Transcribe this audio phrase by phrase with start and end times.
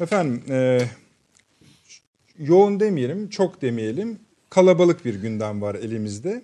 [0.00, 0.80] Efendim e,
[2.38, 4.18] yoğun demeyelim, çok demeyelim.
[4.50, 6.42] Kalabalık bir gündem var elimizde.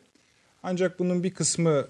[0.63, 1.87] Ancak bunun bir kısmı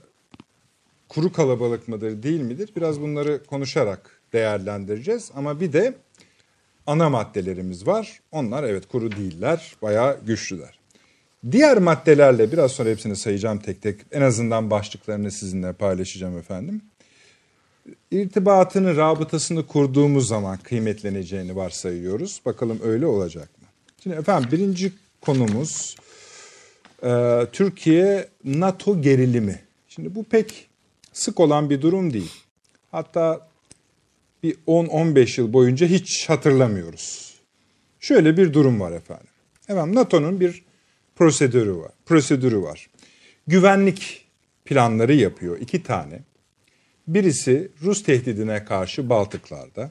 [1.09, 2.71] kuru kalabalık mıdır, değil midir?
[2.77, 5.31] Biraz bunları konuşarak değerlendireceğiz.
[5.35, 5.95] Ama bir de
[6.87, 8.21] ana maddelerimiz var.
[8.33, 10.79] Onlar evet kuru değiller, bayağı güçlüler.
[11.51, 14.01] Diğer maddelerle biraz sonra hepsini sayacağım tek tek.
[14.13, 16.83] En azından başlıklarını sizinle paylaşacağım efendim.
[18.11, 22.41] İrtibatını, rabıtasını kurduğumuz zaman kıymetleneceğini varsayıyoruz.
[22.45, 23.69] Bakalım öyle olacak mı?
[24.03, 25.97] Şimdi efendim birinci konumuz
[27.03, 29.61] e, Türkiye NATO gerilimi.
[29.89, 30.69] Şimdi bu pek
[31.13, 32.33] sık olan bir durum değil.
[32.91, 33.49] Hatta
[34.43, 37.35] bir 10-15 yıl boyunca hiç hatırlamıyoruz.
[38.01, 39.27] Şöyle bir durum var efendim.
[39.69, 40.65] Efendim NATO'nun bir
[41.17, 41.91] prosedürü var.
[42.07, 42.87] Prosedürü var.
[43.47, 44.25] Güvenlik
[44.65, 46.21] planları yapıyor iki tane.
[47.09, 49.91] Birisi Rus tehdidine karşı Baltıklarda.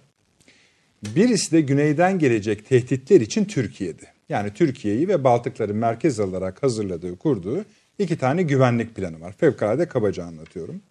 [1.16, 4.06] Birisi de güneyden gelecek tehditler için Türkiye'de.
[4.30, 7.66] Yani Türkiye'yi ve Baltıkları merkez alarak hazırladığı, kurduğu
[8.00, 9.34] iki tane güvenlik planı var.
[9.38, 10.82] Fevkalade kabaca anlatıyorum.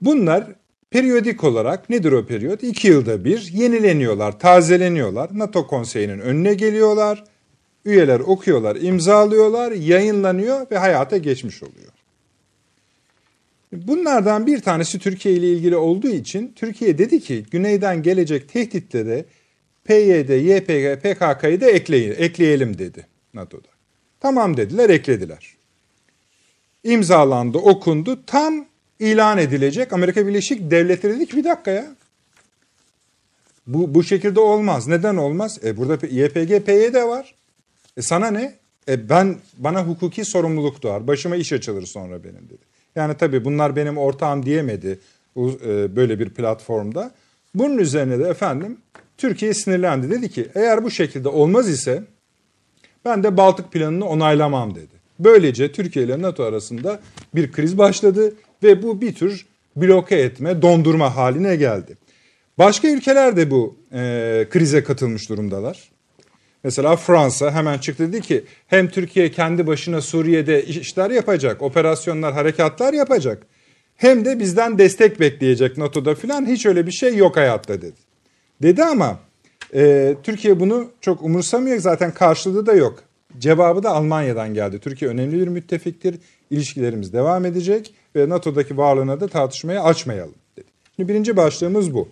[0.00, 0.46] Bunlar
[0.90, 2.62] periyodik olarak nedir o periyot?
[2.62, 5.30] İki yılda bir yenileniyorlar, tazeleniyorlar.
[5.32, 7.24] NATO konseyinin önüne geliyorlar.
[7.84, 11.97] Üyeler okuyorlar, imzalıyorlar, yayınlanıyor ve hayata geçmiş oluyor.
[13.72, 19.24] Bunlardan bir tanesi Türkiye ile ilgili olduğu için Türkiye dedi ki güneyden gelecek tehditlere
[19.84, 23.68] PYD, YPG, PKK'yı da ekleyin, ekleyelim dedi NATO'da.
[24.20, 25.56] Tamam dediler, eklediler.
[26.84, 28.20] İmzalandı, okundu.
[28.26, 28.66] Tam
[28.98, 29.92] ilan edilecek.
[29.92, 31.86] Amerika Birleşik Devletleri dedi ki bir dakika ya.
[33.66, 34.86] Bu, bu şekilde olmaz.
[34.86, 35.58] Neden olmaz?
[35.64, 37.34] E burada YPG, PYD var.
[37.96, 38.54] E sana ne?
[38.88, 41.06] E ben bana hukuki sorumluluk doğar.
[41.06, 42.67] Başıma iş açılır sonra benim dedi.
[42.98, 44.98] Yani tabii bunlar benim ortağım diyemedi
[45.36, 47.10] e, böyle bir platformda.
[47.54, 48.78] Bunun üzerine de efendim
[49.18, 50.10] Türkiye sinirlendi.
[50.10, 52.02] Dedi ki eğer bu şekilde olmaz ise
[53.04, 54.98] ben de Baltık planını onaylamam dedi.
[55.18, 57.00] Böylece Türkiye ile NATO arasında
[57.34, 61.96] bir kriz başladı ve bu bir tür bloke etme, dondurma haline geldi.
[62.58, 65.90] Başka ülkeler de bu e, krize katılmış durumdalar.
[66.64, 72.92] Mesela Fransa hemen çıktı dedi ki hem Türkiye kendi başına Suriye'de işler yapacak, operasyonlar, harekatlar
[72.92, 73.46] yapacak.
[73.96, 77.96] Hem de bizden destek bekleyecek NATO'da filan hiç öyle bir şey yok hayatta dedi.
[78.62, 79.18] Dedi ama
[79.74, 83.02] e, Türkiye bunu çok umursamıyor zaten karşılığı da yok.
[83.38, 84.78] Cevabı da Almanya'dan geldi.
[84.78, 86.18] Türkiye önemli bir müttefiktir.
[86.50, 90.66] İlişkilerimiz devam edecek ve NATO'daki varlığına da tartışmaya açmayalım dedi.
[90.96, 92.08] Şimdi birinci başlığımız bu.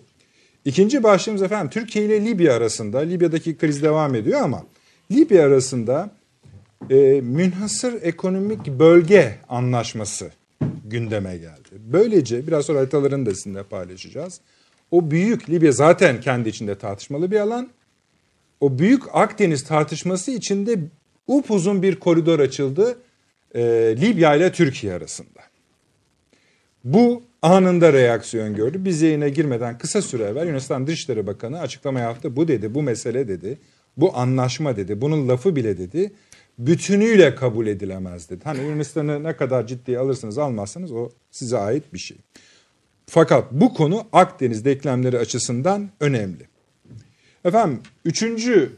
[0.67, 4.65] İkinci başlığımız efendim Türkiye ile Libya arasında, Libya'daki kriz devam ediyor ama
[5.11, 6.09] Libya arasında
[6.89, 10.31] e, münhasır ekonomik bölge anlaşması
[10.85, 11.69] gündeme geldi.
[11.71, 14.41] Böylece biraz sonra haritalarını da sizinle paylaşacağız.
[14.91, 17.69] O büyük Libya zaten kendi içinde tartışmalı bir alan.
[18.59, 20.79] O büyük Akdeniz tartışması içinde
[21.27, 22.97] upuzun bir koridor açıldı
[23.55, 23.61] e,
[24.01, 25.39] Libya ile Türkiye arasında.
[26.83, 28.85] Bu anında reaksiyon gördü.
[28.85, 32.35] Biz yayına girmeden kısa süre evvel Yunanistan Dışişleri Bakanı açıklama yaptı.
[32.35, 33.57] Bu dedi, bu mesele dedi,
[33.97, 36.11] bu anlaşma dedi, bunun lafı bile dedi.
[36.59, 38.41] Bütünüyle kabul edilemez dedi.
[38.43, 42.17] Hani Yunanistan'ı ne kadar ciddiye alırsınız almazsanız o size ait bir şey.
[43.05, 46.47] Fakat bu konu Akdeniz denklemleri açısından önemli.
[47.45, 48.71] Efendim üçüncü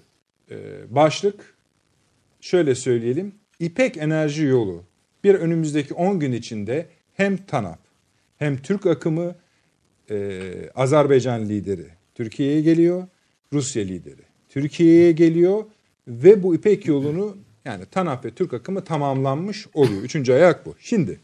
[0.52, 0.56] e,
[0.90, 1.54] başlık
[2.42, 3.36] şöyle söyleyelim.
[3.60, 4.84] İpek enerji yolu
[5.24, 7.89] bir önümüzdeki 10 gün içinde hem TANAP
[8.40, 9.36] hem Türk akımı
[10.10, 13.08] e, Azerbaycan lideri Türkiye'ye geliyor,
[13.54, 15.66] Rusya lideri Türkiye'ye geliyor
[16.08, 20.02] ve bu İpek yolunu yani TANAP ve Türk akımı tamamlanmış oluyor.
[20.02, 20.76] Üçüncü ayak bu.
[20.80, 21.20] Şimdi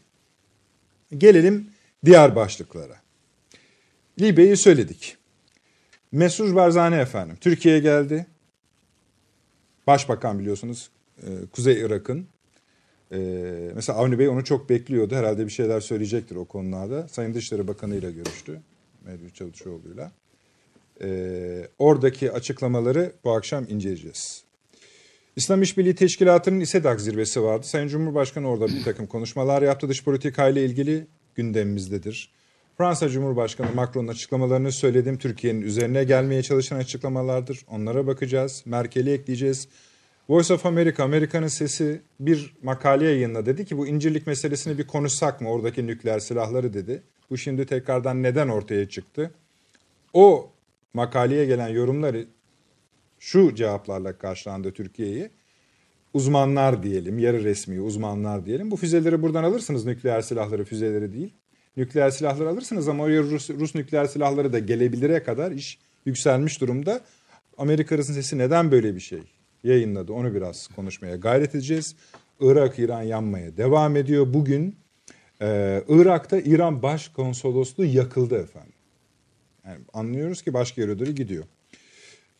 [1.18, 1.70] gelelim
[2.04, 2.96] diğer başlıklara.
[4.20, 5.16] Libya'yı söyledik.
[6.12, 8.26] Mesut Barzani efendim Türkiye'ye geldi.
[9.86, 10.90] Başbakan biliyorsunuz
[11.22, 12.26] e, Kuzey Irak'ın
[13.12, 15.14] ee, mesela Avni Bey onu çok bekliyordu.
[15.14, 17.08] Herhalde bir şeyler söyleyecektir o konularda.
[17.08, 18.60] Sayın Dışişleri Bakanı ile görüştü.
[19.04, 20.12] Mevlüt Çavuşoğlu'yla.
[21.02, 24.44] Ee, oradaki açıklamaları bu akşam inceleyeceğiz.
[25.36, 27.66] İslam İşbirliği Teşkilatı'nın İSEDAK zirvesi vardı.
[27.66, 29.88] Sayın Cumhurbaşkanı orada bir takım konuşmalar yaptı.
[29.88, 32.32] Dış politika ile ilgili gündemimizdedir.
[32.78, 35.18] Fransa Cumhurbaşkanı Macron'un açıklamalarını söyledim.
[35.18, 37.60] Türkiye'nin üzerine gelmeye çalışan açıklamalardır.
[37.70, 38.62] Onlara bakacağız.
[38.66, 39.68] Merkel'i ekleyeceğiz.
[40.28, 45.40] Voice of America, Amerika'nın sesi bir makale yayınla dedi ki bu incirlik meselesini bir konuşsak
[45.40, 47.02] mı oradaki nükleer silahları dedi.
[47.30, 49.30] Bu şimdi tekrardan neden ortaya çıktı?
[50.12, 50.50] O
[50.94, 52.26] makaleye gelen yorumları
[53.18, 55.30] şu cevaplarla karşılandı Türkiye'yi.
[56.14, 58.70] Uzmanlar diyelim, yarı resmi uzmanlar diyelim.
[58.70, 61.32] Bu füzeleri buradan alırsınız nükleer silahları, füzeleri değil.
[61.76, 67.00] Nükleer silahları alırsınız ama oraya Rus, Rus nükleer silahları da gelebilire kadar iş yükselmiş durumda.
[67.58, 69.35] Amerika Arasın Sesi neden böyle bir şey
[69.66, 71.96] yayınladı onu biraz konuşmaya gayret edeceğiz.
[72.40, 74.34] Irak İran yanmaya devam ediyor.
[74.34, 74.76] Bugün
[75.42, 78.72] e, Irak'ta İran Başkonsolosluğu yakıldı efendim.
[79.66, 81.44] Yani anlıyoruz ki başka yere doğru gidiyor.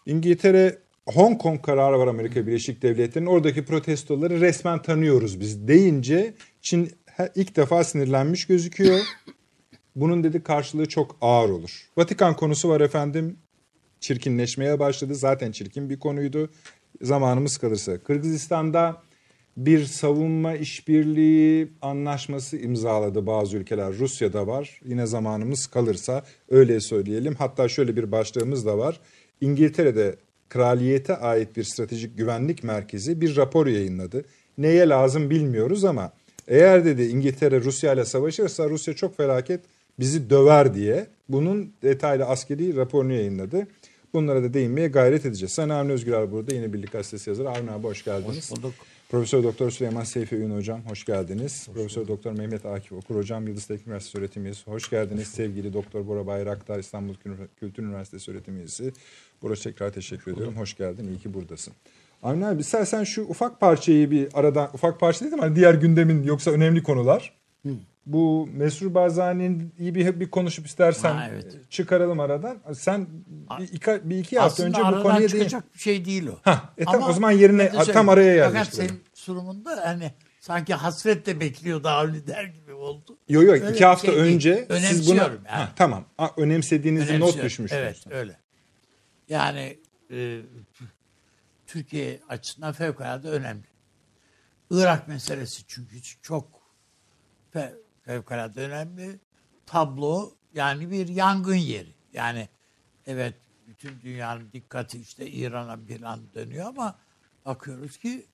[0.07, 3.31] İngiltere Hong Kong kararı var Amerika Birleşik Devletleri'nin.
[3.31, 6.91] Oradaki protestoları resmen tanıyoruz biz deyince Çin
[7.35, 9.01] ilk defa sinirlenmiş gözüküyor.
[9.97, 11.91] Bunun dedi karşılığı çok ağır olur.
[11.97, 13.39] Vatikan konusu var efendim.
[14.01, 15.15] Çirkinleşmeye başladı.
[15.15, 16.51] Zaten çirkin bir konuydu.
[17.03, 17.99] Zamanımız kalırsa.
[17.99, 19.03] Kırgızistan'da
[19.57, 23.99] bir savunma işbirliği anlaşması imzaladı bazı ülkeler.
[23.99, 24.81] Rusya'da var.
[24.85, 27.35] Yine zamanımız kalırsa öyle söyleyelim.
[27.35, 29.01] Hatta şöyle bir başlığımız da var.
[29.41, 30.17] İngiltere'de
[30.49, 34.25] kraliyete ait bir stratejik güvenlik merkezi bir rapor yayınladı.
[34.59, 36.13] Neye lazım bilmiyoruz ama
[36.49, 39.61] eğer dedi İngiltere Rusya ile savaşırsa Rusya çok felaket
[39.99, 43.67] bizi döver diye bunun detaylı askeri raporunu yayınladı.
[44.17, 45.53] Bunlara da değinmeye gayret edeceğiz.
[45.53, 47.51] Sayın Avni Özgürer burada yine Birlik Gazetesi yazarı.
[47.51, 48.51] Avni abi hoş geldiniz.
[48.53, 48.75] Hoş bulduk.
[49.09, 51.69] Profesör Doktor Süleyman Seyfi Ün hocam hoş geldiniz.
[51.69, 55.21] Hoş Profesör Doktor Mehmet Akif Okur hocam Yıldız Teknik Üniversitesi öğretim üyesi hoş geldiniz.
[55.21, 57.15] Hoş Sevgili Doktor Bora Bayraktar İstanbul
[57.61, 58.93] Kültür Üniversitesi öğretim üyesi.
[59.43, 60.57] Bora tekrar teşekkür hoş ediyorum.
[60.57, 61.09] Hoş geldin.
[61.09, 61.75] İyi ki buradasın.
[62.23, 66.51] Avni abi istersen şu ufak parçayı bir aradan ufak parça dedim hani diğer gündemin yoksa
[66.51, 67.33] önemli konular.
[67.67, 67.73] Hı.
[68.07, 71.71] Bu Mesrur Barzani'nin iyi bir, bir konuşup istersen ha, evet.
[71.71, 72.59] çıkaralım aradan.
[72.75, 73.07] Sen
[73.59, 75.31] bir iki, bir iki hafta önce bu konuya değil.
[75.31, 76.39] çıkacak bir şey değil o.
[76.43, 78.65] Ha, e tam, o zaman yerine tam araya yerleştirelim.
[78.65, 83.19] Fakat senin sunumunda hani sanki hasretle bekliyor daha öyle der gibi oldu.
[83.29, 85.39] Yok yok iki hafta şey önce siz bunu yani.
[85.45, 87.83] ha, tamam ha, önemsediğinizi not düşmüşsünüz.
[87.83, 88.39] Evet öyle.
[89.29, 89.79] Yani
[90.11, 90.41] e,
[91.67, 93.65] Türkiye açısından fevkalade önemli.
[94.71, 96.57] Irak meselesi çünkü çok
[98.07, 99.21] fevkalade önemli.
[99.67, 101.95] Tablo yani bir yangın yeri.
[102.13, 102.49] Yani
[103.07, 103.35] evet
[103.67, 106.99] bütün dünyanın dikkati işte İran'a bir an dönüyor ama
[107.45, 108.27] bakıyoruz ki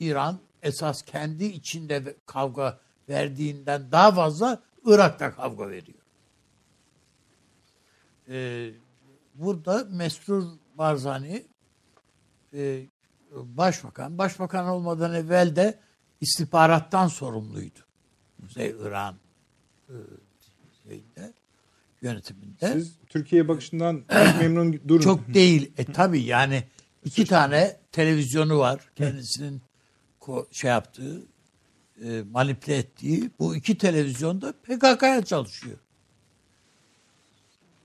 [0.00, 5.98] İran esas kendi içinde kavga verdiğinden daha fazla Irak'ta kavga veriyor.
[8.28, 8.70] Ee,
[9.34, 10.44] burada Mesrur
[10.74, 11.46] Barzani
[12.54, 12.86] e,
[13.32, 15.80] başbakan, başbakan olmadan evvel de
[16.20, 17.83] istihbarattan sorumluydu.
[18.46, 19.16] Kuzey İran
[19.88, 19.94] e,
[20.82, 21.32] şeyinde,
[22.02, 22.72] yönetiminde.
[22.72, 24.02] Siz Türkiye bakışından
[24.40, 25.02] memnun durun.
[25.02, 25.72] Çok değil.
[25.78, 26.64] E tabi yani
[27.04, 28.80] iki tane televizyonu var.
[28.96, 29.62] Kendisinin
[30.50, 31.22] şey yaptığı,
[32.04, 35.78] e, manipüle ettiği bu iki televizyonda PKK'ya çalışıyor.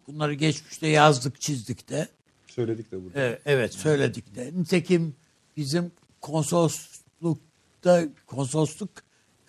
[0.08, 2.08] Bunları geçmişte yazdık, çizdik de.
[2.48, 3.20] Söyledik de burada.
[3.20, 4.52] Evet, evet söyledik de.
[4.56, 5.16] Nitekim
[5.58, 5.92] bizim
[6.22, 8.90] konsoloslukta konsolosluk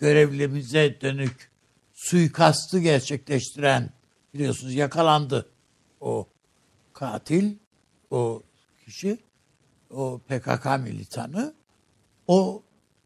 [0.01, 1.51] görevlimize dönük
[1.93, 3.89] suikastı gerçekleştiren
[4.33, 5.49] biliyorsunuz yakalandı
[5.99, 6.27] o
[6.93, 7.55] katil,
[8.11, 8.43] o
[8.85, 9.19] kişi,
[9.89, 11.53] o PKK militanı.
[12.27, 12.63] O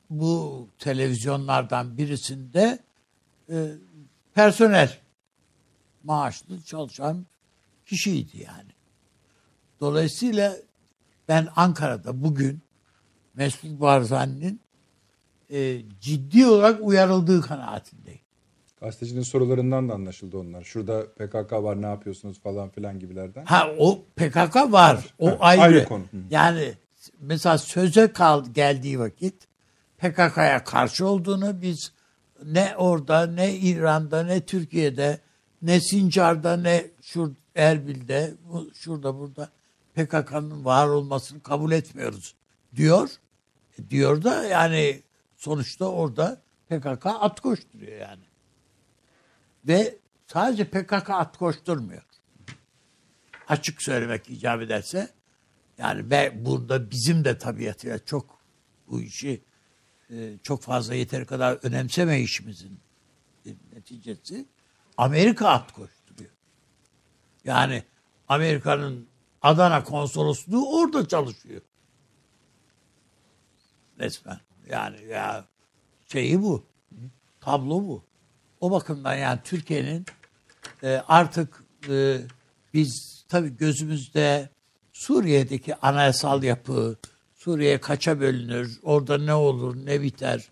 [0.10, 2.80] bu televizyonlardan birisinde
[3.50, 3.72] e,
[4.34, 4.98] personel
[6.04, 7.26] maaşlı çalışan
[7.86, 8.72] kişiydi yani.
[9.80, 10.56] Dolayısıyla
[11.28, 12.62] ben Ankara'da bugün
[13.34, 14.65] Mesut Barzani'nin
[15.52, 18.20] e, ciddi olarak uyarıldığı kanaatindeyim.
[18.82, 20.64] Gazetecinin sorularından da anlaşıldı onlar.
[20.64, 23.46] Şurada PKK var ne yapıyorsunuz falan filan gibilerden.
[23.46, 25.14] Ha o PKK var.
[25.20, 25.62] O ha, ayrı.
[25.62, 26.04] ayrı konu.
[26.30, 26.74] Yani
[27.20, 29.48] mesela söze kal geldiği vakit
[29.98, 31.92] PKK'ya karşı olduğunu biz
[32.46, 35.20] ne orada ne İran'da ne Türkiye'de
[35.62, 38.34] ne Sincar'da ne şur Erbil'de
[38.74, 39.50] şurada burada
[39.96, 42.36] PKK'nın var olmasını kabul etmiyoruz
[42.76, 43.10] diyor.
[43.80, 45.02] E diyor da yani
[45.36, 48.24] sonuçta orada PKK at koşturuyor yani.
[49.68, 52.04] Ve sadece PKK at koşturmuyor.
[53.48, 55.10] Açık söylemek icap ederse
[55.78, 58.40] yani ve burada bizim de tabiatıyla çok
[58.88, 59.44] bu işi
[60.10, 62.80] e, çok fazla yeteri kadar önemsemeyişimizin
[63.74, 64.46] neticesi
[64.98, 66.32] Amerika at koşturuyor.
[67.44, 67.84] Yani
[68.28, 69.08] Amerika'nın
[69.42, 71.62] Adana konsolosluğu orada çalışıyor.
[74.00, 74.40] Resmen.
[74.70, 75.46] Yani ya
[76.12, 76.66] şeyi bu.
[77.42, 78.04] Tablo bu.
[78.62, 80.06] O bakımdan yani Türkiye'nin
[80.84, 82.18] e, artık e,
[82.74, 84.50] biz tabii gözümüzde
[84.94, 86.98] Suriye'deki anayasal yapı,
[87.36, 90.50] Suriye kaça bölünür, orada ne olur, ne biter,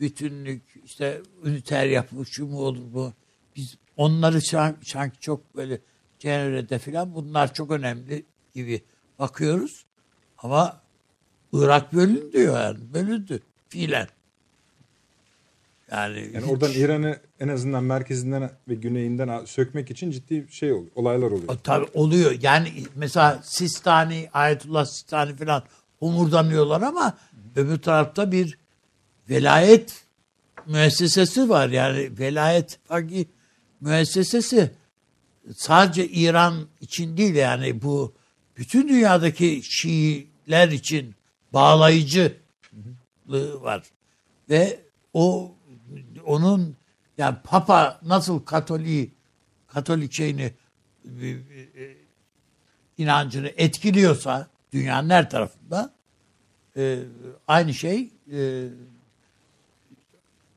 [0.00, 3.12] bütünlük, işte üniter yapı, şu mu olur bu.
[3.56, 4.40] Biz onları
[4.84, 5.80] sanki çok böyle
[6.18, 8.82] Cenevre'de falan bunlar çok önemli gibi
[9.18, 9.84] bakıyoruz.
[10.38, 10.82] Ama
[11.52, 14.08] Irak bölündü yani, bölündü fiilen.
[15.90, 20.90] Yani, Yani hiç- oradan İran'ı en azından merkezinden ve güneyinden sökmek için ciddi şey oluyor,
[20.94, 21.58] olaylar oluyor.
[21.64, 22.34] Tabii oluyor.
[22.42, 25.62] Yani mesela Sistani, Ayetullah Sistani falan
[26.00, 27.18] umurdanıyorlar ama
[27.56, 28.58] öbür tarafta bir
[29.30, 30.04] velayet
[30.66, 31.68] müessesesi var.
[31.68, 33.26] Yani velayet fakir
[33.80, 34.70] müessesesi
[35.56, 38.14] sadece İran için değil yani bu
[38.56, 41.14] bütün dünyadaki Şiiler için
[41.52, 42.36] bağlayıcı
[43.60, 43.82] var.
[44.50, 44.80] Ve
[45.14, 45.54] o
[46.24, 46.76] onun
[47.18, 49.12] yani Papa nasıl Katolik
[49.66, 50.52] Katolik şeyini
[51.20, 51.36] e, e,
[52.98, 55.94] inancını etkiliyorsa dünyanın her tarafında
[56.76, 56.98] e,
[57.48, 58.68] aynı şey e,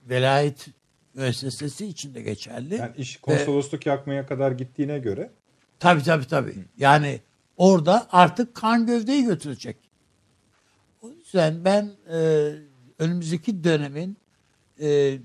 [0.10, 0.68] velayet
[1.14, 2.76] müessesesi için de geçerli.
[2.76, 5.32] Yani iş konsolosluk yakmaya kadar gittiğine göre
[5.84, 6.56] Tabii tabii tabii.
[6.78, 7.20] Yani
[7.58, 9.78] orada artık kan gövdeyi götürecek.
[11.34, 12.52] Yüzden ben e,
[13.00, 14.18] önümüzdeki dönemin
[14.82, 15.20] e,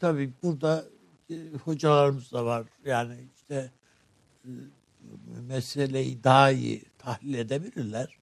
[0.00, 0.84] tabii burada
[1.30, 2.66] e, hocalarımız da var.
[2.84, 3.70] Yani işte
[4.44, 4.50] e,
[5.48, 8.18] meseleyi daha iyi tahlil edebilirler.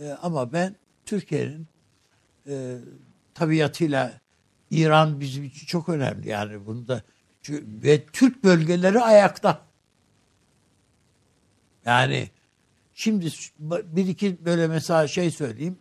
[0.00, 1.66] E, ama ben Türkiye'nin
[2.46, 2.78] e,
[3.34, 4.20] tabiatıyla
[4.70, 7.02] İran bizim için çok önemli yani bunda
[7.42, 9.66] Çünkü- ve Türk bölgeleri ayakta.
[11.84, 12.30] Yani
[12.94, 13.28] şimdi
[13.68, 15.78] bir iki böyle mesela şey söyleyeyim.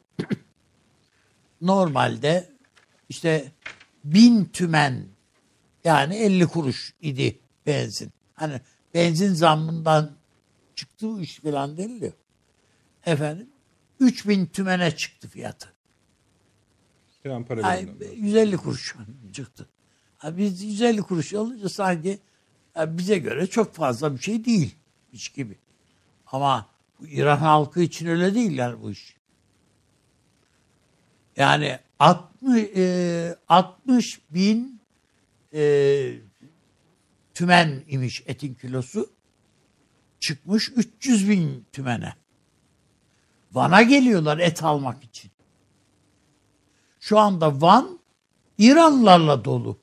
[1.61, 2.49] Normalde
[3.09, 3.51] işte
[4.03, 5.05] bin tümen
[5.83, 8.11] yani 50 kuruş idi benzin.
[8.35, 8.61] Hani
[8.93, 10.11] benzin zammından
[10.75, 12.13] çıktı bu iş falan deniliyor.
[13.05, 13.49] Efendim
[13.99, 15.73] 3000 tümene çıktı fiyatı.
[17.23, 18.19] plan para birimleri.
[18.19, 18.95] 150 kuruş
[19.33, 19.69] çıktı.
[20.17, 22.19] Ha, biz 150 kuruş alınca sanki
[22.73, 24.75] ha, bize göre çok fazla bir şey değil
[25.13, 25.57] hiç gibi.
[26.25, 26.69] Ama
[27.07, 29.18] İran halkı için öyle değil yani bu iş.
[31.39, 34.81] Yani 60, e, 60 bin
[35.53, 36.13] e,
[37.33, 39.09] tümen imiş etin kilosu
[40.19, 42.13] çıkmış 300 bin tümene.
[43.51, 45.31] Van'a geliyorlar et almak için.
[46.99, 47.99] Şu anda Van
[48.57, 49.79] İranlılarla dolu.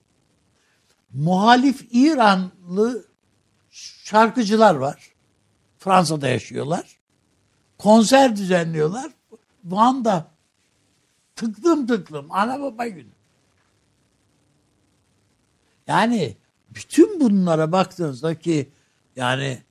[1.12, 3.04] Muhalif İranlı
[3.70, 5.12] şarkıcılar var.
[5.78, 6.96] Fransa'da yaşıyorlar.
[7.78, 9.12] Konser düzenliyorlar.
[9.64, 10.35] Van'da
[11.36, 13.10] tıklım tıklım ana baba günü.
[15.86, 16.36] Yani
[16.70, 18.70] bütün bunlara baktığınızda ki
[19.16, 19.62] yani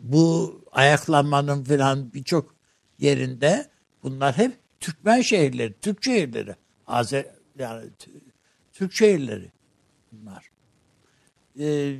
[0.00, 2.54] bu ayaklanmanın falan birçok
[2.98, 3.70] yerinde
[4.02, 6.56] bunlar hep Türkmen şehirleri, Türk şehirleri.
[6.86, 7.26] Azer,
[7.58, 7.90] yani
[8.72, 9.52] Türk şehirleri
[10.12, 10.50] bunlar.
[11.58, 11.96] Ee,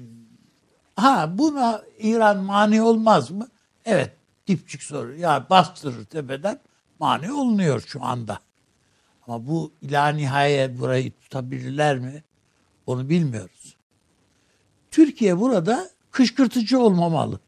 [0.97, 3.49] ha buna İran mani olmaz mı?
[3.85, 4.17] Evet
[4.47, 5.17] dipçik soru.
[5.17, 6.61] Ya bastırır tepeden
[6.99, 8.39] mani olunuyor şu anda.
[9.27, 12.23] Ama bu ila nihayet burayı tutabilirler mi?
[12.87, 13.77] Onu bilmiyoruz.
[14.91, 17.41] Türkiye burada kışkırtıcı olmamalı.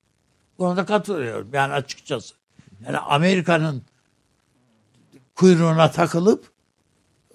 [0.59, 2.35] Buna da katılıyorum yani açıkçası.
[2.87, 3.83] Yani Amerika'nın
[5.35, 6.50] kuyruğuna takılıp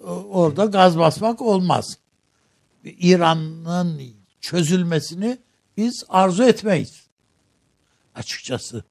[0.00, 1.98] o- orada gaz basmak olmaz.
[2.84, 4.00] İran'ın
[4.40, 5.38] çözülmesini
[5.76, 7.06] biz arzu etmeyiz.
[8.14, 8.84] Açıkçası.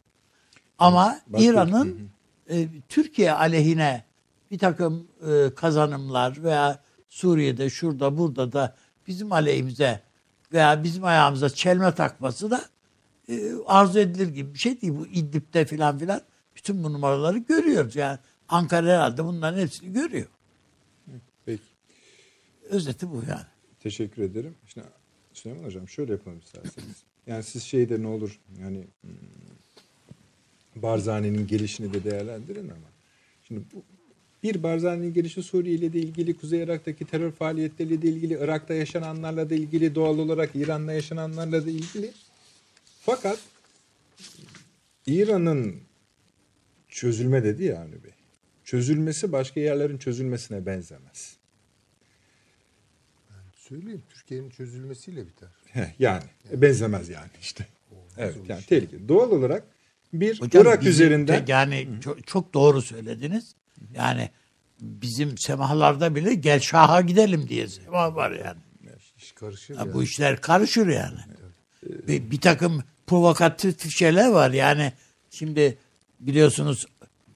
[0.79, 2.09] Ama İran'ın
[2.49, 4.03] e, Türkiye aleyhine
[4.51, 8.75] bir takım e, kazanımlar veya Suriye'de şurada burada da
[9.07, 10.01] bizim aleyhimize
[10.53, 12.65] veya bizim ayağımıza çelme takması da
[13.29, 14.93] e, arzu edilir gibi bir şey değil.
[14.93, 16.21] Bu İdlib'de filan filan
[16.55, 17.95] bütün bu numaraları görüyoruz.
[17.95, 20.27] Yani Ankara herhalde bunların hepsini görüyor.
[21.45, 21.63] Peki.
[22.69, 23.45] Özeti bu yani.
[23.79, 24.55] Teşekkür ederim.
[24.67, 24.87] Şimdi
[25.33, 26.95] Süleyman Hocam şöyle yapalım isterseniz.
[27.27, 29.11] Yani siz şeyde ne olur yani hmm,
[30.75, 32.87] Barzani'nin gelişini de değerlendirin ama
[33.43, 33.83] şimdi bu
[34.43, 39.49] bir Barzani'nin gelişi Suriye ile de ilgili, Kuzey Irak'taki terör faaliyetleriyle de ilgili, Irak'ta yaşananlarla
[39.49, 42.11] da ilgili, doğal olarak İran'da yaşananlarla da ilgili.
[43.01, 43.39] Fakat
[45.05, 45.75] İran'ın
[46.89, 48.11] çözülme dedi ya Avni Bey.
[48.63, 51.37] Çözülmesi başka yerlerin çözülmesine benzemez.
[53.55, 55.49] Söyleyeyim Türkiye'nin çözülmesiyle biter.
[55.67, 57.67] Heh, yani e, benzemez yani işte.
[58.17, 58.65] Evet yani iş.
[58.65, 59.09] tehlikeli.
[59.09, 59.63] Doğal olarak
[60.13, 63.55] bir Hocam Irak bizim üzerinden de yani çok, çok doğru söylediniz.
[63.95, 64.29] Yani
[64.81, 68.59] bizim semahlarda bile gel Şah'a gidelim diye semah var yani.
[69.17, 69.93] İş karışır ya.
[69.93, 71.19] bu işler karışır yani.
[72.07, 74.93] Bir, bir takım provokatif şeyler var yani.
[75.29, 75.77] Şimdi
[76.19, 76.85] biliyorsunuz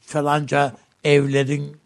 [0.02, 1.78] falanca evlerin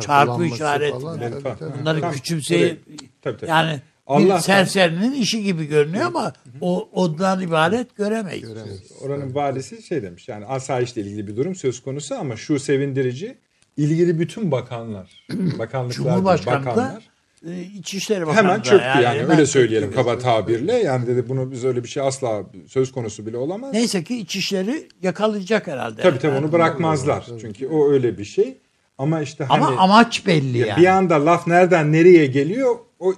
[0.00, 1.80] çarpı işareti tabii, tabii.
[1.80, 2.80] Bunları küçümseyip
[3.22, 3.50] Tabii, tabii.
[3.50, 3.80] yani bir
[4.14, 8.48] Allah'tan- serserinin işi gibi görünüyor ama o ondan ibaret göremeyiz.
[8.48, 8.92] Göremeyiz.
[9.00, 13.38] oranın valisi şey demiş yani asayişle ilgili bir durum söz konusu ama şu sevindirici
[13.78, 15.24] ilgili bütün bakanlar,
[15.58, 17.08] bakanlıklar, bakanlar
[17.46, 20.72] e, İçişleri Bakanı Hemen çöktü yani, hemen öyle söyleyelim kaba tabirle.
[20.72, 23.72] Yani dedi bunu biz öyle bir şey asla söz konusu bile olamaz.
[23.72, 26.02] Neyse ki İçişleri yakalayacak herhalde.
[26.02, 26.44] Tabii tabii Yani.
[26.44, 27.26] onu bırakmazlar.
[27.40, 28.56] Çünkü o öyle bir şey.
[28.98, 30.80] Ama işte hani Ama amaç belli yani.
[30.82, 33.14] bir anda laf nereden nereye geliyor o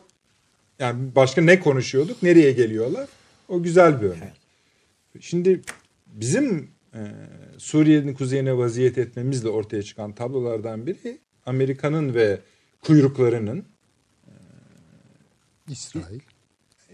[0.79, 3.09] yani başka ne konuşuyorduk nereye geliyorlar
[3.49, 4.41] o güzel bir örnek.
[5.21, 5.61] Şimdi
[6.07, 7.01] bizim e,
[7.61, 12.41] Suriye'nin kuzeyine vaziyet etmemizle ortaya çıkan tablolardan biri Amerika'nın ve
[12.81, 13.65] kuyruklarının
[15.69, 16.21] İsrail.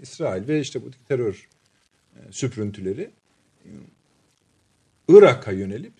[0.02, 1.48] İsrail ve işte bu terör
[2.16, 3.10] e, süprüntüleri
[3.64, 3.70] e,
[5.08, 5.92] Irak'a yönelip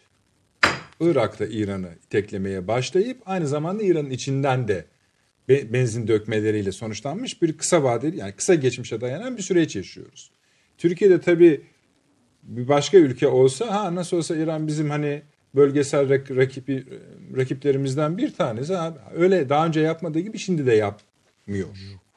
[1.01, 4.85] Irak'ta İran'ı iteklemeye başlayıp aynı zamanda İran'ın içinden de
[5.49, 10.31] be- benzin dökmeleriyle sonuçlanmış bir kısa vadeli yani kısa geçmişe dayanan bir süreç yaşıyoruz.
[10.79, 11.63] Türkiye'de tabii
[12.47, 15.23] bir başka ülke olsa ha nasıl olsa İran bizim hani
[15.55, 16.87] bölgesel rak- rakibi,
[17.37, 18.75] rakiplerimizden bir tanesi.
[18.75, 21.69] Ha, öyle daha önce yapmadığı gibi şimdi de yapmıyor.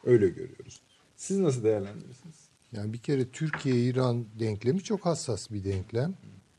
[0.05, 0.79] Öyle görüyoruz.
[1.15, 2.35] Siz nasıl değerlendirirsiniz?
[2.71, 6.13] Yani bir kere Türkiye-İran denklemi çok hassas bir denklem.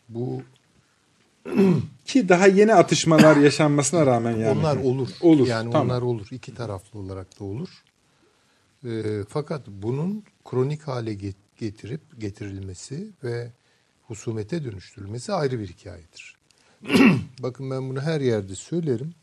[0.09, 0.43] Bu
[2.05, 4.59] Ki daha yeni atışmalar yaşanmasına rağmen yani.
[4.59, 5.09] onlar olur.
[5.21, 5.47] Olur.
[5.47, 5.87] Yani tamam.
[5.91, 6.27] onlar olur.
[6.31, 7.69] İki taraflı olarak da olur.
[8.85, 13.50] Ee, fakat bunun kronik hale get- getirip getirilmesi ve
[14.11, 16.37] husumete dönüştürülmesi ayrı bir hikayedir.
[17.38, 19.14] Bakın ben bunu her yerde söylerim.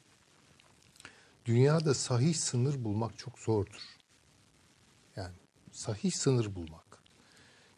[1.46, 3.82] Dünyada sahih sınır bulmak çok zordur.
[5.16, 5.36] Yani
[5.72, 7.00] sahih sınır bulmak.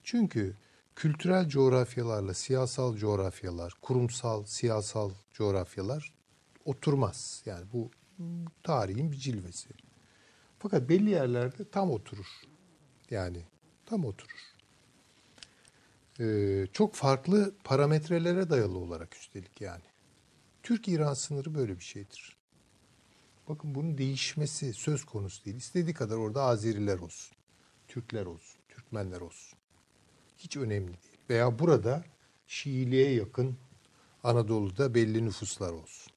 [0.04, 0.56] Çünkü
[0.96, 6.14] kültürel coğrafyalarla siyasal coğrafyalar, kurumsal siyasal coğrafyalar
[6.66, 7.44] oturmaz.
[7.46, 7.92] Yani bu
[8.64, 9.70] tarihin bir cilvesi.
[10.60, 12.42] Fakat belli yerlerde tam oturur.
[13.10, 13.46] Yani
[13.86, 14.59] tam oturur.
[16.20, 19.84] Ee, çok farklı parametrelere dayalı olarak üstelik yani.
[20.64, 22.38] Türk-İran sınırı böyle bir şeydir.
[23.50, 25.58] Bakın bunun değişmesi söz konusu değil.
[25.58, 27.38] İstediği kadar orada Azeriler olsun,
[27.88, 29.60] Türkler olsun, Türkmenler olsun.
[30.38, 31.18] Hiç önemli değil.
[31.30, 32.04] Veya burada
[32.48, 33.58] Şiiliğe yakın
[34.24, 36.14] Anadolu'da belli nüfuslar olsun.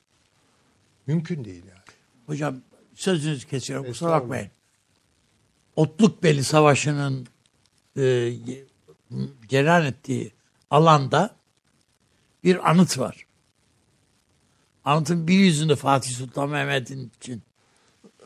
[1.06, 1.80] Mümkün değil yani.
[2.26, 2.60] Hocam
[2.94, 4.50] sözünüzü kesiyorum kusura bakmayın.
[5.76, 7.26] Otlukbeli Savaşı'nın
[7.96, 8.02] e,
[9.48, 10.32] cereyan ettiği
[10.70, 11.36] alanda
[12.44, 13.26] bir anıt var.
[14.84, 17.42] Anıtın bir yüzünde Fatih Sultan Mehmet'in için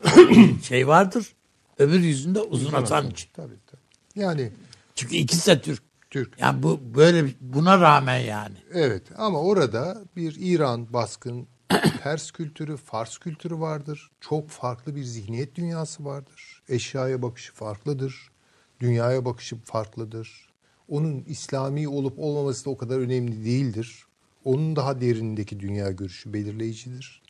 [0.63, 1.33] şey vardır.
[1.77, 3.29] Öbür yüzünde Uzun Hasan için.
[3.33, 3.81] Tabii tabii.
[4.15, 4.51] Yani
[4.95, 5.87] Çünkü ikisi de Türk.
[6.09, 6.39] Türk.
[6.39, 8.55] Yani bu böyle buna rağmen yani.
[8.73, 11.47] Evet ama orada bir İran baskın
[12.03, 14.11] Pers kültürü, Fars kültürü vardır.
[14.21, 16.61] Çok farklı bir zihniyet dünyası vardır.
[16.69, 18.31] Eşyaya bakışı farklıdır.
[18.79, 20.46] Dünyaya bakışı farklıdır.
[20.89, 24.05] Onun İslami olup olmaması da o kadar önemli değildir.
[24.45, 27.21] Onun daha derinindeki dünya görüşü belirleyicidir.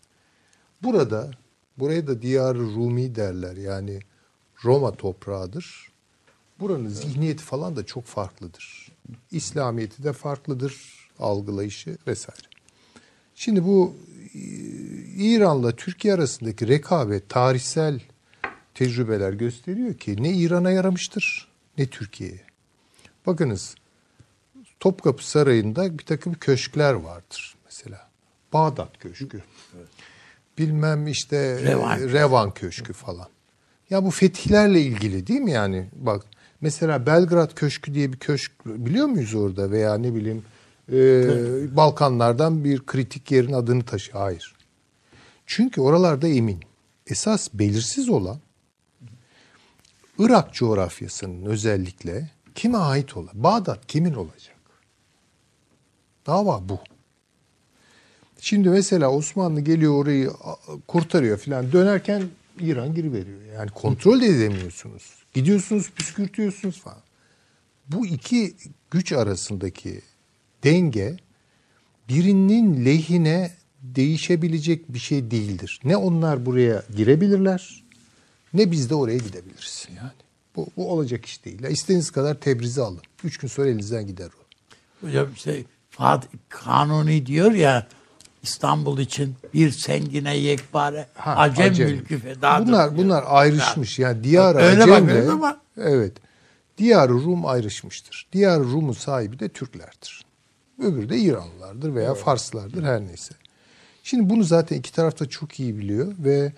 [0.83, 1.31] Burada,
[1.77, 3.99] buraya da diyar Rumi derler yani
[4.63, 5.91] Roma toprağıdır.
[6.59, 8.91] Buranın zihniyeti falan da çok farklıdır.
[9.31, 10.73] İslamiyeti de farklıdır,
[11.19, 12.47] algılayışı vesaire.
[13.35, 13.95] Şimdi bu
[14.33, 14.39] e,
[15.17, 18.01] İran'la Türkiye arasındaki rekabet tarihsel
[18.73, 22.46] tecrübeler gösteriyor ki ne İran'a yaramıştır ne Türkiye'ye.
[23.27, 23.75] Bakınız
[24.79, 28.09] Topkapı Sarayı'nda bir takım köşkler vardır mesela.
[28.53, 29.41] Bağdat Köşkü.
[30.57, 31.99] Bilmem işte Revan.
[31.99, 33.27] Revan, Revan Köşkü falan.
[33.89, 35.87] Ya bu fetihlerle ilgili değil mi yani?
[35.95, 36.25] Bak
[36.61, 40.43] mesela Belgrad Köşkü diye bir köşk biliyor muyuz orada veya ne bileyim
[40.91, 40.95] e,
[41.75, 44.11] Balkanlardan bir kritik yerin adını taşı.
[44.11, 44.55] Hayır.
[45.45, 46.59] Çünkü oralarda emin.
[47.07, 48.37] Esas belirsiz olan
[50.19, 53.31] Irak coğrafyasının özellikle kime ait olan?
[53.33, 54.55] Bağdat kimin olacak?
[56.25, 56.79] Dava bu.
[58.39, 60.31] Şimdi mesela Osmanlı geliyor orayı
[60.87, 62.23] kurtarıyor filan dönerken
[62.59, 63.41] İran giriveriyor.
[63.41, 65.23] Yani kontrol de edemiyorsunuz.
[65.33, 67.01] Gidiyorsunuz püskürtüyorsunuz falan.
[67.87, 68.55] Bu iki
[68.91, 70.01] güç arasındaki
[70.63, 71.17] denge
[72.09, 75.79] birinin lehine değişebilecek bir şey değildir.
[75.83, 77.83] Ne onlar buraya girebilirler
[78.53, 80.26] ne biz de oraya gidebiliriz yani.
[80.57, 81.63] Bu, bu olacak iş değil.
[81.63, 83.01] Ya İstediğiniz kadar Tebriz'i alın.
[83.23, 84.47] Üç gün sonra elinizden gider o.
[85.07, 87.87] Hocam işte Fatih Kanuni diyor ya
[88.43, 91.89] İstanbul için bir sengine yekpare Ha, acem, Acem.
[91.89, 92.67] mülkü fedadır.
[92.67, 93.03] Bunlar diyor.
[93.05, 93.99] bunlar ayrışmış.
[93.99, 96.13] Yani Diyar Öyle Acem'le ama- evet.
[96.77, 98.27] Diyar Rum ayrışmıştır.
[98.33, 100.25] Diyar Rum'un sahibi de Türklerdir.
[100.83, 103.35] Öbürü de İranlılardır veya Farslardır her neyse.
[104.03, 106.53] Şimdi bunu zaten iki taraf da çok iyi biliyor ve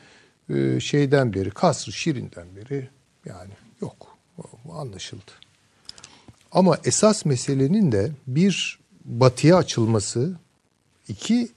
[0.49, 2.89] e, şeyden beri Kasr-ı Şirin'den beri
[3.25, 3.51] yani
[3.81, 4.17] yok.
[4.71, 5.31] Anlaşıldı.
[6.51, 10.39] Ama esas meselenin de bir batıya açılması,
[11.07, 11.51] iki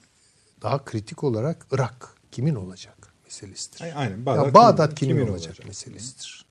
[0.61, 3.81] daha kritik olarak Irak kimin olacak meselesidir.
[3.95, 4.25] Aynen.
[4.25, 6.45] Bağdat, ya Bağdat kimin, kimin olacak, olacak meselesidir.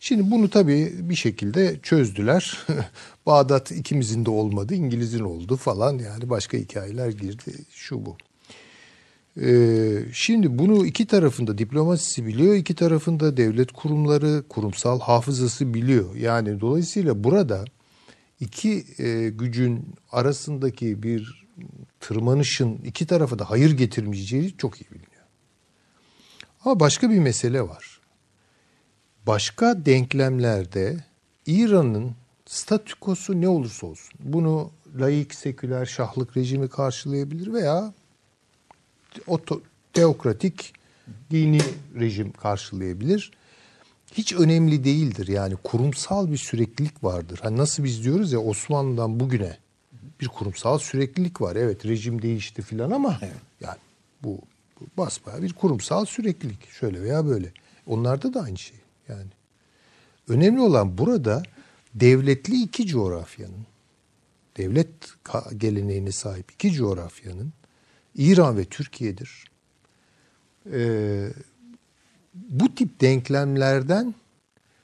[0.00, 2.66] Şimdi bunu tabii bir şekilde çözdüler.
[3.26, 8.16] Bağdat ikimizin de olmadı, İngiliz'in oldu falan yani başka hikayeler girdi şu bu.
[9.36, 16.14] Ee, şimdi bunu iki tarafında diplomasisi biliyor, iki tarafında devlet kurumları, kurumsal hafızası biliyor.
[16.14, 17.64] Yani dolayısıyla burada
[18.40, 21.46] iki e, gücün arasındaki bir
[22.00, 25.10] tırmanışın iki tarafa da hayır getirmeyeceği çok iyi biliniyor.
[26.64, 28.00] Ama başka bir mesele var.
[29.26, 31.04] Başka denklemlerde
[31.46, 32.12] İran'ın
[32.46, 37.92] statükosu ne olursa olsun bunu laik, seküler, şahlık rejimi karşılayabilir veya
[39.26, 39.60] oto,
[39.92, 40.72] teokratik
[41.30, 41.60] dini
[42.00, 43.30] rejim karşılayabilir.
[44.12, 47.40] Hiç önemli değildir yani kurumsal bir süreklilik vardır.
[47.42, 49.56] Hani nasıl biz diyoruz ya Osmanlı'dan bugüne
[50.20, 51.56] bir kurumsal süreklilik var.
[51.56, 53.34] Evet rejim değişti filan ama evet.
[53.60, 53.78] yani
[54.22, 54.38] bu,
[54.80, 57.52] bu basbayağı bir kurumsal süreklilik şöyle veya böyle.
[57.86, 58.76] Onlarda da aynı şey
[59.08, 59.30] yani.
[60.28, 61.42] Önemli olan burada
[61.94, 63.66] devletli iki coğrafyanın
[64.56, 64.88] devlet
[65.56, 67.52] geleneğine sahip iki coğrafyanın
[68.20, 69.44] İran ve Türkiye'dir.
[70.72, 71.28] Ee,
[72.34, 74.14] bu tip denklemlerden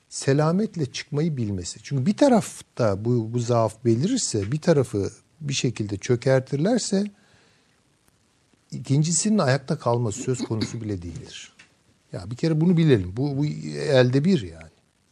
[0.09, 1.79] selametle çıkmayı bilmesi.
[1.83, 7.11] Çünkü bir tarafta bu, bu zaaf belirirse, bir tarafı bir şekilde çökertirlerse
[8.71, 11.53] ikincisinin ayakta kalması söz konusu bile değildir.
[12.13, 13.17] Ya bir kere bunu bilelim.
[13.17, 14.71] Bu, bu elde bir yani.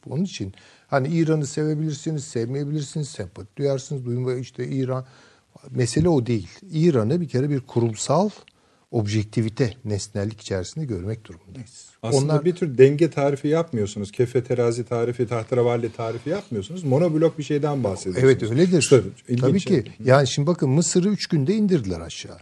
[0.10, 0.54] Onun için
[0.88, 5.06] hani İran'ı sevebilirsiniz, sevmeyebilirsiniz, sempati duyarsınız, duyma işte İran
[5.70, 6.50] mesele o değil.
[6.72, 8.30] İran'ı bir kere bir kurumsal
[8.92, 11.86] objektivite, nesnellik içerisinde görmek durumundayız.
[12.04, 14.12] Aslında Onlar, bir tür denge tarifi yapmıyorsunuz.
[14.12, 16.84] Kefe terazi tarifi, tahterevalli tarifi yapmıyorsunuz.
[16.84, 18.30] Monoblok bir şeyden bahsediyorsunuz.
[18.30, 18.82] Evet öyledir.
[18.82, 19.02] İşte,
[19.40, 19.84] Tabii ki.
[20.04, 22.38] Yani şimdi bakın Mısır'ı üç günde indirdiler aşağı.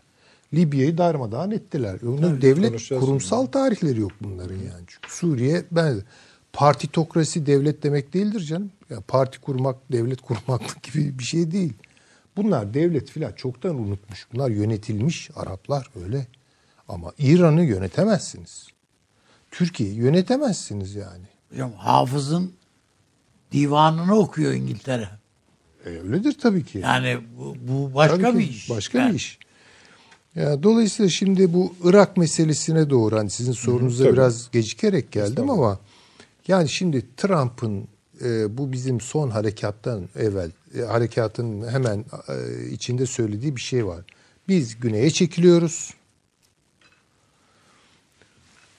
[0.54, 2.00] Libya'yı darmadağın ettiler.
[2.04, 3.52] Evet, devlet kurumsal yani.
[3.52, 4.84] tarihleri yok bunların yani.
[4.88, 6.02] Çünkü Suriye ben
[6.54, 8.72] partitokrasi devlet demek değildir canım.
[8.90, 11.74] Ya parti kurmak, devlet kurmak gibi bir şey değil.
[12.38, 14.28] Bunlar devlet filan çoktan unutmuş.
[14.34, 16.28] Bunlar yönetilmiş Araplar öyle.
[16.88, 18.68] Ama İran'ı yönetemezsiniz.
[19.52, 21.26] Türkiye'yi yönetemezsiniz yani.
[21.52, 22.54] Hocam Hafız'ın
[23.52, 25.10] divanını okuyor İngiltere.
[25.86, 26.78] E, öyledir tabii ki.
[26.78, 28.70] Yani bu, bu başka tabii bir iş.
[28.70, 29.12] Başka yani.
[29.12, 29.40] bir iş.
[30.36, 35.80] Ya, dolayısıyla şimdi bu Irak meselesine doğru hani sizin sorunuza Hı, biraz gecikerek geldim ama
[36.48, 37.88] yani şimdi Trump'ın
[38.22, 44.06] e, bu bizim son harekattan evvel e, harekatın hemen e, içinde söylediği bir şey var.
[44.48, 45.94] Biz güneye çekiliyoruz.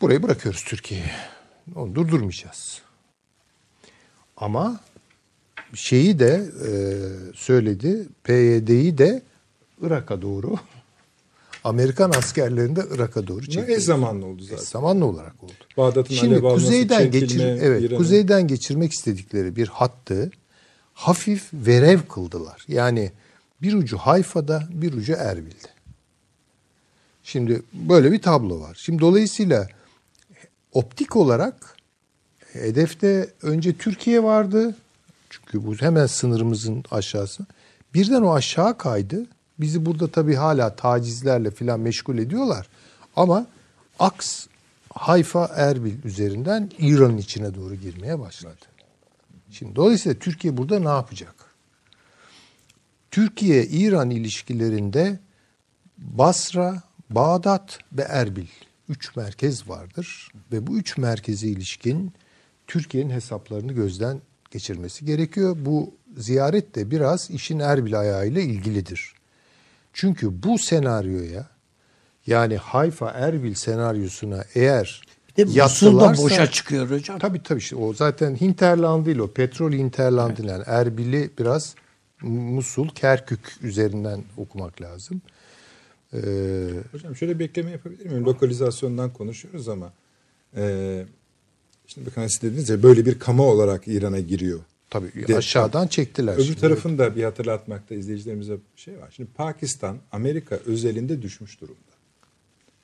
[0.00, 1.11] Burayı bırakıyoruz Türkiye'ye.
[1.74, 2.83] Onu durdurmayacağız.
[4.37, 4.80] Ama
[5.74, 6.70] şeyi de e,
[7.35, 8.09] söyledi.
[8.24, 9.22] PYD'yi de
[9.83, 10.57] Irak'a doğru
[11.64, 13.72] Amerikan askerlerini de Irak'a doğru çekti.
[13.72, 14.64] Ne zamanlı oldu zaten.
[14.64, 15.52] zamanlı olarak oldu.
[15.76, 17.98] Bağdat'ın Şimdi kuzeyden geçir evet İran'ın...
[17.98, 20.30] kuzeyden geçirmek istedikleri bir hattı
[20.94, 22.64] hafif verev kıldılar.
[22.68, 23.12] Yani
[23.62, 25.68] bir ucu Hayfa'da, bir ucu Erbil'de.
[27.22, 28.76] Şimdi böyle bir tablo var.
[28.80, 29.68] Şimdi dolayısıyla
[30.72, 31.76] optik olarak
[32.52, 34.76] hedefte önce Türkiye vardı.
[35.30, 37.46] Çünkü bu hemen sınırımızın aşağısı.
[37.94, 39.26] Birden o aşağı kaydı.
[39.59, 42.68] Bizi burada tabii hala tacizlerle filan meşgul ediyorlar.
[43.16, 43.46] Ama
[43.98, 44.46] aks
[44.92, 48.73] Hayfa Erbil üzerinden İran'ın içine doğru girmeye başladı.
[49.54, 51.34] Şimdi dolayısıyla Türkiye burada ne yapacak?
[53.10, 55.18] Türkiye-İran ilişkilerinde
[55.98, 58.46] Basra, Bağdat ve Erbil
[58.88, 62.12] üç merkez vardır ve bu üç merkezi ilişkin
[62.66, 65.56] Türkiye'nin hesaplarını gözden geçirmesi gerekiyor.
[65.60, 69.14] Bu ziyaret de biraz işin Erbil ayağıyla ilgilidir.
[69.92, 71.48] Çünkü bu senaryoya
[72.26, 75.02] yani Hayfa Erbil senaryosuna eğer
[75.36, 77.18] bir de Musul da boşa çıkıyor hocam.
[77.18, 80.50] Tabii tabii işte o zaten hinterland değil o petrol hinterland evet.
[80.50, 81.74] yani Erbil'i biraz
[82.22, 85.22] Musul, Kerkük üzerinden okumak lazım.
[86.14, 86.18] Ee,
[86.92, 88.24] hocam şöyle bir ekleme yapabilir miyim?
[88.24, 89.92] Lokalizasyondan konuşuyoruz ama
[90.56, 91.04] e,
[91.86, 94.60] şimdi bakın siz dediniz ya böyle bir kama olarak İran'a giriyor.
[94.90, 96.34] Tabii de, aşağıdan çektiler.
[96.34, 99.12] Öbür tarafını da bir hatırlatmakta izleyicilerimize bir şey var.
[99.16, 101.93] Şimdi Pakistan Amerika özelinde düşmüş durumda.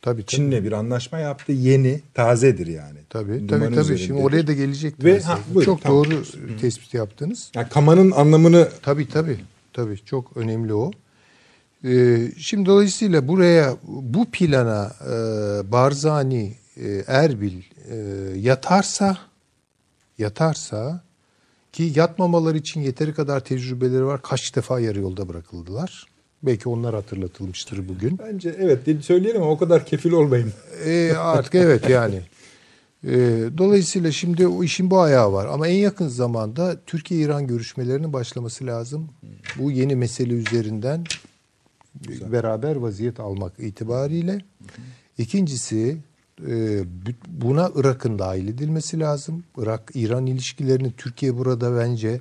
[0.03, 0.27] Tabii, tabii.
[0.27, 1.53] Çin'le bir anlaşma yaptı.
[1.53, 2.99] Yeni, tazedir yani.
[3.11, 3.99] Tabii Dumanın tabii tabii.
[3.99, 5.05] Şimdi oraya da gelecek.
[5.05, 6.05] Ve ha, buyurun, çok tamam.
[6.05, 6.57] doğru Hı.
[6.61, 7.51] tespit yaptınız.
[7.55, 9.39] Yani kamanın anlamını Tabii tabii.
[9.73, 10.91] Tabii çok önemli o.
[11.85, 15.13] Ee, şimdi dolayısıyla buraya bu plana e,
[15.73, 17.97] Barzani, e, Erbil e,
[18.37, 19.19] yatarsa
[20.19, 21.03] yatarsa
[21.73, 24.23] ki yatmamaları için yeteri kadar tecrübeleri var.
[24.23, 26.07] Kaç defa yarı yolda bırakıldılar.
[26.43, 28.19] Belki onlar hatırlatılmıştır bugün.
[28.19, 30.53] Bence evet söyleyelim ama o kadar kefil olmayın.
[30.85, 32.21] E, artık evet yani.
[33.05, 33.11] E,
[33.59, 35.47] dolayısıyla şimdi o işin bu ayağı var.
[35.47, 39.09] Ama en yakın zamanda Türkiye-İran görüşmelerinin başlaması lazım.
[39.59, 41.05] Bu yeni mesele üzerinden
[42.09, 42.33] Güzel.
[42.33, 44.39] beraber vaziyet almak itibariyle.
[45.19, 45.97] İkincisi
[46.49, 46.81] e,
[47.29, 49.45] buna Irak'ın dahil edilmesi lazım.
[49.59, 52.21] Irak-İran ilişkilerini Türkiye burada bence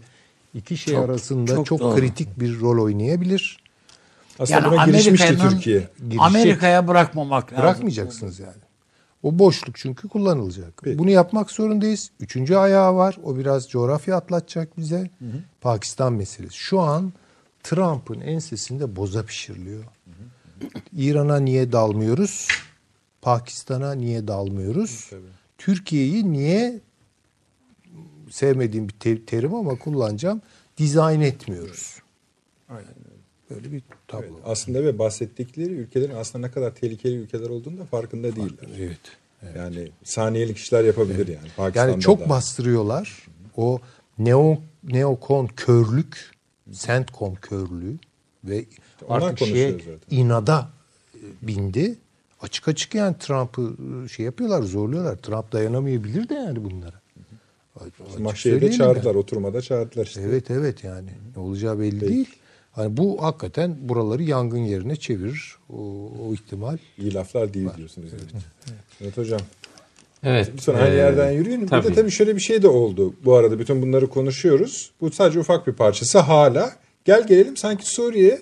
[0.53, 3.68] iki şey çok, arasında çok, çok kritik bir rol oynayabilir.
[4.39, 5.89] Aslında yani Amerika'nın Türkiye.
[6.19, 7.63] Amerika'ya bırakmamak lazım.
[7.63, 8.53] Bırakmayacaksınız yani.
[9.23, 10.81] O boşluk çünkü kullanılacak.
[10.83, 10.99] Peki.
[10.99, 12.11] Bunu yapmak zorundayız.
[12.19, 13.17] Üçüncü ayağı var.
[13.23, 14.99] O biraz coğrafya atlatacak bize.
[15.19, 15.43] Hı hı.
[15.61, 16.55] Pakistan meselesi.
[16.57, 17.13] Şu an
[17.63, 19.83] Trump'ın ensesinde boza pişiriliyor.
[20.97, 22.47] İran'a niye dalmıyoruz?
[23.21, 25.09] Pakistan'a niye dalmıyoruz?
[25.57, 26.79] Türkiye'yi niye
[28.29, 30.41] sevmediğim bir te- terim ama kullanacağım.
[30.77, 31.95] Dizayn etmiyoruz.
[32.69, 32.93] Aynen
[33.49, 34.23] Böyle bir tablo.
[34.23, 38.67] Evet, aslında ve bahsettikleri ülkelerin aslında ne kadar tehlikeli ülkeler olduğunu da farkında değiller.
[38.77, 38.99] Evet.
[39.43, 39.55] evet.
[39.55, 41.29] Yani saniyelik işler yapabilir evet.
[41.29, 41.49] yani.
[41.57, 42.29] Pakistan'da yani çok da.
[42.29, 43.27] bastırıyorlar.
[43.57, 43.79] O
[44.19, 46.31] neo neokon körlük,
[46.71, 47.97] sentkom körlüğü
[48.43, 48.65] ve
[49.07, 49.77] Onlar artık şey
[50.11, 50.69] inada
[51.41, 51.95] bindi.
[52.41, 53.75] Açık açık yani Trump'ı
[54.09, 55.15] şey yapıyorlar, zorluyorlar.
[55.15, 56.99] Trump dayanamayabilir de yani bunlara.
[58.19, 59.17] Mahşeye çağırdılar, yani.
[59.17, 60.21] oturmada çağırdılar işte.
[60.21, 61.09] Evet evet yani.
[61.35, 62.13] Ne olacağı belli Peki.
[62.13, 62.29] değil.
[62.71, 65.55] Hani bu hakikaten buraları yangın yerine çevirir.
[65.69, 65.77] O,
[66.27, 66.77] o ihtimal.
[66.97, 67.77] İyi laflar değil var.
[67.77, 68.09] diyorsunuz.
[68.13, 68.23] Evet.
[68.33, 68.75] Evet.
[69.01, 69.41] evet hocam.
[70.23, 70.51] Evet.
[70.53, 71.67] Lütfen aynı ee, yerden yürüyün.
[71.67, 71.83] Tabii.
[71.83, 73.13] Burada tabii şöyle bir şey de oldu.
[73.25, 74.91] Bu arada bütün bunları konuşuyoruz.
[75.01, 76.71] Bu sadece ufak bir parçası hala.
[77.05, 78.41] Gel gelelim sanki Suriye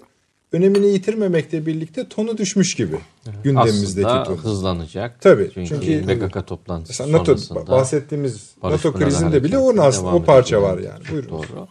[0.51, 3.43] önemini yitirmemekle birlikte tonu düşmüş gibi evet.
[3.43, 4.35] gündemimizdeki Aslında ton.
[4.35, 5.21] hızlanacak.
[5.21, 5.51] Tabii.
[5.53, 7.35] Çünkü, çünkü PKK toplantısı NATO,
[7.67, 9.73] bahsettiğimiz NATO krizinde bile o,
[10.13, 11.03] o parça var yani.
[11.11, 11.29] Buyurun.
[11.29, 11.67] Doğru.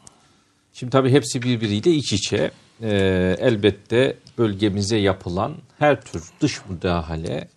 [0.79, 2.51] Şimdi tabii hepsi birbiriyle iç içe.
[2.83, 7.49] Ee, elbette bölgemize yapılan her tür dış müdahale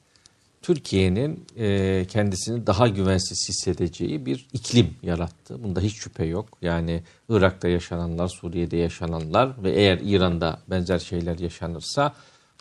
[0.62, 5.64] Türkiye'nin e, kendisini daha güvensiz hissedeceği bir iklim yarattı.
[5.64, 6.58] Bunda hiç şüphe yok.
[6.62, 12.14] Yani Irak'ta yaşananlar, Suriye'de yaşananlar ve eğer İran'da benzer şeyler yaşanırsa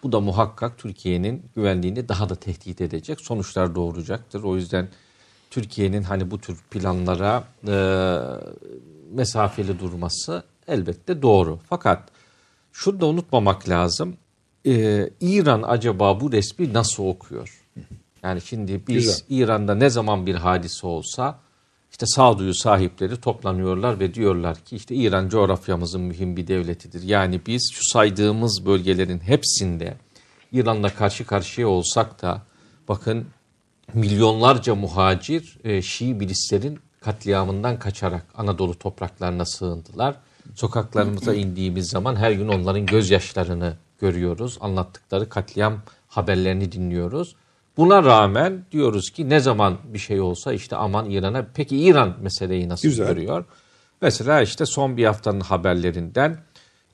[0.02, 3.20] bu da muhakkak Türkiye'nin güvenliğini daha da tehdit edecek.
[3.20, 4.42] Sonuçlar doğuracaktır.
[4.42, 4.88] O yüzden
[5.50, 7.74] Türkiye'nin hani bu tür planlara e,
[9.10, 11.58] mesafeli durması elbette doğru.
[11.68, 12.08] Fakat
[12.72, 14.16] şunu da unutmamak lazım.
[14.66, 17.64] Ee, İran acaba bu resmi nasıl okuyor?
[18.22, 19.24] Yani şimdi biz Güzel.
[19.28, 21.38] İran'da ne zaman bir hadise olsa
[21.90, 27.02] işte sağduyu sahipleri toplanıyorlar ve diyorlar ki işte İran coğrafyamızın mühim bir devletidir.
[27.02, 29.96] Yani biz şu saydığımız bölgelerin hepsinde
[30.52, 32.42] İran'la karşı karşıya olsak da
[32.88, 33.26] bakın
[33.94, 40.14] milyonlarca muhacir e, Şii milislerin katliamından kaçarak Anadolu topraklarına sığındılar.
[40.54, 44.58] Sokaklarımıza indiğimiz zaman her gün onların gözyaşlarını görüyoruz.
[44.60, 47.36] Anlattıkları katliam haberlerini dinliyoruz.
[47.76, 51.46] Buna rağmen diyoruz ki ne zaman bir şey olsa işte aman İran'a.
[51.54, 53.06] Peki İran meseleyi nasıl Güzel.
[53.06, 53.44] görüyor?
[54.02, 56.38] Mesela işte son bir haftanın haberlerinden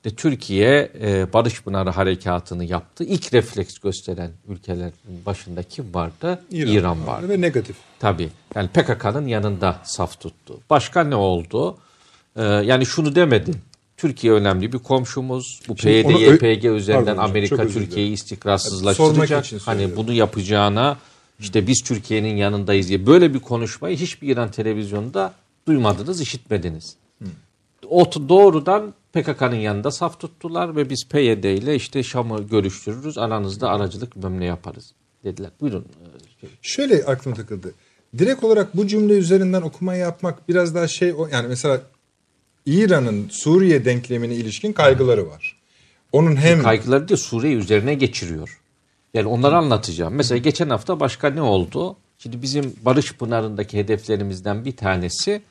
[0.05, 3.03] de Türkiye e, Barış Pınarı harekatını yaptı.
[3.03, 4.93] İlk refleks gösteren ülkelerin
[5.25, 6.43] başında kim vardı?
[6.51, 7.29] İran, İran vardı.
[7.29, 7.75] Ve negatif.
[7.99, 8.29] Tabii.
[8.55, 10.59] Yani PKK'nın yanında saf tuttu.
[10.69, 11.77] Başka ne oldu?
[12.35, 13.51] Ee, yani şunu demedi.
[13.97, 15.61] Türkiye önemli bir komşumuz.
[15.67, 19.45] Bu PYD, YPG üzerinden pardon, Amerika Türkiye'yi istikrarsızlaştıracak.
[19.65, 20.97] Hani bunu yapacağına
[21.39, 25.33] işte biz Türkiye'nin yanındayız diye böyle bir konuşmayı hiçbir İran televizyonunda
[25.67, 26.95] duymadınız, işitmediniz.
[27.89, 33.17] O doğrudan PKK'nın yanında saf tuttular ve biz PYD ile işte Şam'ı görüştürürüz.
[33.17, 35.51] Aranızda aracılık bilmem ne yaparız dediler.
[35.61, 35.85] Buyurun.
[36.61, 37.73] Şöyle aklım takıldı.
[38.17, 41.81] Direkt olarak bu cümle üzerinden okuma yapmak biraz daha şey yani mesela
[42.65, 45.57] İran'ın Suriye denklemine ilişkin kaygıları var.
[46.11, 48.59] Onun hem kaygıları da Suriye üzerine geçiriyor.
[49.13, 50.13] Yani onları anlatacağım.
[50.13, 51.97] Mesela geçen hafta başka ne oldu?
[52.17, 55.41] Şimdi bizim Barış Pınarı'ndaki hedeflerimizden bir tanesi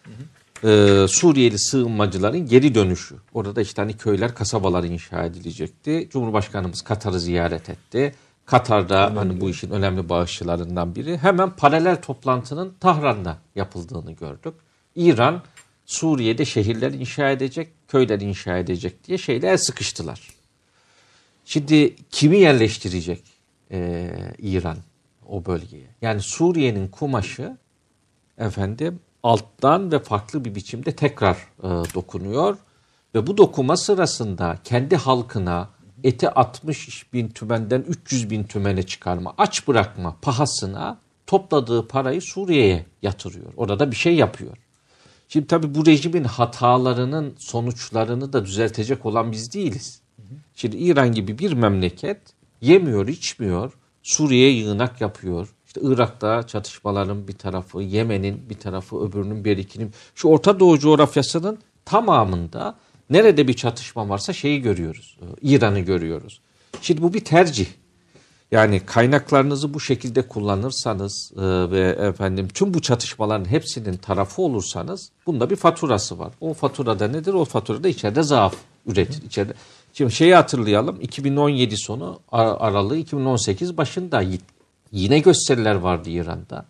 [0.65, 3.17] e, Suriyeli sığınmacıların geri dönüşü.
[3.35, 6.09] Orada işte hani köyler, kasabalar inşa edilecekti.
[6.13, 8.15] Cumhurbaşkanımız Katar'ı ziyaret etti.
[8.47, 9.19] Katar'da önemli.
[9.19, 11.19] hani bu işin önemli bağışçılarından biri.
[11.19, 14.55] Hemen paralel toplantının Tahran'da yapıldığını gördük.
[14.97, 15.43] İran
[15.87, 20.29] Suriye'de şehirler inşa edecek, köyler inşa edecek diye şeyler sıkıştılar.
[21.45, 23.23] Şimdi kimi yerleştirecek
[23.71, 24.77] e, İran
[25.29, 25.87] o bölgeye?
[26.03, 27.57] Yani Suriye'nin kumaşı
[28.39, 32.57] efendim alttan ve farklı bir biçimde tekrar e, dokunuyor.
[33.15, 35.69] Ve bu dokuma sırasında kendi halkına
[36.05, 43.53] eti 60 bin tümenden 300 bin tümene çıkarma, aç bırakma pahasına topladığı parayı Suriye'ye yatırıyor.
[43.57, 44.57] Orada bir şey yapıyor.
[45.29, 50.01] Şimdi tabii bu rejimin hatalarının sonuçlarını da düzeltecek olan biz değiliz.
[50.55, 52.19] Şimdi İran gibi bir memleket
[52.61, 55.49] yemiyor, içmiyor, Suriye'ye yığınak yapıyor.
[55.77, 59.93] İşte Irak'ta çatışmaların bir tarafı, Yemen'in bir tarafı, öbürünün bir ikinin.
[60.15, 62.75] Şu Orta Doğu coğrafyasının tamamında
[63.11, 65.19] nerede bir çatışma varsa şeyi görüyoruz.
[65.43, 66.41] İran'ı görüyoruz.
[66.81, 67.67] Şimdi bu bir tercih.
[68.51, 75.51] Yani kaynaklarınızı bu şekilde kullanırsanız e, ve efendim tüm bu çatışmaların hepsinin tarafı olursanız bunda
[75.51, 76.33] bir faturası var.
[76.41, 77.35] O faturada nedir?
[77.35, 78.55] O faturada içeride zaaf
[78.87, 79.23] üretir.
[79.23, 79.55] İçeride.
[79.93, 81.01] Şimdi şeyi hatırlayalım.
[81.01, 84.23] 2017 sonu aralığı 2018 başında
[84.95, 86.67] yine gösteriler vardı İran'da.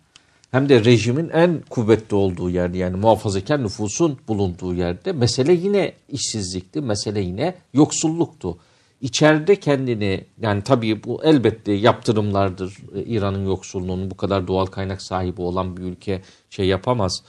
[0.51, 6.81] Hem de rejimin en kuvvetli olduğu yerde yani muhafazakar nüfusun bulunduğu yerde mesele yine işsizlikti.
[6.81, 8.57] Mesele yine yoksulluktu
[9.01, 12.77] içeride kendini yani tabii bu elbette yaptırımlardır.
[12.95, 17.23] E, İran'ın yoksulluğunun bu kadar doğal kaynak sahibi olan bir ülke şey yapamaz.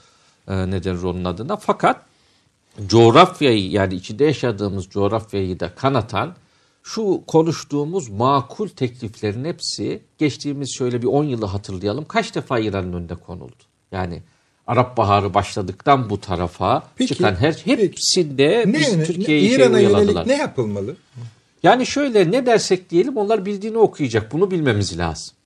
[0.48, 1.56] E, neden onun adına.
[1.56, 2.02] Fakat
[2.87, 6.35] coğrafyayı yani içinde yaşadığımız coğrafyayı da kanatan
[6.87, 12.05] şu konuştuğumuz makul tekliflerin hepsi geçtiğimiz şöyle bir 10 yılı hatırlayalım.
[12.05, 13.62] Kaç defa İran'ın önünde konuldu?
[13.92, 14.22] Yani
[14.66, 18.79] Arap Baharı başladıktan bu tarafa peki, çıkan her hepsinde peki.
[18.79, 20.96] biz Türkiye'yi İran'a yönelik ne yapılmalı?
[21.62, 24.33] Yani şöyle ne dersek diyelim onlar bildiğini okuyacak.
[24.33, 25.37] Bunu bilmemiz lazım.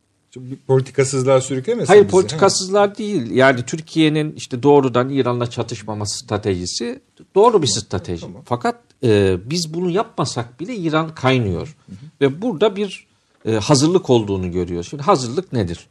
[0.66, 2.98] Politikasızlığa sürüklemesin Hayır bizi, politikasızlar he?
[2.98, 3.30] değil.
[3.30, 7.00] Yani Türkiye'nin işte doğrudan İran'la çatışmama stratejisi
[7.34, 8.20] doğru bir strateji.
[8.20, 8.42] Tamam.
[8.44, 11.76] Fakat e, biz bunu yapmasak bile İran kaynıyor.
[11.86, 11.96] Hı hı.
[12.20, 13.06] Ve burada bir
[13.46, 14.88] e, hazırlık olduğunu görüyoruz.
[14.90, 15.86] Şimdi hazırlık nedir?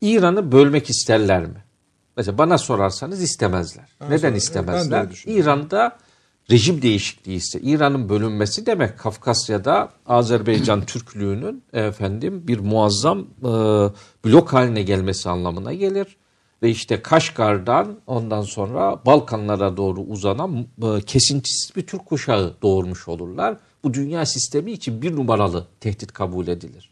[0.00, 1.64] İran'ı bölmek isterler mi?
[2.16, 3.84] Mesela bana sorarsanız istemezler.
[4.00, 5.22] Ben Neden sonra, istemezler?
[5.26, 5.98] İran'da
[6.50, 13.50] rejim değişikliği ise İran'ın bölünmesi demek Kafkasya'da Azerbaycan Türklüğünün efendim bir muazzam e,
[14.24, 16.16] blok haline gelmesi anlamına gelir.
[16.62, 23.56] Ve işte Kaşgar'dan ondan sonra Balkanlara doğru uzanan e, kesintisiz bir Türk kuşağı doğurmuş olurlar.
[23.84, 26.90] Bu dünya sistemi için bir numaralı tehdit kabul edilir.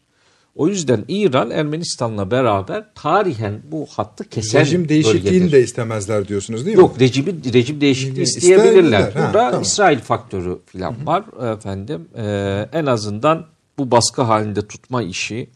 [0.57, 5.53] O yüzden İran Ermenistan'la beraber tarihen bu hattı kesen Rejim değişikliğini bölgedir.
[5.53, 6.81] de istemezler diyorsunuz değil mi?
[6.81, 9.13] Yok rejim, rejim değişikliği isteyebilirler.
[9.15, 9.63] Burada ha, tamam.
[9.63, 12.09] İsrail faktörü falan var efendim.
[12.17, 13.47] Ee, en azından
[13.79, 15.51] bu baskı halinde tutma işi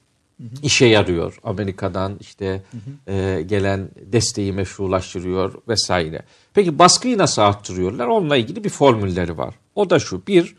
[0.63, 1.39] işe yarıyor.
[1.43, 2.63] Amerika'dan işte
[3.09, 6.23] E, gelen desteği meşrulaştırıyor vesaire.
[6.55, 8.07] Peki baskıyı nasıl arttırıyorlar?
[8.07, 9.55] Onunla ilgili bir formülleri var.
[9.75, 10.27] O da şu.
[10.27, 10.57] Bir,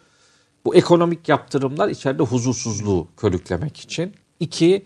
[0.66, 4.14] bu ekonomik yaptırımlar içeride huzursuzluğu körüklemek için.
[4.40, 4.86] İki,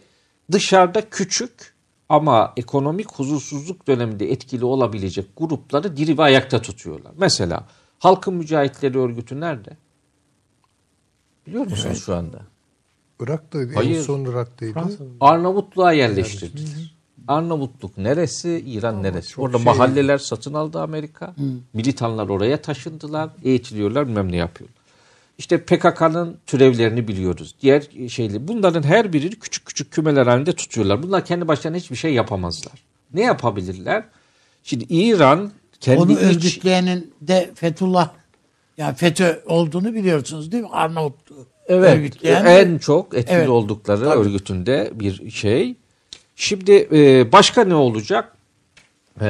[0.52, 1.74] dışarıda küçük
[2.10, 7.12] ama ekonomik huzursuzluk döneminde etkili olabilecek grupları diri ve ayakta tutuyorlar.
[7.18, 7.68] Mesela
[8.00, 9.78] Halkın Mücahitleri Örgütü nerede?
[11.48, 11.98] Biliyor musunuz evet.
[11.98, 12.42] şu anda?
[13.20, 13.74] Irak'taydı.
[13.76, 13.98] Hayır.
[13.98, 14.80] En son Irak'taydı.
[15.20, 16.96] Arnavutluğa yerleştirdiler.
[17.28, 19.42] Arnavutluk neresi, İran Ama neresi?
[19.42, 19.66] Orada şey...
[19.66, 21.28] mahalleler satın aldı Amerika.
[21.28, 21.42] Hı.
[21.74, 24.80] Militanlar oraya taşındılar, eğitiliyorlar, bilmem ne yapıyorlar.
[25.38, 27.56] İşte PKK'nın türevlerini biliyoruz.
[27.62, 28.48] Diğer şeyli.
[28.48, 31.04] Bunların her birini küçük küçük kümeler halinde tutuyorlar.
[31.04, 32.84] Bunlar kendi başlarına hiçbir şey yapamazlar.
[33.14, 34.04] Ne yapabilirler?
[34.64, 36.20] Şimdi İran kendi Onu iç...
[36.20, 38.10] örgütleyenin de Fethullah
[38.78, 40.70] yani FETÖ olduğunu biliyorsunuz değil mi?
[40.72, 41.16] Arnavut
[41.68, 42.46] evet, örgütleyen.
[42.46, 44.20] En çok etkili evet, oldukları tabii.
[44.20, 45.76] örgütünde bir şey.
[46.36, 48.38] Şimdi e, başka ne olacak?
[49.22, 49.28] E,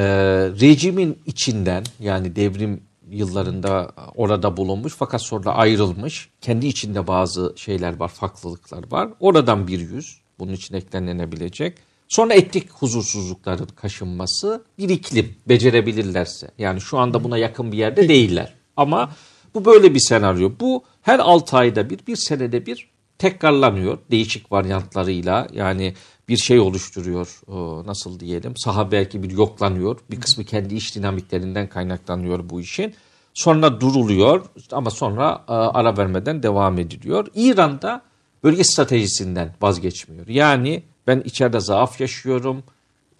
[0.60, 6.28] rejimin içinden yani devrim yıllarında orada bulunmuş fakat sonra ayrılmış.
[6.40, 9.08] Kendi içinde bazı şeyler var, farklılıklar var.
[9.20, 11.78] Oradan bir yüz bunun için eklenebilecek.
[12.08, 16.50] Sonra etnik huzursuzlukların kaşınması bir iklim becerebilirlerse.
[16.58, 18.54] Yani şu anda buna yakın bir yerde değiller.
[18.76, 19.10] Ama
[19.56, 20.52] bu böyle bir senaryo.
[20.60, 25.46] Bu her 6 ayda bir, bir senede bir tekrarlanıyor değişik varyantlarıyla.
[25.52, 25.94] Yani
[26.28, 27.40] bir şey oluşturuyor.
[27.86, 28.56] Nasıl diyelim?
[28.56, 29.98] Saha belki bir yoklanıyor.
[30.10, 32.94] Bir kısmı kendi iş dinamiklerinden kaynaklanıyor bu işin.
[33.34, 37.26] Sonra duruluyor ama sonra e, ara vermeden devam ediliyor.
[37.34, 38.02] İran'da
[38.44, 40.28] bölge stratejisinden vazgeçmiyor.
[40.28, 42.62] Yani ben içeride zaaf yaşıyorum.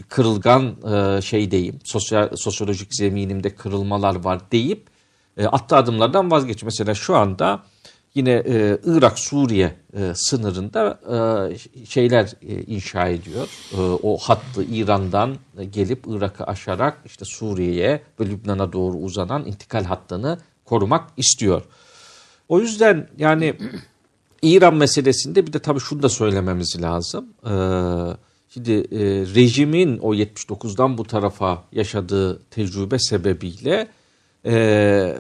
[0.09, 1.79] Kırılgan e, şeydeyim.
[1.85, 4.96] Sosyal, sosyolojik zeminimde kırılmalar var deyip
[5.37, 6.63] e, attığı adımlardan vazgeç.
[6.63, 7.63] Mesela şu anda
[8.17, 13.49] yine e, Irak-Suriye e, sınırında e, şeyler e, inşa ediyor.
[13.73, 15.37] E, o hattı İran'dan
[15.71, 21.63] gelip Irak'ı aşarak işte Suriye'ye ve Lübnan'a doğru uzanan intikal hattını korumak istiyor.
[22.49, 23.55] O yüzden yani
[24.43, 27.27] İran meselesinde bir de tabii şunu da söylememiz lazım.
[27.45, 27.53] E,
[28.49, 29.01] şimdi e,
[29.35, 33.89] rejimin o 79'dan bu tarafa yaşadığı tecrübe sebebiyle
[34.47, 35.17] e,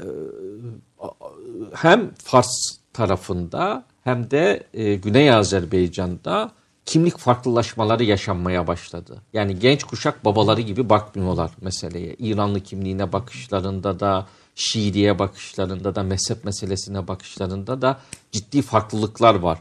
[1.75, 6.53] hem Fars tarafında hem de e, Güney Azerbaycan'da
[6.85, 9.23] kimlik farklılaşmaları yaşanmaya başladı.
[9.33, 12.17] Yani genç kuşak babaları gibi bakmıyorlar meseleye.
[12.19, 14.27] İranlı kimliğine bakışlarında da
[14.59, 18.01] Şiiliğe bakışlarında da mezhep meselesine bakışlarında da
[18.33, 19.59] ciddi farklılıklar var.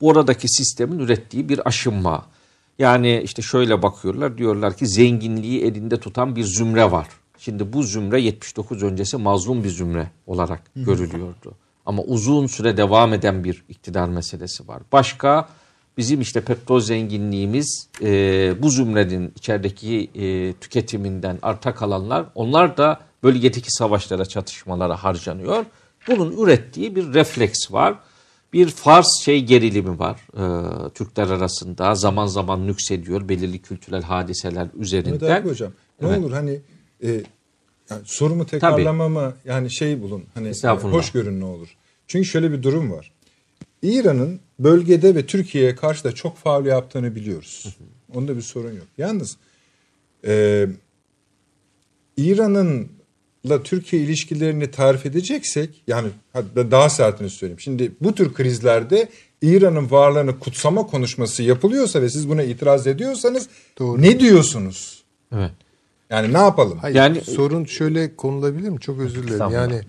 [0.00, 2.26] Bu oradaki sistemin ürettiği bir aşınma.
[2.78, 7.06] Yani işte şöyle bakıyorlar diyorlar ki zenginliği elinde tutan bir zümre var.
[7.38, 11.54] Şimdi bu zümre 79 öncesi mazlum bir zümre olarak görülüyordu.
[11.86, 14.82] Ama uzun süre devam eden bir iktidar meselesi var.
[14.92, 15.48] Başka
[15.96, 23.72] bizim işte petrol zenginliğimiz e, bu zümrenin içerideki e, tüketiminden arta kalanlar onlar da bölgedeki
[23.72, 25.64] savaşlara çatışmalara harcanıyor.
[26.08, 27.94] Bunun ürettiği bir refleks var.
[28.52, 35.30] Bir Fars şey gerilimi var e, Türkler arasında zaman zaman nüksediyor belirli kültürel hadiseler üzerinden.
[35.36, 36.18] Akif hocam ne Evet.
[36.18, 36.60] olur hani
[37.02, 37.08] e,
[37.90, 40.96] yani sorumu tekrarlamama yani şey bulun hani Estağfurullah.
[40.96, 41.68] hoşgörün ne olur.
[42.06, 43.12] Çünkü şöyle bir durum var.
[43.82, 47.76] İran'ın bölgede ve Türkiye'ye karşı da çok faul yaptığını biliyoruz.
[48.14, 48.86] Onda bir sorun yok.
[48.98, 49.36] Yalnız
[50.26, 50.66] e,
[52.16, 57.60] İran'ınla Türkiye ilişkilerini tarif edeceksek yani hatta daha sertini söyleyeyim.
[57.60, 59.08] Şimdi bu tür krizlerde
[59.42, 64.02] İran'ın varlığını kutsama konuşması yapılıyorsa ve siz buna itiraz ediyorsanız Doğru.
[64.02, 65.04] ne diyorsunuz?
[65.32, 65.52] Evet.
[66.10, 66.78] Yani ne yapalım?
[66.78, 68.80] Hayır, Yani- sorun şöyle konulabilir mi?
[68.80, 69.50] Çok özür dilerim.
[69.50, 69.80] Yani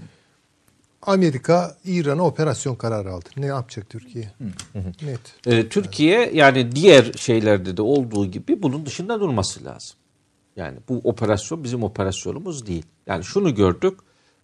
[1.01, 3.30] Amerika İran'a operasyon kararı aldı.
[3.38, 4.32] Ne yapacak Türkiye?
[4.76, 5.20] Net.
[5.47, 9.97] Ee, Türkiye yani diğer şeylerde de olduğu gibi bunun dışında durması lazım.
[10.55, 12.86] Yani bu operasyon bizim operasyonumuz değil.
[13.07, 13.99] Yani şunu gördük.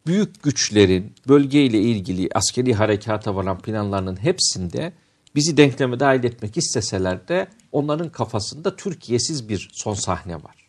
[0.08, 4.94] Büyük güçlerin bölgeyle ilgili askeri harekata varan planlarının hepsinde
[5.36, 10.68] bizi denkleme dahil etmek isteseler de onların kafasında Türkiye'siz bir son sahne var.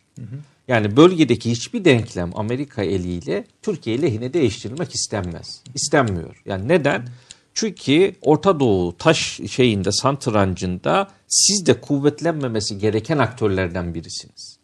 [0.67, 5.61] Yani bölgedeki hiçbir denklem Amerika eliyle Türkiye lehine değiştirilmek istenmez.
[5.75, 6.41] İstenmiyor.
[6.45, 7.07] Yani neden?
[7.53, 14.57] Çünkü Orta Doğu taş şeyinde, santrancında siz de kuvvetlenmemesi gereken aktörlerden birisiniz.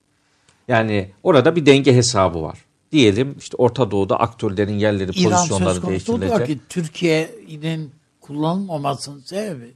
[0.68, 2.66] Yani orada bir denge hesabı var.
[2.92, 6.40] Diyelim işte Orta Doğu'da aktörlerin yerleri, İran pozisyonları değiştirilecek.
[6.40, 7.92] vakit Türkiye'nin
[8.22, 9.74] kullanılmamasının sebebi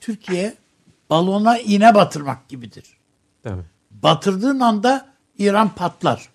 [0.00, 0.54] Türkiye
[1.10, 2.84] balona iğne batırmak gibidir.
[3.42, 3.62] Tabii.
[3.90, 5.08] Batırdığın anda
[5.38, 6.28] İran patlar.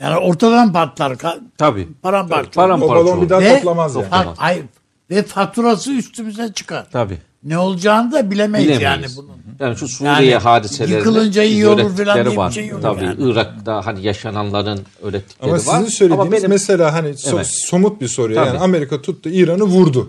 [0.00, 1.16] Yani ortadan patlar.
[1.58, 1.88] Tabii.
[2.02, 2.50] Paramparça.
[2.50, 4.04] Paramparça O balon bir daha Ve- toplamaz yani.
[4.04, 4.34] Toplamaz.
[4.38, 4.64] Hayır.
[5.10, 6.86] Ve faturası üstümüze çıkar.
[6.92, 7.18] Tabii.
[7.44, 9.16] Ne olacağını da bilemeyiz, Bilemeyiz.
[9.16, 9.36] yani bunun.
[9.60, 12.50] Yani şu Suriye Yani hadiselerinde yıkılınca iyi olur falan diye bir var.
[12.50, 13.16] şey yok Tabii yani.
[13.30, 15.58] Irak'ta hani yaşananların öğrettikleri Ama var.
[15.78, 17.46] sizin söylediğiniz Ama benim- mesela hani so- Evet.
[17.46, 18.32] somut bir soru.
[18.32, 18.58] Yani Tabii.
[18.58, 20.08] Amerika tuttu İran'ı vurdu.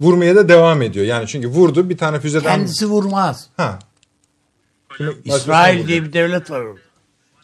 [0.00, 1.06] Vurmaya da devam ediyor.
[1.06, 2.50] Yani çünkü vurdu bir tane füzeden...
[2.56, 3.46] Kendisi vurmaz.
[3.56, 3.78] Ha.
[4.96, 6.80] Şimdi İsrail diye bir devlet var orada.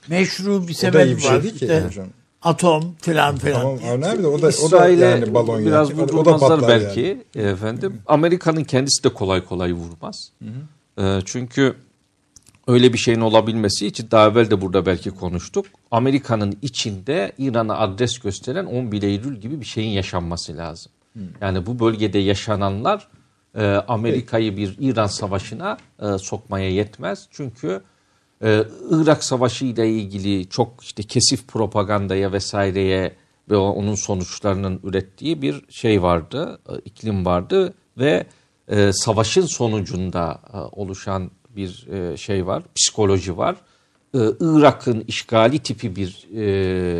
[0.09, 1.21] Meşru bir sebebi bir var.
[1.21, 2.07] şey değil ki İşte hocam.
[2.43, 3.61] atom filan filan.
[3.61, 6.03] Tamam önemli de o da, o da yani balon biraz yani.
[6.03, 7.49] O da vurmazlar patlar belki yani.
[7.49, 8.03] efendim.
[8.07, 10.33] Amerika'nın kendisi de kolay kolay vurmaz.
[10.99, 11.75] Ee, çünkü
[12.67, 15.67] öyle bir şeyin olabilmesi için daha evvel de burada belki konuştuk.
[15.91, 20.93] Amerika'nın içinde İran'a adres gösteren 11 Eylül gibi bir şeyin yaşanması lazım.
[21.41, 23.09] Yani bu bölgede yaşananlar
[23.55, 27.27] e, Amerika'yı bir İran savaşına e, sokmaya yetmez.
[27.31, 27.81] Çünkü
[28.43, 33.13] ee, Irak Savaşı ile ilgili çok işte kesif propagandaya vesaireye
[33.51, 38.27] ve onun sonuçlarının ürettiği bir şey vardı, e, iklim vardı ve
[38.69, 43.57] e, savaşın sonucunda e, oluşan bir e, şey var, psikoloji var.
[44.15, 46.43] E, Irak'ın işgali tipi bir e,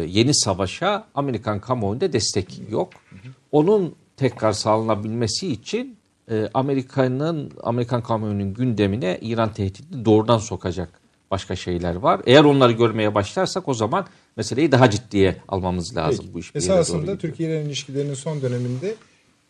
[0.07, 2.91] yeni savaşa Amerikan kamuoyunda destek yok.
[3.53, 5.97] Onun tekrar sağlanabilmesi için
[6.31, 11.02] e, Amerika'nın Amerikan kamuoyunun gündemine İran tehdidi doğrudan sokacak
[11.33, 12.21] başka şeyler var.
[12.27, 14.07] Eğer onları görmeye başlarsak o zaman
[14.37, 16.35] meseleyi daha ciddiye almamız lazım Peki.
[16.35, 16.51] bu iş.
[16.55, 17.19] Esasında.
[17.19, 18.95] Türkiye ile ilişkilerinin son döneminde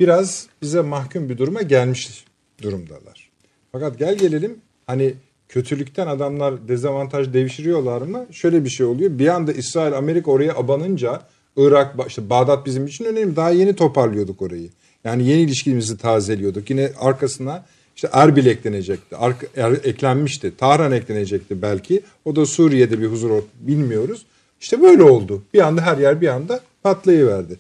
[0.00, 2.24] biraz bize mahkum bir duruma gelmiş
[2.62, 3.30] durumdalar.
[3.72, 5.14] Fakat gel gelelim hani
[5.48, 8.26] kötülükten adamlar dezavantaj devşiriyorlar mı?
[8.30, 9.18] Şöyle bir şey oluyor.
[9.18, 11.22] Bir anda İsrail Amerika oraya abanınca
[11.56, 13.36] Irak işte Bağdat bizim için önemli.
[13.36, 14.68] Daha yeni toparlıyorduk orayı.
[15.04, 16.70] Yani yeni ilişkimizi tazeliyorduk.
[16.70, 17.64] Yine arkasına
[17.96, 19.16] işte Erbil eklenecekti.
[19.16, 20.56] Arka, er- eklenmişti.
[20.56, 22.02] Tahran eklenecekti belki.
[22.24, 24.22] O da Suriye'de bir huzur bilmiyoruz.
[24.60, 25.42] İşte böyle oldu.
[25.54, 27.56] Bir anda her yer bir anda patlayıverdi.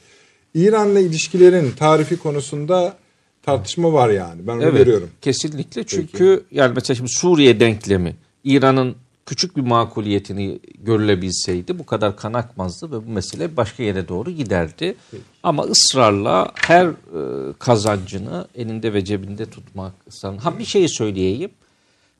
[0.54, 2.96] İran'la ilişkilerin tarifi konusunda
[3.42, 4.46] tartışma var yani.
[4.46, 5.10] Ben onu Evet, görüyorum.
[5.20, 8.94] kesinlikle çünkü yani mesela şimdi Suriye denklemi İran'ın
[9.26, 14.94] küçük bir makuliyetini görülebilseydi bu kadar kan akmazdı ve bu mesele başka yere doğru giderdi.
[15.42, 20.44] Ama ısrarla her e, kazancını elinde ve cebinde tutmak ısrarla.
[20.44, 21.50] Ha bir şey söyleyeyim.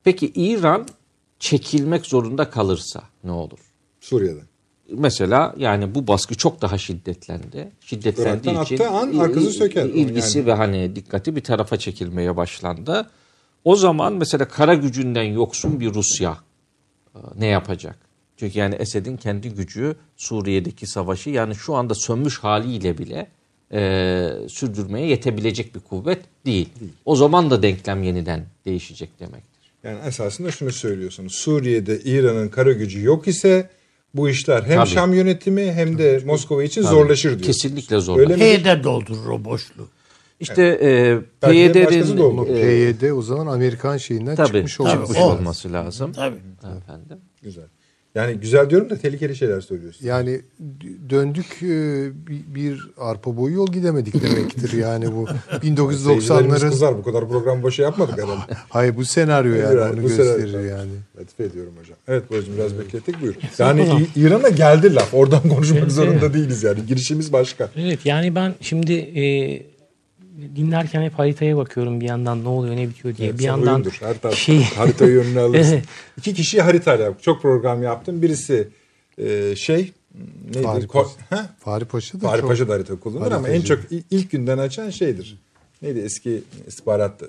[0.05, 0.87] Peki İran
[1.39, 3.59] çekilmek zorunda kalırsa ne olur?
[4.01, 4.53] Suriye'den.
[4.91, 7.71] Mesela yani bu baskı çok daha şiddetlendi.
[7.81, 9.85] Şiddetlendiği Irak'tan için an arkası söker.
[9.85, 10.47] ilgisi Yani.
[10.47, 13.11] ve hani dikkati bir tarafa çekilmeye başlandı.
[13.65, 16.37] O zaman mesela kara gücünden yoksun bir Rusya
[17.39, 17.99] ne yapacak?
[18.37, 23.27] Çünkü yani Esed'in kendi gücü Suriye'deki savaşı yani şu anda sönmüş haliyle bile
[23.73, 26.69] e, sürdürmeye yetebilecek bir kuvvet değil.
[27.05, 29.73] O zaman da denklem yeniden değişecek demektir.
[29.85, 31.35] Yani esasında şunu söylüyorsunuz.
[31.35, 33.71] Suriye'de İran'ın kara gücü yok ise
[34.15, 34.91] bu işler hem Tabii.
[34.91, 37.43] Şam yönetimi hem de Moskova için zorlaşır diyor.
[37.43, 38.31] Kesinlikle zorlaşır.
[38.31, 38.59] Öyle mi?
[38.59, 39.89] P'de doldurur o boşluğu.
[40.43, 45.19] İşte e, başkası da PYD'nin e, PYD o zaman Amerikan şeyinden tabii çıkmış çıkmış, olması.
[45.19, 45.23] o.
[45.33, 46.13] olması lazım.
[46.13, 46.37] Tabii.
[46.59, 47.19] Efendim.
[47.43, 47.65] Güzel.
[48.15, 50.07] Yani güzel diyorum da tehlikeli şeyler söylüyorsun.
[50.07, 50.41] Yani
[51.11, 51.67] döndük e,
[52.27, 55.27] bir- bir arpa boyu yol gidemedik demektir yani bu
[55.63, 58.55] Seyircilerimiz 1990'ların kızar bu kadar program boşa yapmadık herhalde.
[58.69, 60.91] hayır bu senaryo yani Yani onu bu gösterir sefer- yani.
[61.21, 61.97] Latife ediyorum hocam.
[62.09, 63.35] Evet Boracığım biraz beklettik buyur.
[63.59, 65.15] Yani İran'a geldi laf.
[65.15, 66.87] Oradan konuşmak zorunda değiliz yani.
[66.87, 67.71] Girişimiz başka.
[67.77, 69.23] Evet yani ben şimdi e,
[70.57, 73.29] dinlerken hep haritaya bakıyorum bir yandan ne oluyor ne bitiyor diye.
[73.29, 73.97] Evet, bir yandan uyumdur.
[74.01, 75.73] Her taraf şey haritayı önüne alırsın.
[75.73, 75.85] Evet.
[76.19, 77.23] İki kişi haritayla yap.
[77.23, 78.23] Çok program yaptım.
[78.23, 78.69] Birisi
[79.19, 79.93] e, şey
[80.55, 80.63] neydi?
[80.63, 81.11] Fahri Ko- Paşa.
[81.31, 81.47] Ha?
[81.59, 83.83] Fahri Paşa da Fahri çok- Paşa da harita kullanır ama en Haritacı.
[83.91, 85.39] çok ilk günden açan şeydir.
[85.83, 87.27] Neydi eski istihbarat e,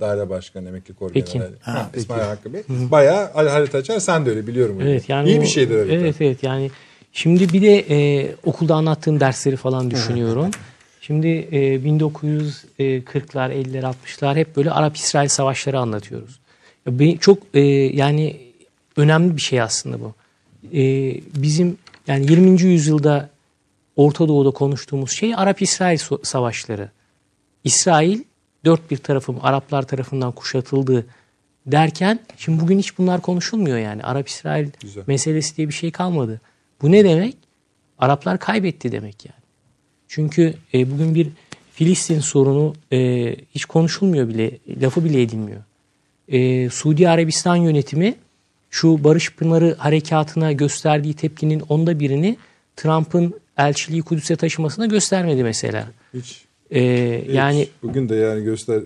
[0.00, 1.32] daire başkanı emekli kor Pekin.
[1.32, 1.54] generali.
[1.60, 2.62] Ha, İsmail Hakkı Bey.
[2.68, 4.80] Bayağı harita açar sen de öyle biliyorum.
[4.80, 4.90] öyle.
[4.90, 5.94] Evet yani İyi o- bir şeydir harita.
[5.94, 6.70] Evet evet yani
[7.12, 10.50] şimdi bir de e, okulda anlattığım dersleri falan düşünüyorum.
[11.06, 16.40] Şimdi e, 1940'lar, 50'ler, 60'lar hep böyle Arap-İsrail savaşları anlatıyoruz.
[17.20, 18.40] Çok e, yani
[18.96, 20.14] önemli bir şey aslında bu.
[20.72, 20.82] E,
[21.42, 22.62] bizim yani 20.
[22.62, 23.30] yüzyılda
[23.96, 26.90] Orta Doğu'da konuştuğumuz şey Arap-İsrail savaşları.
[27.64, 28.22] İsrail
[28.64, 31.06] dört bir tarafım Araplar tarafından kuşatıldı
[31.66, 34.02] derken şimdi bugün hiç bunlar konuşulmuyor yani.
[34.02, 34.68] Arap-İsrail
[35.06, 36.40] meselesi diye bir şey kalmadı.
[36.82, 37.36] Bu ne demek?
[37.98, 39.43] Araplar kaybetti demek yani.
[40.08, 41.28] Çünkü e, bugün bir
[41.72, 44.50] Filistin sorunu e, hiç konuşulmuyor bile,
[44.82, 45.60] lafı bile edilmiyor.
[46.28, 48.14] E, Suudi Arabistan yönetimi
[48.70, 52.36] şu Barış Pınarı harekatına gösterdiği tepkinin onda birini
[52.76, 55.90] Trump'ın elçiliği Kudüs'e taşımasına göstermedi mesela.
[56.14, 57.34] Hiç, E, hiç.
[57.34, 58.82] yani bugün de yani göster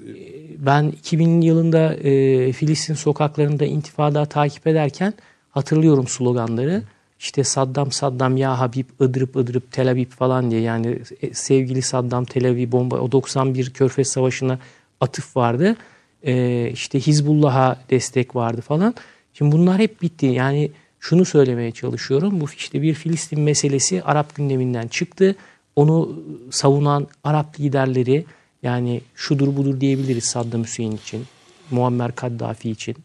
[0.59, 5.15] ben 2000 yılında e, Filistin sokaklarında intifada takip ederken
[5.51, 6.83] hatırlıyorum sloganları.
[7.19, 12.25] İşte Saddam Saddam ya Habib ıdırıp ıdırıp Tel Aviv falan diye yani e, sevgili Saddam
[12.25, 14.59] Tel Aviv bomba o 91 Körfez Savaşı'na
[15.01, 15.77] atıf vardı.
[16.23, 18.95] E, işte Hizbullah'a destek vardı falan.
[19.35, 20.27] Şimdi bunlar hep bitti.
[20.27, 22.41] Yani şunu söylemeye çalışıyorum.
[22.41, 25.37] Bu işte bir Filistin meselesi Arap gündeminden çıktı.
[25.77, 28.25] Onu savunan Arap liderleri
[28.63, 31.25] yani şudur budur diyebiliriz Saddam Hüseyin için,
[31.71, 32.97] Muammer Kaddafi için.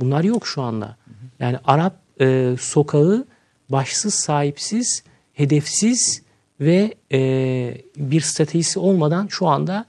[0.00, 0.96] Bunlar yok şu anda.
[1.40, 3.26] Yani Arap e, sokağı
[3.68, 5.02] başsız, sahipsiz,
[5.32, 6.22] hedefsiz
[6.60, 7.18] ve e,
[7.96, 9.84] bir stratejisi olmadan şu anda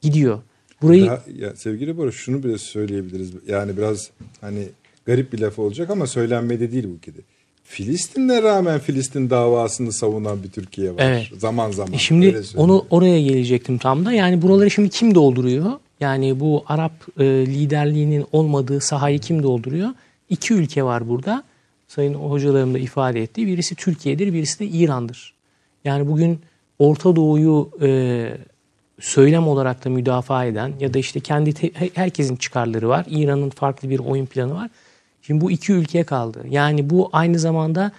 [0.00, 0.38] gidiyor.
[0.82, 3.32] Burayı Daha- ya sevgili Barış şunu bile söyleyebiliriz.
[3.48, 4.68] Yani biraz hani
[5.06, 7.20] garip bir laf olacak ama söylenmedi değil bu kedi.
[7.64, 11.00] Filistin'e rağmen Filistin davasını savunan bir Türkiye var.
[11.00, 11.26] Evet.
[11.38, 11.92] Zaman zaman.
[11.92, 14.12] E Şimdi onu oraya gelecektim tam da.
[14.12, 15.72] Yani buraları şimdi kim dolduruyor?
[16.00, 19.88] Yani bu Arap e, liderliğinin olmadığı sahayı kim dolduruyor?
[20.30, 21.44] İki ülke var burada.
[21.94, 23.46] Sayın hocalarım da ifade etti.
[23.46, 25.34] Birisi Türkiye'dir, birisi de İran'dır.
[25.84, 26.40] Yani bugün
[26.78, 27.88] Orta Doğu'yu e,
[29.00, 33.06] söylem olarak da müdafaa eden ya da işte kendi te- herkesin çıkarları var.
[33.10, 34.70] İran'ın farklı bir oyun planı var.
[35.22, 36.44] Şimdi bu iki ülke kaldı.
[36.50, 37.92] Yani bu aynı zamanda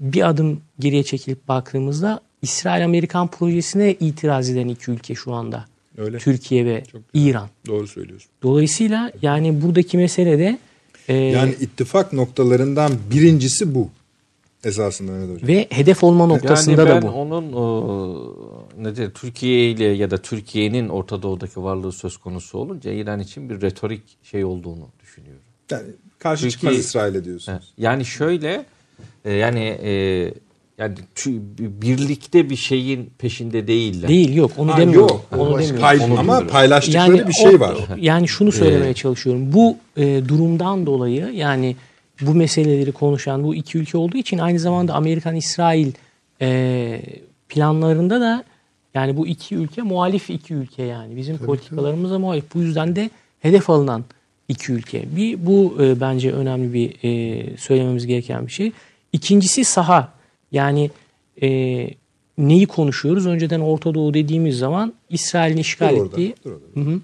[0.00, 5.64] bir adım geriye çekilip baktığımızda İsrail-Amerikan projesine itiraz eden iki ülke şu anda.
[5.98, 6.18] Öyle.
[6.18, 6.82] Türkiye ve.
[7.14, 7.48] İran.
[7.66, 8.30] Doğru söylüyorsun.
[8.42, 10.58] Dolayısıyla yani buradaki mesele de
[11.08, 13.88] e, Yani ittifak noktalarından birincisi bu.
[14.64, 15.48] Esasında Mehmet Hocam.
[15.48, 17.12] ve hedef olma noktasında yani ben da bu.
[17.12, 18.36] onun o,
[18.78, 23.60] nedir Türkiye ile ya da Türkiye'nin Orta Doğu'daki varlığı söz konusu olunca İran için bir
[23.62, 25.42] retorik şey olduğunu düşünüyorum.
[25.70, 25.86] Yani
[26.18, 27.72] karşı Türkiye- çıkmaz İsrail'e diyorsunuz.
[27.78, 28.66] Yani şöyle
[29.24, 29.90] e, yani e,
[30.78, 34.08] yani tü- birlikte bir şeyin peşinde değiller.
[34.08, 35.08] Değil yok onu Ha, demiyorum.
[35.08, 35.24] yok.
[35.38, 35.80] Onu Başka- demiyorum.
[35.80, 36.48] Pay- Onu ama diyorum.
[36.52, 37.76] paylaştıkları bir o- şey var.
[38.00, 39.52] Yani şunu söylemeye çalışıyorum.
[39.52, 41.76] Bu e, durumdan dolayı yani
[42.20, 45.92] bu meseleleri konuşan bu iki ülke olduğu için aynı zamanda Amerikan-İsrail
[46.42, 47.00] e,
[47.48, 48.44] planlarında da
[48.94, 51.16] yani bu iki ülke muhalif iki ülke yani.
[51.16, 52.44] Bizim politikalarımıza muhalif.
[52.54, 53.10] Bu yüzden de
[53.40, 54.04] hedef alınan
[54.48, 55.04] iki ülke.
[55.16, 58.72] Bir bu e, bence önemli bir e, söylememiz gereken bir şey.
[59.12, 60.17] İkincisi saha.
[60.52, 60.90] Yani
[61.42, 61.48] e,
[62.38, 63.26] neyi konuşuyoruz?
[63.26, 67.00] Önceden Orta Doğu dediğimiz zaman İsrail'in işgal Dur orada, ettiği dur orada.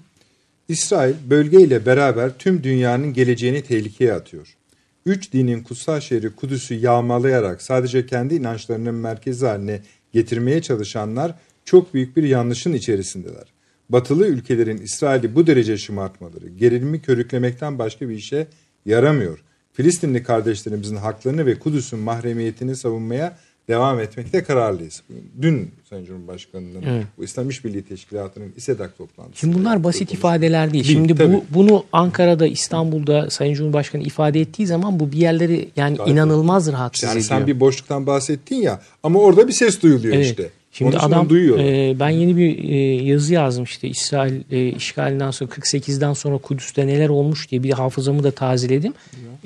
[0.69, 4.57] İsrail bölgeyle beraber tüm dünyanın geleceğini tehlikeye atıyor.
[5.05, 9.81] Üç dinin kutsal şehri Kudüs'ü yağmalayarak sadece kendi inançlarının merkezi haline
[10.13, 11.35] getirmeye çalışanlar
[11.65, 13.53] çok büyük bir yanlışın içerisindeler.
[13.89, 18.47] Batılı ülkelerin İsrail'i bu derece şımartmaları, gerilimi körüklemekten başka bir işe
[18.85, 19.43] yaramıyor.
[19.79, 25.01] Filistinli kardeşlerimizin haklarını ve Kudüs'ün mahremiyetini savunmaya devam etmekte kararlıyız.
[25.41, 27.05] Dün Sayın Cumhurbaşkanı'nın Evet.
[27.17, 29.39] bu İslam İşbirliği Teşkilatı'nın İSEDAK toplantısı.
[29.39, 30.83] Şimdi bunlar basit ifadeler değil.
[30.85, 31.33] Değil, Şimdi tabii.
[31.33, 36.71] bu bunu Ankara'da, İstanbul'da Sayın Cumhurbaşkanı ifade ettiği zaman bu bir yerleri yani Gayet inanılmaz
[36.71, 37.25] rahatsız Yani ediyor.
[37.29, 40.25] sen bir boşluktan bahsettin ya ama orada bir ses duyuluyor Evet.
[40.25, 40.49] işte.
[40.77, 41.27] Şimdi Onun adam
[41.59, 46.87] e, ben yeni bir e, yazı yazdım işte İsrail e, işgalinden sonra 48'den sonra Kudüs'te
[46.87, 48.93] neler olmuş diye bir hafızamı da tazeledim.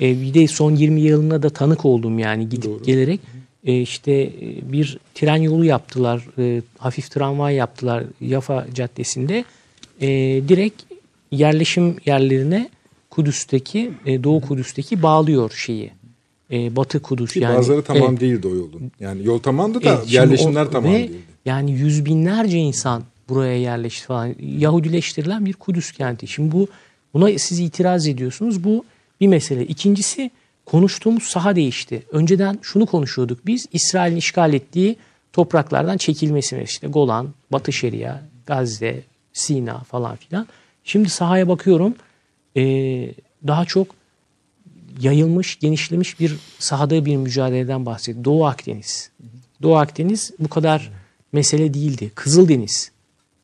[0.00, 3.20] E, bir de son 20 yılına da tanık oldum yani gidip gelerek.
[3.64, 6.22] E, işte e, bir tren yolu yaptılar.
[6.38, 9.44] e, hafif tramvay yaptılar Yafa Caddesi'nde.
[10.00, 10.08] E,
[10.48, 10.82] direkt
[11.30, 12.70] yerleşim yerlerine
[13.10, 15.90] Kudüs'teki e, Doğu Kudüs'teki bağlıyor şeyi.
[16.52, 17.56] E, Batı Kudüs Ki yani.
[17.56, 18.20] bazıları tamam Evet.
[18.20, 18.92] değildi o yolun.
[19.00, 21.16] Yani yol tamamdı da şimdi yerleşimler o- tamam ve değildi.
[21.44, 24.34] Yani yüz binlerce insan buraya yerleşti falan.
[24.58, 26.26] Yahudileştirilen bir Kudüs kenti.
[26.26, 26.68] Şimdi bu
[27.14, 28.64] buna siz itiraz ediyorsunuz.
[28.64, 28.84] Bu
[29.20, 29.66] bir mesele.
[29.66, 30.30] İkincisi
[30.66, 32.02] konuştuğumuz saha değişti.
[32.12, 33.66] Önceden şunu konuşuyorduk biz.
[33.72, 34.96] İsrail'in işgal ettiği
[35.32, 40.46] topraklardan çekilmesini işte Golan, Batı Şeria, Gazze, Sina falan filan.
[40.84, 41.94] Şimdi sahaya bakıyorum.
[42.56, 42.62] Ee,
[43.46, 43.86] daha çok
[45.00, 48.24] yayılmış, genişlemiş bir sahada bir mücadeleden bahsediyor.
[48.24, 49.10] Doğu Akdeniz.
[49.62, 50.92] Doğu Akdeniz bu kadar
[51.32, 52.10] mesele değildi.
[52.14, 52.92] Kızıldeniz.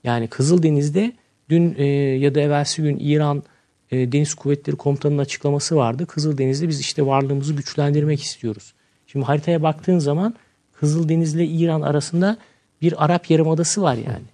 [0.05, 1.13] Yani Kızıldeniz'de
[1.51, 1.85] dün e,
[2.19, 3.43] ya da evvelsi gün İran
[3.91, 6.07] e, Deniz Kuvvetleri Komutanı'nın açıklaması vardı.
[6.07, 8.75] Kızıldeniz'de biz işte varlığımızı güçlendirmek istiyoruz.
[9.07, 10.35] Şimdi haritaya baktığın zaman
[10.73, 12.39] Kızıldeniz ile İran arasında
[12.83, 14.25] bir Arap Yarımadası var yani.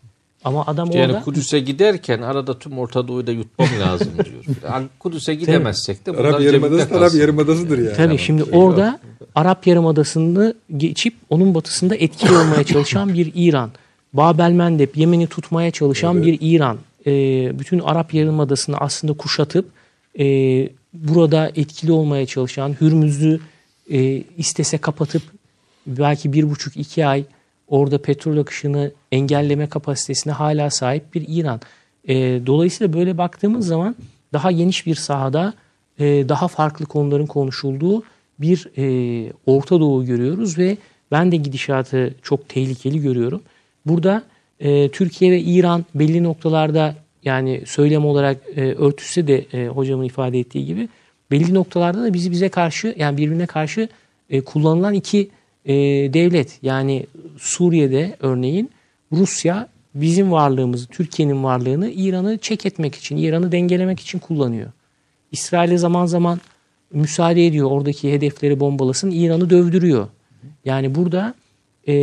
[0.45, 4.57] Ama adam Yani orada Kudüs'e giderken arada tüm Orta Doğu'yu da yutmam lazım diyor.
[4.65, 7.15] Yani Kudüs'e gidemezsek de Arap Yarımadası Arap.
[7.15, 7.97] Yarımadası'dır yani.
[7.97, 9.01] Tabii şimdi orada
[9.35, 13.71] Arap Yarımadası'nı geçip onun batısında etkili olmaya çalışan bir İran.
[14.13, 16.79] Babel Mendeb, Yemen'i tutmaya çalışan bir İran.
[17.07, 19.69] Ee, bütün Arap Yarımadası'nı aslında kuşatıp
[20.19, 20.25] e,
[20.95, 23.41] burada etkili olmaya çalışan, Hürmüz'ü
[23.91, 25.23] e, istese kapatıp
[25.87, 27.25] belki bir buçuk iki ay
[27.73, 31.61] orada petrol akışını engelleme kapasitesine hala sahip bir İran.
[32.09, 32.15] E,
[32.47, 33.97] dolayısıyla böyle baktığımız zaman
[34.33, 35.55] daha geniş bir sahada
[35.99, 38.03] e, daha farklı konuların konuşulduğu
[38.39, 40.77] bir e, Orta Doğu görüyoruz ve
[41.11, 43.43] ben de gidişatı çok tehlikeli görüyorum.
[43.87, 44.23] Burada
[44.61, 46.95] e, Türkiye ve İran belli noktalarda
[47.25, 50.89] yani söylem olarak e, örtüşse de e, hocamın ifade ettiği gibi
[51.31, 53.89] belli noktalarda da bizi bize karşı yani birbirine karşı
[54.31, 55.31] e, kullanılan iki
[55.67, 55.75] e,
[56.13, 57.07] devlet yani
[57.39, 58.71] Suriye'de örneğin
[59.13, 64.71] Rusya bizim varlığımızı, Türkiye'nin varlığını İran'ı çek etmek için, İran'ı dengelemek için kullanıyor.
[65.33, 66.41] İsrail'e zaman zaman
[66.93, 70.09] müsaade ediyor oradaki hedefleri bombalasın, İran'ı dövdürüyor.
[70.65, 71.35] Yani burada
[71.89, 71.95] e,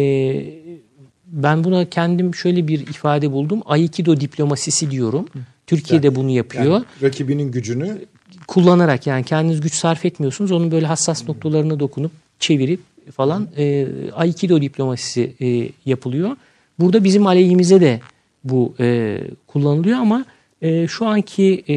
[1.25, 3.61] ben buna kendim şöyle bir ifade buldum.
[3.65, 5.25] Aikido diplomasisi diyorum.
[5.67, 8.05] Türkiye de bunu yapıyor Yani rakibinin gücünü
[8.47, 10.51] kullanarak yani kendiniz güç sarf etmiyorsunuz.
[10.51, 12.79] Onun böyle hassas noktalarına dokunup çevirip
[13.11, 16.37] falan e, Aikido diplomasisi e, yapılıyor.
[16.79, 17.99] Burada bizim aleyhimize de
[18.43, 20.25] bu e, kullanılıyor ama
[20.61, 21.75] e, şu anki e,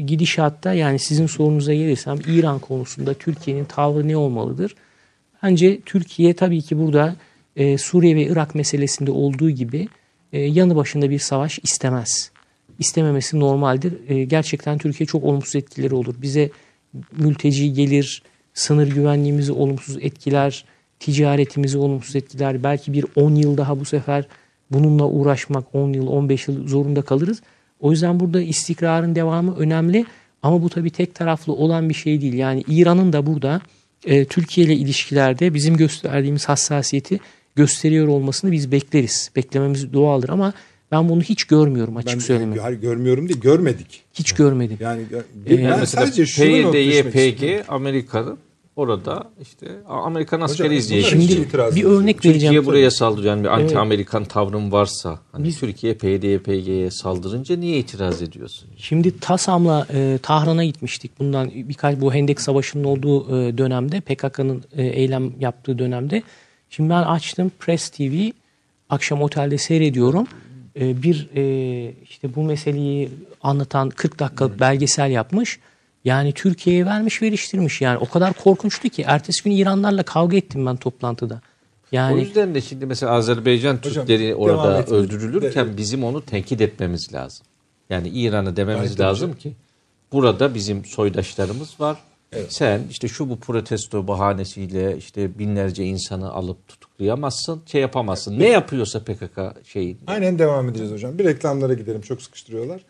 [0.00, 4.74] gidişatta yani sizin sorunuza gelirsem İran konusunda Türkiye'nin tavrı ne olmalıdır?
[5.42, 7.16] Bence Türkiye tabii ki burada
[7.56, 9.88] e, Suriye ve Irak meselesinde olduğu gibi
[10.32, 12.30] e, yanı başında bir savaş istemez.
[12.78, 13.94] İstememesi normaldir.
[14.08, 16.14] E, gerçekten Türkiye çok olumsuz etkileri olur.
[16.22, 16.50] Bize
[17.16, 18.22] mülteci gelir,
[18.56, 20.64] sınır güvenliğimizi olumsuz etkiler,
[21.00, 22.62] ticaretimizi olumsuz etkiler.
[22.62, 24.26] Belki bir 10 yıl daha bu sefer
[24.70, 27.42] bununla uğraşmak 10 yıl 15 yıl zorunda kalırız.
[27.80, 30.06] O yüzden burada istikrarın devamı önemli
[30.42, 32.34] ama bu tabii tek taraflı olan bir şey değil.
[32.34, 33.60] Yani İran'ın da burada
[34.04, 37.20] e, Türkiye ile ilişkilerde bizim gösterdiğimiz hassasiyeti
[37.56, 39.30] gösteriyor olmasını biz bekleriz.
[39.36, 40.52] Beklememiz doğaldır ama
[40.92, 42.62] ben bunu hiç görmüyorum açık ben söylemek.
[42.62, 44.02] hayır, görmüyorum değil görmedik.
[44.14, 44.76] Hiç görmedim.
[44.80, 45.02] Yani
[45.46, 47.64] Ee, ben Mesela sadece şunu PYD, not düşmek YPG istiyorum.
[47.68, 48.38] Amerika'nın
[48.76, 51.20] orada işte Amerikan Hocam, askeri bunlar izleyecek.
[51.20, 52.40] hiç Şimdi itiraz bir örnek vereceğim.
[52.40, 53.36] Türkiye buraya saldırıyor.
[53.36, 53.58] Yani bir Evet.
[53.72, 58.68] anti-Amerikan tavrın varsa hani Biz- Türkiye PYD, YPG'ye saldırınca niye itiraz ediyorsun?
[58.76, 61.18] Şimdi TASAM'la e, Tahran'a gitmiştik.
[61.18, 66.22] Bundan birkaç bu Hendek Savaşı'nın olduğu e, dönemde PKK'nın e, eylem yaptığı dönemde.
[66.70, 68.30] Şimdi ben açtım Press TV
[68.90, 70.26] akşam otelde seyrediyorum.
[70.80, 73.08] E, bir e, işte bu meseleyi
[73.42, 75.58] anlatan 40 dakikalık belgesel yapmış.
[76.06, 80.76] Yani Türkiye'ye vermiş veriştirmiş yani o kadar korkunçtu ki ertesi gün İranlarla kavga ettim ben
[80.76, 81.34] toplantıda.
[81.34, 87.12] O Yani yüzden de şimdi mesela Azerbaycan Türkleri devam orada öldürülürken bizim onu tenkit etmemiz
[87.12, 87.46] lazım.
[87.90, 89.52] Yani İran'a dememiz Gayet lazım ki
[90.12, 91.96] burada bizim soydaşlarımız var.
[92.48, 98.38] Sen işte şu bu protesto bahanesiyle işte binlerce insanı alıp tutuklayamazsın, şey yapamazsın.
[98.38, 101.18] Ne yapıyorsa PKK şeyi Aynen devam edeceğiz hocam.
[101.18, 102.00] Bir reklamlara gidelim.
[102.00, 102.80] Çok sıkıştırıyorlar.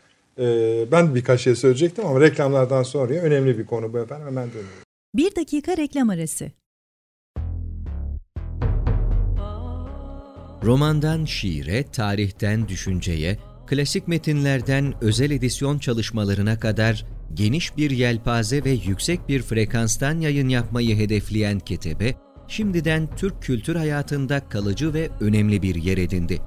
[0.40, 4.26] Ee, ben birkaç şey söyleyecektim ama reklamlardan sonra önemli bir konu bu efendim.
[4.26, 4.70] Hemen dönüyorum.
[5.14, 6.50] 1 dakika reklam arası.
[10.64, 19.28] Romandan şiire, tarihten düşünceye, klasik metinlerden özel edisyon çalışmalarına kadar geniş bir yelpaze ve yüksek
[19.28, 22.14] bir frekanstan yayın yapmayı hedefleyen Ketebe,
[22.48, 26.40] şimdiden Türk kültür hayatında kalıcı ve önemli bir yer edindi.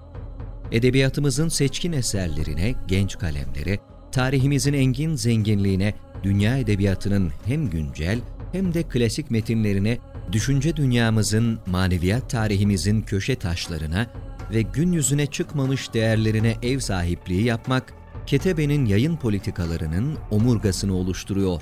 [0.71, 3.79] Edebiyatımızın seçkin eserlerine, genç kalemlere,
[4.11, 5.93] tarihimizin engin zenginliğine,
[6.23, 8.19] dünya edebiyatının hem güncel
[8.51, 9.97] hem de klasik metinlerine,
[10.31, 14.07] düşünce dünyamızın, maneviyat tarihimizin köşe taşlarına
[14.53, 17.93] ve gün yüzüne çıkmamış değerlerine ev sahipliği yapmak,
[18.25, 21.61] Ketebe'nin yayın politikalarının omurgasını oluşturuyor.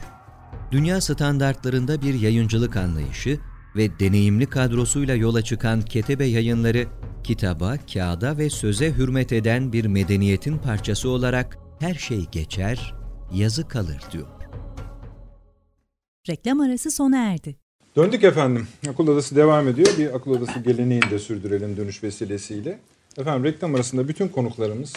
[0.71, 3.39] Dünya standartlarında bir yayıncılık anlayışı
[3.77, 6.85] ve deneyimli kadrosuyla yola çıkan Ketebe yayınları,
[7.23, 12.95] kitaba, kağıda ve söze hürmet eden bir medeniyetin parçası olarak her şey geçer,
[13.33, 14.27] yazı kalır diyor.
[16.29, 17.55] Reklam arası sona erdi.
[17.95, 18.67] Döndük efendim.
[18.89, 19.87] Akıl Odası devam ediyor.
[19.97, 22.79] Bir Akıl Odası geleneğini de sürdürelim dönüş vesilesiyle.
[23.17, 24.93] Efendim reklam arasında bütün konuklarımız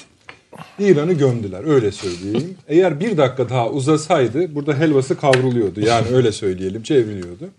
[0.78, 1.64] İran'ı gömdüler.
[1.64, 2.57] Öyle söyleyeyim.
[2.68, 5.81] Eğer bir dakika daha uzasaydı burada helvası kavruluyordu.
[5.81, 7.51] Yani öyle söyleyelim çevriliyordu.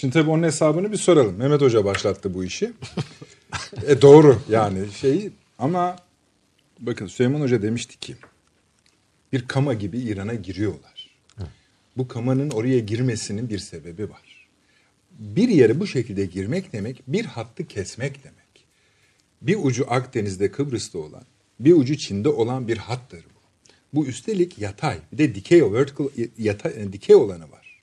[0.00, 1.36] Şimdi tabii onun hesabını bir soralım.
[1.36, 2.72] Mehmet Hoca başlattı bu işi.
[3.86, 5.96] e doğru yani şey ama
[6.80, 8.16] bakın Süleyman Hoca demişti ki
[9.32, 11.10] bir kama gibi İran'a giriyorlar.
[11.96, 14.48] Bu kamanın oraya girmesinin bir sebebi var.
[15.18, 18.66] Bir yere bu şekilde girmek demek bir hattı kesmek demek.
[19.42, 21.24] Bir ucu Akdeniz'de Kıbrıs'ta olan,
[21.60, 23.70] bir ucu Çin'de olan bir hattır bu.
[23.94, 24.98] Bu üstelik yatay.
[25.12, 27.82] Bir de dikey, vertical, yatay, dikey olanı var.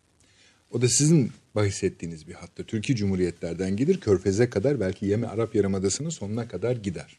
[0.71, 2.63] O da sizin bahsettiğiniz bir hattır.
[2.63, 7.17] Türkiye Cumhuriyetlerden gelir Körfez'e kadar belki Yeme Arap Yarımadası'nın sonuna kadar gider.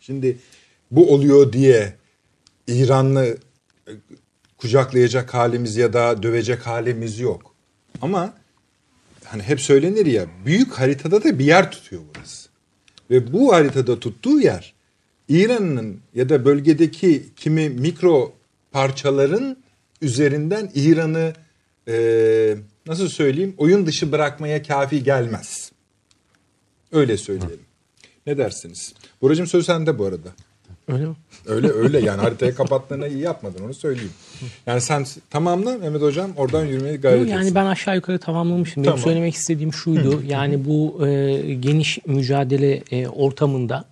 [0.00, 0.38] Şimdi
[0.90, 1.94] bu oluyor diye
[2.66, 3.38] İranlı
[3.86, 3.92] e,
[4.58, 7.54] kucaklayacak halimiz ya da dövecek halimiz yok.
[8.02, 8.34] Ama
[9.24, 12.48] hani hep söylenir ya büyük haritada da bir yer tutuyor burası.
[13.10, 14.74] Ve bu haritada tuttuğu yer
[15.28, 18.32] İran'ın ya da bölgedeki kimi mikro
[18.72, 19.56] parçaların
[20.02, 21.32] üzerinden İran'ı
[21.88, 22.56] e,
[22.88, 25.72] nasıl söyleyeyim oyun dışı bırakmaya kafi gelmez.
[26.92, 27.60] Öyle söyleyelim.
[28.26, 28.94] Ne dersiniz?
[29.22, 30.28] Buracığım söz sende bu arada.
[30.88, 31.14] Öyle mi?
[31.46, 34.12] Öyle öyle yani haritayı kapattığına iyi yapmadın onu söyleyeyim.
[34.66, 37.54] Yani sen tamamla Mehmet Hocam oradan yürümeye gayret Yok, yani etsin.
[37.54, 38.82] ben aşağı yukarı tamamlamışım.
[38.82, 39.04] Benim Tamam.
[39.04, 40.22] söylemek istediğim şuydu.
[40.26, 43.84] Yani bu e, geniş mücadele e, ortamında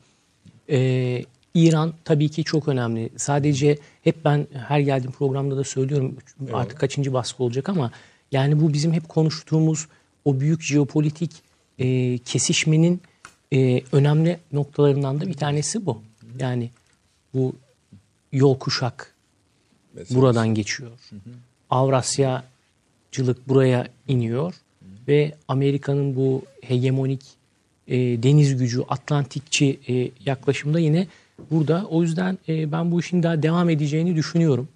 [0.70, 1.24] e,
[1.54, 3.10] İran tabii ki çok önemli.
[3.16, 6.16] Sadece hep ben her geldiğim programda da söylüyorum.
[6.52, 7.90] Artık kaçıncı baskı olacak ama
[8.32, 9.86] yani bu bizim hep konuştuğumuz
[10.24, 11.32] o büyük jeopolitik
[11.78, 13.00] e, kesişmenin
[13.52, 16.02] e, önemli noktalarından da bir tanesi bu.
[16.38, 16.70] Yani
[17.34, 17.56] bu
[18.32, 19.14] yol kuşak
[19.94, 20.20] Mesela.
[20.20, 20.90] buradan geçiyor.
[21.70, 24.54] Avrasyacılık buraya iniyor
[25.08, 27.22] ve Amerika'nın bu hegemonik
[27.88, 31.06] e, deniz gücü, Atlantikçi e, yaklaşımda yine
[31.50, 31.86] burada.
[31.90, 34.68] O yüzden e, ben bu işin daha devam edeceğini düşünüyorum.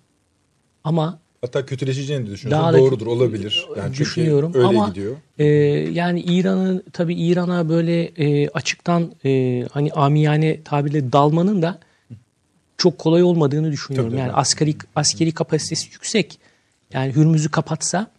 [0.84, 2.62] Ama Hatta kötüleşeceğini de düşünüyorsun.
[2.64, 3.66] Daha da Doğrudur olabilir.
[3.76, 5.16] Yani çünkü düşünüyorum öyle ama gidiyor.
[5.38, 5.44] e,
[5.92, 11.78] yani İran'ın tabii İran'a böyle e, açıktan e, hani amiyane tabirle dalmanın da
[12.78, 14.10] çok kolay olmadığını düşünüyorum.
[14.10, 14.38] Tabii, yani evet.
[14.38, 16.38] askeri askeri kapasitesi yüksek.
[16.92, 18.10] Yani Hürmüz'ü kapatsa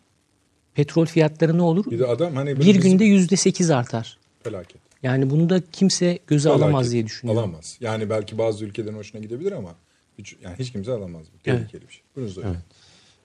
[0.73, 1.85] petrol fiyatları ne olur?
[1.91, 4.17] Bir de adam hani böyle Bir bizim- günde yüzde sekiz artar.
[4.43, 4.81] felaket.
[5.03, 6.63] Yani bunu da kimse göze Felaket.
[6.65, 7.43] alamaz diye düşünüyorum.
[7.43, 7.77] Alamaz.
[7.81, 9.75] Yani belki bazı ülkelerin hoşuna gidebilir ama
[10.17, 11.25] hiç, yani hiç kimse alamaz.
[11.33, 12.01] Bu tehlikeli bir şey.
[12.15, 12.47] Buyurun Zoya.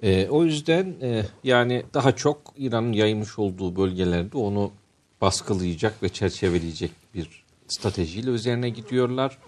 [0.02, 4.72] Ee, o yüzden e, yani daha çok İran'ın yaymış olduğu bölgelerde onu
[5.20, 9.38] baskılayacak ve çerçeveleyecek bir stratejiyle üzerine gidiyorlar.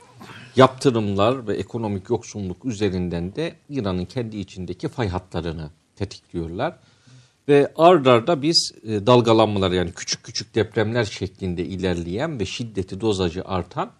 [0.57, 6.77] Yaptırımlar ve ekonomik yoksunluk üzerinden de İran'ın kendi içindeki fay hatlarını tetikliyorlar.
[7.49, 13.45] Ve ard arda biz e, dalgalanmalar yani küçük küçük depremler şeklinde ilerleyen ve şiddeti dozajı
[13.45, 13.91] artan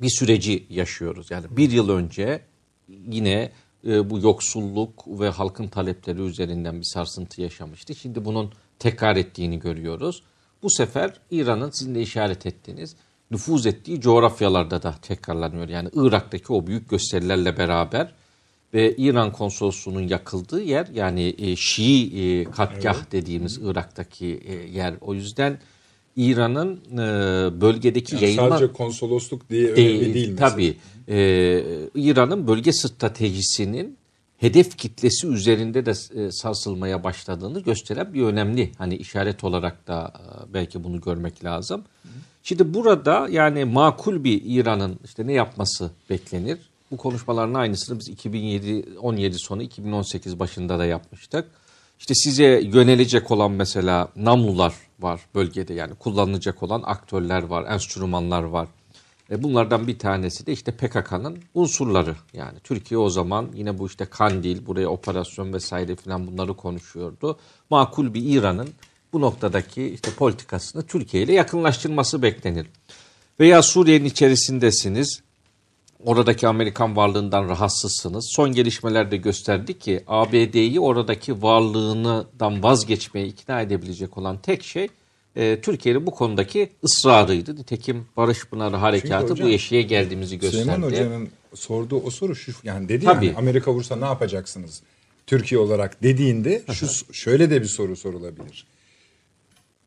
[0.00, 1.30] bir süreci yaşıyoruz.
[1.30, 2.42] Yani bir yıl önce
[2.88, 3.52] yine
[3.86, 7.94] e, bu yoksulluk ve halkın talepleri üzerinden bir sarsıntı yaşamıştı.
[7.94, 10.22] Şimdi bunun tekrar ettiğini görüyoruz.
[10.62, 12.96] Bu sefer İran'ın sizin de işaret ettiğiniz
[13.30, 15.68] nüfuz ettiği coğrafyalarda da tekrarlanıyor.
[15.68, 18.12] Yani Irak'taki o büyük gösterilerle beraber
[18.74, 24.94] ve İran konsolosluğunun yakıldığı yer yani e, Şii e, katgah dediğimiz Irak'taki e, yer.
[25.00, 25.58] O yüzden
[26.16, 28.48] İran'ın e, bölgedeki Yani yayılma...
[28.48, 30.50] sadece konsolosluk diye önemli değil mesela.
[30.50, 30.76] Tabii.
[31.08, 33.96] Ee, İran'ın bölge stratejisinin
[34.38, 40.54] hedef kitlesi üzerinde de e, sarsılmaya başladığını gösteren bir önemli hani işaret olarak da e,
[40.54, 41.84] belki bunu görmek lazım.
[42.42, 46.58] Şimdi burada yani makul bir İran'ın işte ne yapması beklenir?
[46.90, 51.44] Bu konuşmaların aynısını biz 2007 17 sonu 2018 başında da yapmıştık.
[51.98, 58.68] İşte size yönelecek olan mesela namlular var bölgede yani kullanılacak olan aktörler var, enstrümanlar var.
[59.30, 64.04] E bunlardan bir tanesi de işte PKK'nın unsurları yani Türkiye o zaman yine bu işte
[64.04, 67.38] Kandil, buraya operasyon vesaire filan bunları konuşuyordu.
[67.70, 68.68] Makul bir İran'ın
[69.12, 72.66] bu noktadaki işte politikasını Türkiye ile yakınlaştırması beklenir.
[73.40, 75.20] Veya Suriye'nin içerisindesiniz.
[76.04, 78.28] Oradaki Amerikan varlığından rahatsızsınız.
[78.36, 84.88] Son gelişmeler de gösterdi ki ABD'yi oradaki varlığından vazgeçmeye ikna edebilecek olan tek şey
[85.36, 87.56] e, Türkiye'nin bu konudaki ısrarıydı.
[87.56, 90.62] Nitekim Barış Pınarı Harekatı hocam, bu eşiğe geldiğimizi gösterdi.
[90.62, 93.26] Süleyman Hoca'nın sorduğu o soru şu yani dedi Tabii.
[93.26, 94.82] yani Amerika vursa ne yapacaksınız
[95.26, 98.66] Türkiye olarak dediğinde şu şöyle de bir soru sorulabilir.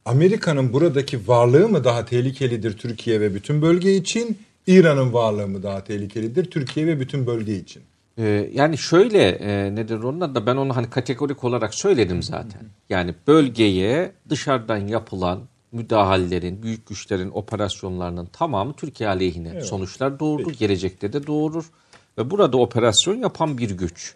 [0.06, 4.38] Amerika'nın buradaki varlığı mı daha tehlikelidir Türkiye ve bütün bölge için?
[4.68, 7.84] İran'ın varlığı mı daha tehlikelidir Türkiye ve bütün bölge için?
[8.18, 12.62] Ee, yani şöyle e, nedir onun adı da ben onu hani kategorik olarak söyledim zaten.
[12.90, 15.40] Yani bölgeye dışarıdan yapılan
[15.72, 20.54] müdahalelerin, büyük güçlerin operasyonlarının tamamı Türkiye aleyhine sonuçlar doğurur.
[20.54, 21.72] Gelecekte de doğurur.
[22.18, 24.16] Ve burada operasyon yapan bir güç.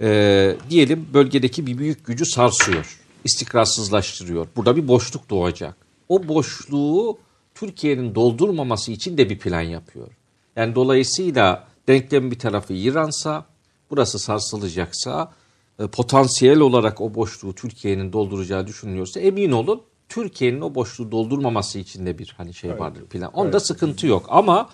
[0.00, 3.00] Ee, diyelim bölgedeki bir büyük gücü sarsıyor.
[3.24, 4.46] istikrarsızlaştırıyor.
[4.56, 5.76] Burada bir boşluk doğacak.
[6.08, 7.18] O boşluğu
[7.54, 10.08] Türkiye'nin doldurmaması için de bir plan yapıyor.
[10.56, 13.46] Yani dolayısıyla denklemin bir tarafı İran'sa,
[13.90, 15.32] burası sarsılacaksa,
[15.78, 22.06] e, potansiyel olarak o boşluğu Türkiye'nin dolduracağı düşünülüyorsa emin olun Türkiye'nin o boşluğu doldurmaması için
[22.06, 23.32] de bir hani şey vardır plan.
[23.32, 24.70] Onda sıkıntı yok ama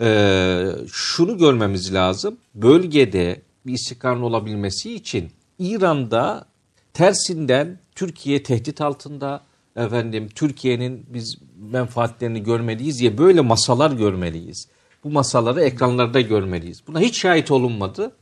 [0.00, 2.36] e, şunu görmemiz lazım.
[2.54, 6.46] Bölgede bir istikrarın olabilmesi için İran'da
[6.92, 9.42] tersinden Türkiye tehdit altında
[9.76, 11.36] efendim Türkiye'nin biz
[11.70, 14.68] menfaatlerini görmeliyiz diye böyle masalar görmeliyiz.
[15.04, 16.82] Bu masaları ekranlarda görmeliyiz.
[16.86, 18.12] Buna hiç şahit olunmadı.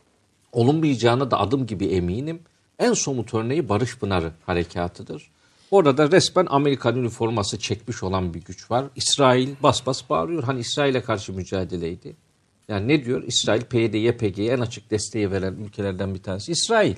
[0.53, 2.41] Olunmayacağına da adım gibi eminim.
[2.79, 5.31] En somut örneği Barış Pınarı harekatıdır.
[5.71, 8.85] Orada da resmen Amerikan üniforması çekmiş olan bir güç var.
[8.97, 10.45] İsrail bas bas bağırıyor.
[10.45, 12.17] Hani İsrail'e karşı mücadeleydi.
[12.69, 13.23] Yani ne diyor?
[13.27, 16.95] İsrail PYD, YPG'ye en açık desteği veren ülkelerden bir tanesi İsrail.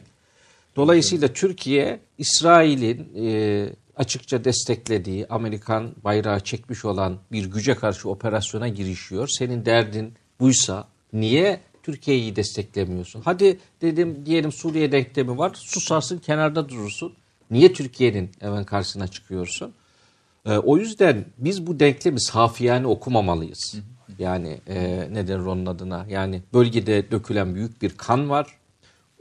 [0.76, 9.28] Dolayısıyla Türkiye İsrail'in e, açıkça desteklediği Amerikan bayrağı çekmiş olan bir güce karşı operasyona girişiyor.
[9.28, 13.22] Senin derdin buysa niye Türkiye'yi desteklemiyorsun?
[13.24, 15.52] Hadi dedim diyelim Suriye denklemi var.
[15.54, 17.12] Susarsın kenarda durursun.
[17.50, 19.72] Niye Türkiye'nin hemen karşısına çıkıyorsun?
[20.46, 23.74] E, o yüzden biz bu denklemi safiyane okumamalıyız.
[24.18, 26.06] Yani e, nedir onun adına?
[26.08, 28.46] Yani bölgede dökülen büyük bir kan var.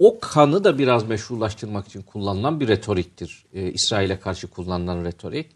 [0.02, 3.46] O kanı da biraz meşrulaştırmak için kullanılan bir retoriktir.
[3.54, 5.48] E, İsrail'e karşı kullanılan retorik.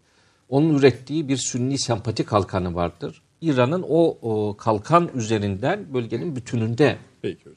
[0.48, 3.22] Onun ürettiği bir sünni sempati kalkanı vardır.
[3.40, 6.96] İran'ın o, o kalkan üzerinden bölgenin bütününde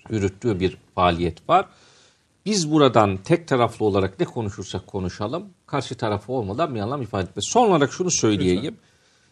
[0.09, 1.65] yürüttüğü bir faaliyet var.
[2.45, 7.45] Biz buradan tek taraflı olarak ne konuşursak konuşalım karşı tarafı olmadan bir anlam ifade etmez.
[7.47, 8.77] Son olarak şunu söyleyeyim.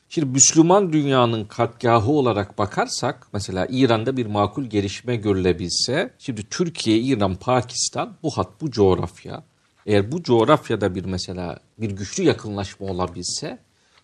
[0.10, 7.36] Şimdi Müslüman dünyanın katgahı olarak bakarsak mesela İran'da bir makul gelişme görülebilse şimdi Türkiye, İran,
[7.36, 9.43] Pakistan bu hat bu coğrafya
[9.86, 13.60] eğer bu coğrafyada bir mesela bir güçlü yakınlaşma olabilse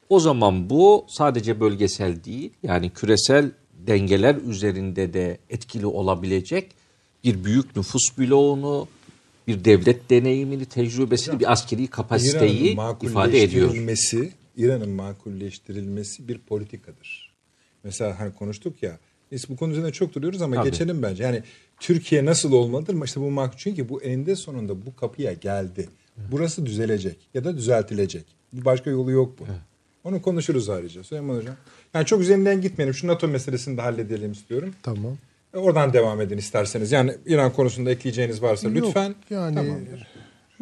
[0.10, 3.52] o zaman bu sadece bölgesel değil yani küresel
[3.88, 6.72] dengeler üzerinde de etkili olabilecek
[7.24, 8.88] bir büyük nüfus bloğunu,
[9.48, 13.70] bir devlet deneyimini, tecrübesini, bir askeri kapasiteyi ifade ediyor.
[14.58, 17.34] İran'ın makulleştirilmesi bir politikadır.
[17.84, 19.00] Mesela hani konuştuk ya,
[19.32, 20.72] biz bu konu üzerinde çok duruyoruz ama Tabii.
[20.72, 21.24] geçelim bence.
[21.24, 21.44] Yani
[21.80, 23.04] Türkiye nasıl olmalıdır?
[23.06, 25.90] İşte bu makul çünkü bu eninde sonunda bu kapıya geldi.
[26.32, 28.26] Burası düzelecek ya da düzeltilecek.
[28.54, 29.44] Bir başka yolu yok bu.
[30.04, 31.04] Onu konuşuruz ayrıca.
[31.04, 31.56] Süleyman Hocam.
[31.94, 32.94] Yani çok üzerinden gitmeyelim.
[32.94, 34.76] Şu NATO meselesini de halledelim istiyorum.
[34.84, 35.18] Tamam.
[35.54, 36.92] E, Oradan devam edin isterseniz.
[36.92, 39.16] Yani İran konusunda ekleyeceğiniz varsa Yok, lütfen.
[39.30, 40.08] yani Tamamdır.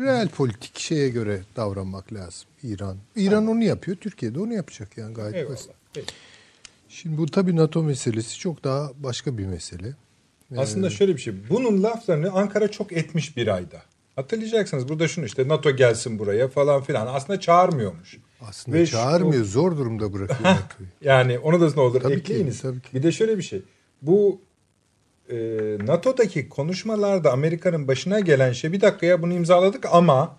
[0.01, 2.97] Real politik şeye göre davranmak lazım İran.
[3.15, 5.53] İran onu yapıyor, Türkiye de onu yapacak yani gayet Eyvallah.
[5.53, 5.71] basit.
[5.93, 6.13] Peki.
[6.89, 9.93] Şimdi bu tabii NATO meselesi çok daha başka bir mesele.
[10.57, 11.33] Aslında şöyle bir şey.
[11.49, 13.81] Bunun laflarını Ankara çok etmiş bir ayda.
[14.15, 17.07] Hatırlayacaksınız burada şunu işte NATO gelsin buraya falan filan.
[17.07, 18.17] Aslında çağırmıyormuş.
[18.41, 20.89] Aslında Ve şu- çağırmıyor, zor durumda bırakıyor NATO'yu.
[21.01, 22.61] Yani onu da ne olur Tabii ki, ekleyiniz.
[22.61, 22.87] tabii ki.
[22.93, 23.61] Bir de şöyle bir şey.
[24.01, 24.41] Bu
[25.31, 25.37] e,
[25.85, 30.37] NATO'daki konuşmalarda Amerika'nın başına gelen şey bir dakikaya bunu imzaladık ama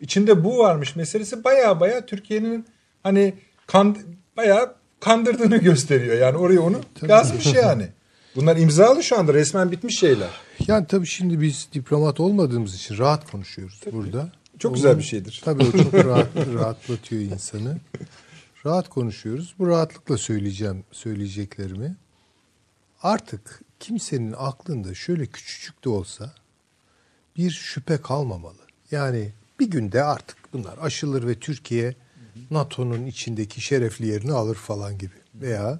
[0.00, 2.66] içinde bu varmış meselesi baya baya Türkiye'nin
[3.02, 3.34] hani
[3.66, 3.96] kan,
[4.36, 6.18] baya kandırdığını gösteriyor.
[6.18, 7.88] Yani oraya onu yazmış yani.
[8.36, 10.28] Bunlar imzalı şu anda resmen bitmiş şeyler.
[10.66, 14.32] Yani tabii şimdi biz diplomat olmadığımız için rahat konuşuyoruz burada.
[14.58, 15.42] Çok güzel bir şeydir.
[15.44, 17.76] Tabii o çok rahat, rahatlatıyor insanı.
[18.66, 19.54] Rahat konuşuyoruz.
[19.58, 21.96] Bu rahatlıkla söyleyeceğim söyleyeceklerimi.
[23.02, 26.34] Artık kimsenin aklında şöyle küçücük de olsa
[27.36, 28.62] bir şüphe kalmamalı.
[28.90, 31.94] Yani bir günde artık bunlar aşılır ve Türkiye
[32.50, 35.14] NATO'nun içindeki şerefli yerini alır falan gibi.
[35.34, 35.78] Veya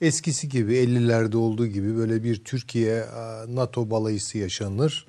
[0.00, 3.06] eskisi gibi 50'lerde olduğu gibi böyle bir Türkiye
[3.48, 5.06] NATO balayısı yaşanır.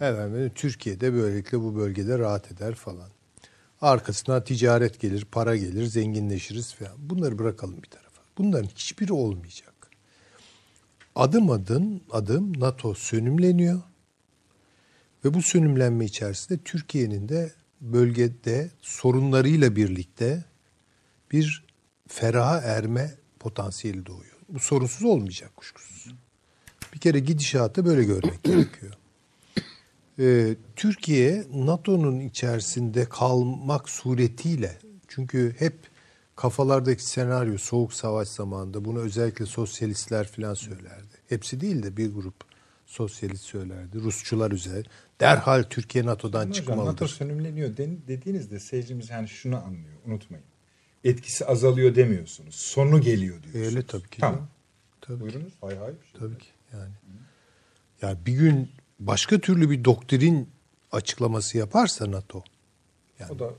[0.00, 3.08] Efendim, Türkiye'de böylelikle bu bölgede rahat eder falan.
[3.80, 6.92] Arkasına ticaret gelir, para gelir, zenginleşiriz falan.
[6.98, 8.22] Bunları bırakalım bir tarafa.
[8.38, 9.71] Bunların hiçbiri olmayacak.
[11.16, 13.82] Adım adım adım NATO sönümleniyor.
[15.24, 20.44] Ve bu sönümlenme içerisinde Türkiye'nin de bölgede sorunlarıyla birlikte
[21.32, 21.64] bir
[22.08, 24.36] feraha erme potansiyeli doğuyor.
[24.48, 26.14] Bu sorunsuz olmayacak kuşkusuz.
[26.94, 28.92] Bir kere gidişatı böyle görmek gerekiyor.
[30.18, 35.91] Ee, Türkiye NATO'nun içerisinde kalmak suretiyle çünkü hep
[36.36, 41.14] kafalardaki senaryo soğuk savaş zamanında bunu özellikle sosyalistler falan söylerdi.
[41.28, 42.34] Hepsi değil de bir grup
[42.86, 44.00] sosyalist söylerdi.
[44.00, 44.88] Rusçular üzerinde
[45.20, 46.86] derhal Türkiye NATO'dan Hocam, çıkmalıdır.
[46.86, 50.44] NATO sönümleniyor dediğinizde seyircimiz yani şunu anlıyor unutmayın.
[51.04, 52.54] Etkisi azalıyor demiyorsunuz.
[52.54, 53.66] Sonu geliyor diyorsunuz.
[53.66, 54.20] Öyle tabii ki.
[54.20, 54.48] Tamam.
[55.00, 55.22] Tabii ki.
[55.22, 55.52] Buyurunuz.
[55.60, 55.90] Hay hay.
[55.90, 56.92] Şey Tabii ki yani.
[58.02, 58.70] Yani bir gün
[59.00, 60.48] başka türlü bir doktrin
[60.92, 62.44] açıklaması yaparsa NATO
[63.18, 63.50] yani O da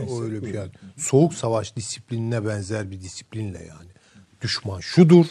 [0.00, 3.90] neyse, öyle bir yani soğuk savaş disiplinine benzer bir disiplinle yani.
[4.42, 5.26] Düşman şudur.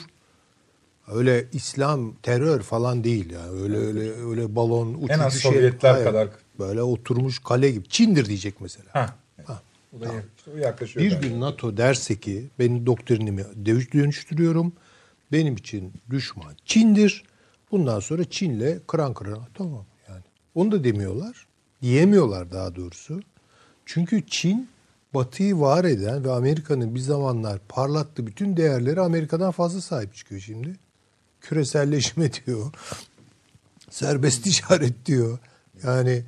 [1.07, 3.61] Öyle İslam terör falan değil yani.
[3.61, 6.05] Öyle öyle öyle balon uçucu En az şey- Sovyetler Hayır.
[6.05, 6.29] kadar.
[6.59, 7.87] böyle oturmuş kale gibi.
[7.89, 8.85] Çin'dir diyecek mesela.
[8.93, 9.15] Ha.
[9.45, 9.61] Ha.
[9.97, 10.05] O da
[10.37, 11.05] işte o yaklaşıyor.
[11.05, 13.43] Bir gün NATO derse ki benim doktrinimi
[13.93, 14.73] dönüştürüyorum.
[15.31, 17.23] Benim için düşman Çin'dir.
[17.71, 20.23] Bundan sonra Çin'le kıran kırana tamam yani.
[20.55, 21.47] Onu da demiyorlar.
[21.81, 23.19] Diyemiyorlar daha doğrusu.
[23.85, 24.69] Çünkü Çin
[25.13, 30.75] Batı'yı var eden ve Amerika'nın bir zamanlar parlattığı bütün değerleri Amerika'dan fazla sahip çıkıyor şimdi.
[31.41, 32.73] Küreselleşme diyor.
[33.89, 35.39] Serbest ticaret diyor.
[35.83, 36.23] Yani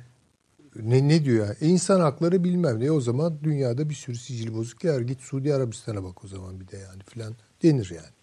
[0.82, 1.56] ne, ne diyor ya?
[1.60, 2.90] E, insan hakları bilmem ne.
[2.90, 5.00] O zaman dünyada bir sürü sicil bozuk yer.
[5.00, 8.14] Git Suudi Arabistan'a bak o zaman bir de yani filan denir yani.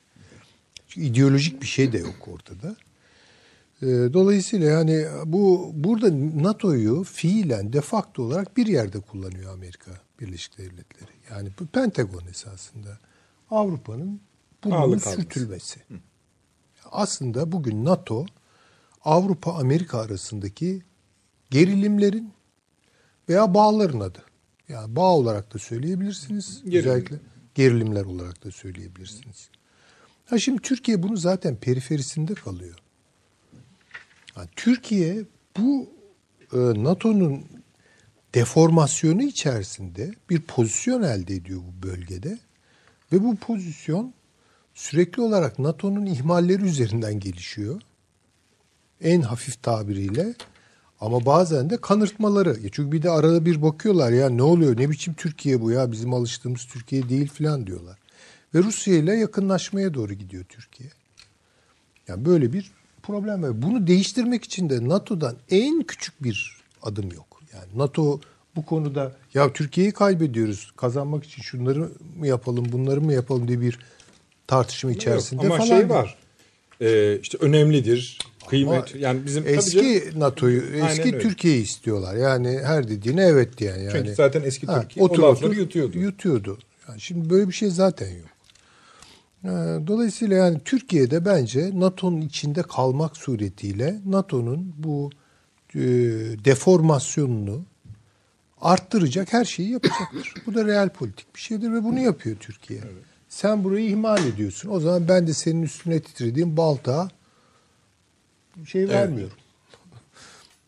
[0.88, 2.75] Çünkü ideolojik bir şey de yok ortada.
[3.84, 6.09] Ee, dolayısıyla yani bu burada
[6.43, 11.11] NATO'yu fiilen de facto olarak bir yerde kullanıyor Amerika Birleşik Devletleri.
[11.31, 12.99] Yani bu Pentagon esasında.
[13.51, 14.21] Avrupa'nın
[14.71, 15.09] alması.
[15.09, 15.79] sürtülmesi.
[16.91, 18.25] Aslında bugün NATO
[19.05, 20.81] Avrupa Amerika arasındaki
[21.49, 22.34] gerilimlerin
[23.29, 24.19] veya bağların adı.
[24.69, 26.61] Yani bağ olarak da söyleyebilirsiniz.
[26.63, 26.79] Gerilim.
[26.79, 27.19] Özellikle
[27.55, 29.49] gerilimler olarak da söyleyebilirsiniz.
[30.25, 32.82] Ha şimdi Türkiye bunu zaten periferisinde kalıyor.
[34.55, 35.23] Türkiye
[35.57, 35.89] bu
[36.53, 37.45] e, NATO'nun
[38.36, 42.39] deformasyonu içerisinde bir pozisyon elde ediyor bu bölgede
[43.11, 44.13] ve bu pozisyon
[44.73, 47.81] sürekli olarak NATO'nun ihmalleri üzerinden gelişiyor.
[49.01, 50.34] En hafif tabiriyle
[50.99, 52.57] ama bazen de kanırtmaları.
[52.71, 56.13] Çünkü bir de arada bir bakıyorlar ya ne oluyor ne biçim Türkiye bu ya bizim
[56.13, 57.97] alıştığımız Türkiye değil filan diyorlar.
[58.55, 60.89] Ve Rusya ile yakınlaşmaya doğru gidiyor Türkiye.
[62.07, 62.71] Yani böyle bir
[63.04, 63.62] problem var.
[63.62, 67.41] Bunu değiştirmek için de NATO'dan en küçük bir adım yok.
[67.54, 68.20] Yani NATO
[68.56, 70.72] bu konuda ya Türkiye'yi kaybediyoruz.
[70.78, 71.89] Kazanmak için şunları
[72.20, 73.80] mı yapalım, bunları mı yapalım diye bir
[74.47, 75.68] tartışma içerisinde Ama falan.
[75.68, 76.18] şey var.
[76.82, 78.20] Ee, işte önemlidir.
[78.47, 78.95] Kıymet.
[78.95, 81.20] Ama yani bizim eski NATO'yu, eski.
[81.20, 82.16] Türkiye'yi istiyorlar.
[82.16, 83.91] Yani her dediğine evet diyen yani.
[83.91, 85.97] Çünkü zaten eski Ha, Türkiye otur, o lafları otur, yutuyordu.
[85.97, 86.58] Yutuyordu.
[86.88, 88.32] Yani şimdi böyle bir şey zaten yok.
[89.44, 89.48] Ee,
[89.88, 95.10] Dolayısıyla yani Türkiye'de bence NATO'nun içinde kalmak suretiyle NATO'nun bu
[95.76, 95.80] e,
[96.46, 97.66] deformasyonunu
[98.62, 100.34] arttıracak her şeyi yapacaktır.
[100.46, 102.80] bu da real politik bir şeydir ve bunu yapıyor Türkiye.
[103.30, 104.70] Sen burayı ihmal ediyorsun.
[104.70, 107.10] O zaman ben de senin üstüne titrediğim balta
[108.66, 109.38] şey vermiyorum.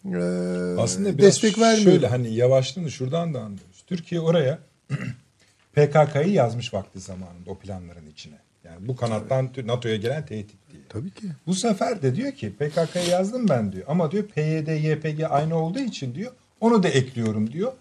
[0.05, 1.83] Ee, Aslında destek vermiyorum.
[1.91, 3.83] şöyle hani yavaşlığını şuradan da anlıyoruz.
[3.87, 4.59] Türkiye oraya
[5.73, 8.44] PKK'yı yazmış vakti zamanında o planların içine.
[8.65, 10.81] Yani bu kanattan NATO'ya gelen tehdit diye.
[10.89, 11.27] Tabii ki.
[11.47, 13.83] Bu sefer de diyor ki PKK'yı yazdım ben diyor.
[13.87, 17.71] Ama diyor PYD, YPG aynı olduğu için diyor onu da ekliyorum diyor.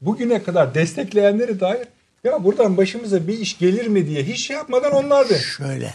[0.00, 1.88] Bugüne kadar destekleyenleri dair
[2.24, 5.38] ya buradan başımıza bir iş gelir mi diye hiç şey yapmadan onlar da.
[5.38, 5.94] Şöyle.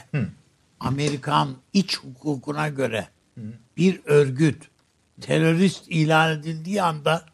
[0.79, 3.07] Amerikan iç hukukuna göre
[3.77, 4.63] bir örgüt
[5.21, 7.25] terörist ilan edildiği anda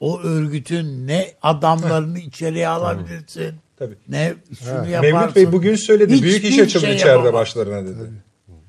[0.00, 3.54] o örgütün ne adamlarını içeriye alabilirsin.
[3.82, 3.96] Tabii.
[4.08, 5.18] Ne şunu yaparsın.
[5.18, 6.14] Mevlüt Bey bugün söyledi.
[6.14, 7.32] Hiçbir büyük iş açıldı şey içeride yapamaz.
[7.32, 8.10] başlarına dedi.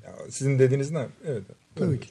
[0.04, 1.08] Ya, sizin dediğiniz ne?
[1.26, 1.44] Evet.
[1.76, 2.10] Tabii ki.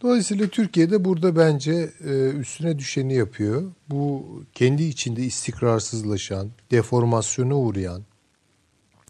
[0.00, 3.62] Dolayısıyla Türkiye'de burada bence e, üstüne düşeni yapıyor.
[3.90, 8.02] Bu kendi içinde istikrarsızlaşan, deformasyona uğrayan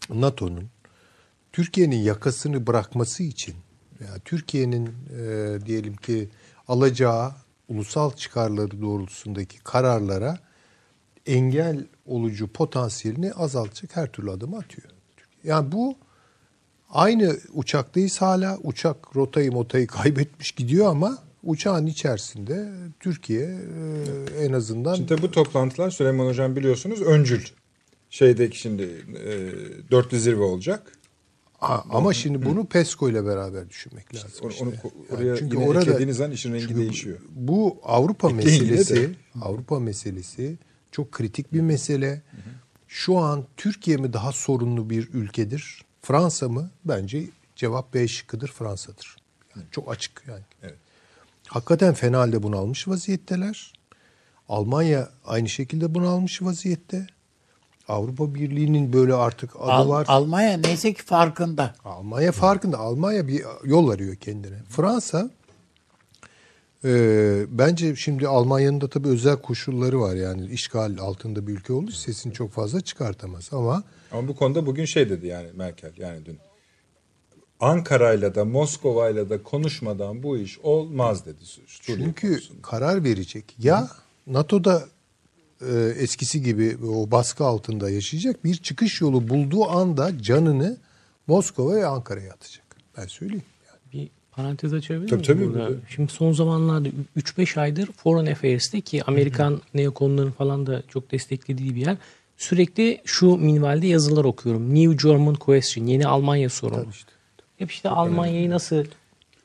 [0.09, 0.69] NATO'nun
[1.53, 3.55] Türkiye'nin yakasını bırakması için
[3.99, 4.85] yani Türkiye'nin
[5.19, 6.29] e, diyelim ki
[6.67, 7.31] alacağı
[7.67, 10.37] ulusal çıkarları doğrultusundaki kararlara
[11.25, 14.87] engel olucu potansiyelini azaltacak her türlü adımı atıyor.
[15.43, 15.95] Yani bu
[16.89, 18.57] aynı uçaktayız hala.
[18.63, 23.59] Uçak rotayı motayı kaybetmiş gidiyor ama uçağın içerisinde Türkiye
[24.39, 27.41] e, en azından Şimdi bu toplantılar Süleyman Hocam biliyorsunuz öncül.
[28.09, 28.83] Şeydeki şimdi
[29.25, 29.51] e,
[29.91, 30.91] dörtlü zirve olacak.
[31.59, 34.29] Ha, ama şimdi bunu PESCO ile beraber düşünmek lazım.
[34.41, 34.63] Onu, işte.
[34.63, 37.19] onu Yani oraya çünkü yine orada eklediğiniz an işin rengi değişiyor.
[37.29, 39.09] Bu Avrupa Ekleyin meselesi, de.
[39.41, 40.57] Avrupa meselesi
[40.93, 42.21] çok kritik bir mesele.
[42.87, 45.85] Şu an Türkiye mi daha sorunlu bir ülkedir?
[46.01, 46.71] Fransa mı?
[46.85, 47.23] Bence
[47.55, 49.17] cevap B şıkkıdır Fransa'dır.
[49.55, 50.43] Yani çok açık yani.
[50.63, 50.75] Evet.
[51.47, 53.73] Hakikaten fena halde bunalmış vaziyetteler.
[54.49, 57.07] Almanya aynı şekilde bunalmış vaziyette.
[57.87, 60.05] Avrupa Birliği'nin böyle artık adı Al- var.
[60.09, 61.75] Almanya neyse ki farkında.
[61.85, 62.77] Almanya farkında.
[62.77, 64.63] Almanya bir yol arıyor kendine.
[64.69, 65.29] Fransa
[66.85, 70.15] e, bence şimdi Almanya'nın da tabii özel koşulları var.
[70.15, 73.49] Yani işgal altında bir ülke olduğu için sesini çok fazla çıkartamaz.
[73.51, 76.37] Ama Ama bu konuda bugün şey dedi yani Merkel yani dün.
[77.59, 81.39] Ankara'yla da Moskova'yla da konuşmadan bu iş olmaz dedi.
[81.67, 82.61] Suriye çünkü konusunda.
[82.61, 83.55] karar verecek.
[83.59, 83.89] Ya
[84.27, 84.83] NATO'da
[85.61, 90.77] e, eskisi gibi o baskı altında yaşayacak bir çıkış yolu bulduğu anda canını
[91.27, 92.65] Moskova ve Ankara'ya atacak.
[92.97, 93.43] Ben söyleyeyim.
[94.35, 95.75] Parantez açabilir Tabii, miyim tabii, burada.
[95.89, 101.81] Şimdi son zamanlarda 3-5 aydır Foreign Affairs'te ki Amerikan neokonların falan da çok desteklediği bir
[101.81, 101.97] yer.
[102.37, 104.75] Sürekli şu minvalde yazılar okuyorum.
[104.75, 106.81] New German Question, yeni Almanya sorunu.
[106.81, 107.11] Tabii işte.
[107.57, 108.85] Hep işte Almanya'yı nasıl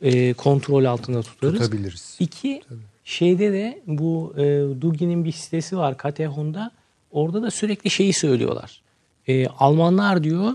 [0.03, 1.61] e, kontrol altında tutarız.
[1.61, 2.17] Tutabiliriz.
[2.21, 2.63] İki,
[3.05, 4.43] şeyde de bu e,
[4.81, 6.71] Dugin'in bir sitesi var Katehon'da.
[7.11, 8.83] Orada da sürekli şeyi söylüyorlar.
[9.29, 10.53] E, Almanlar diyor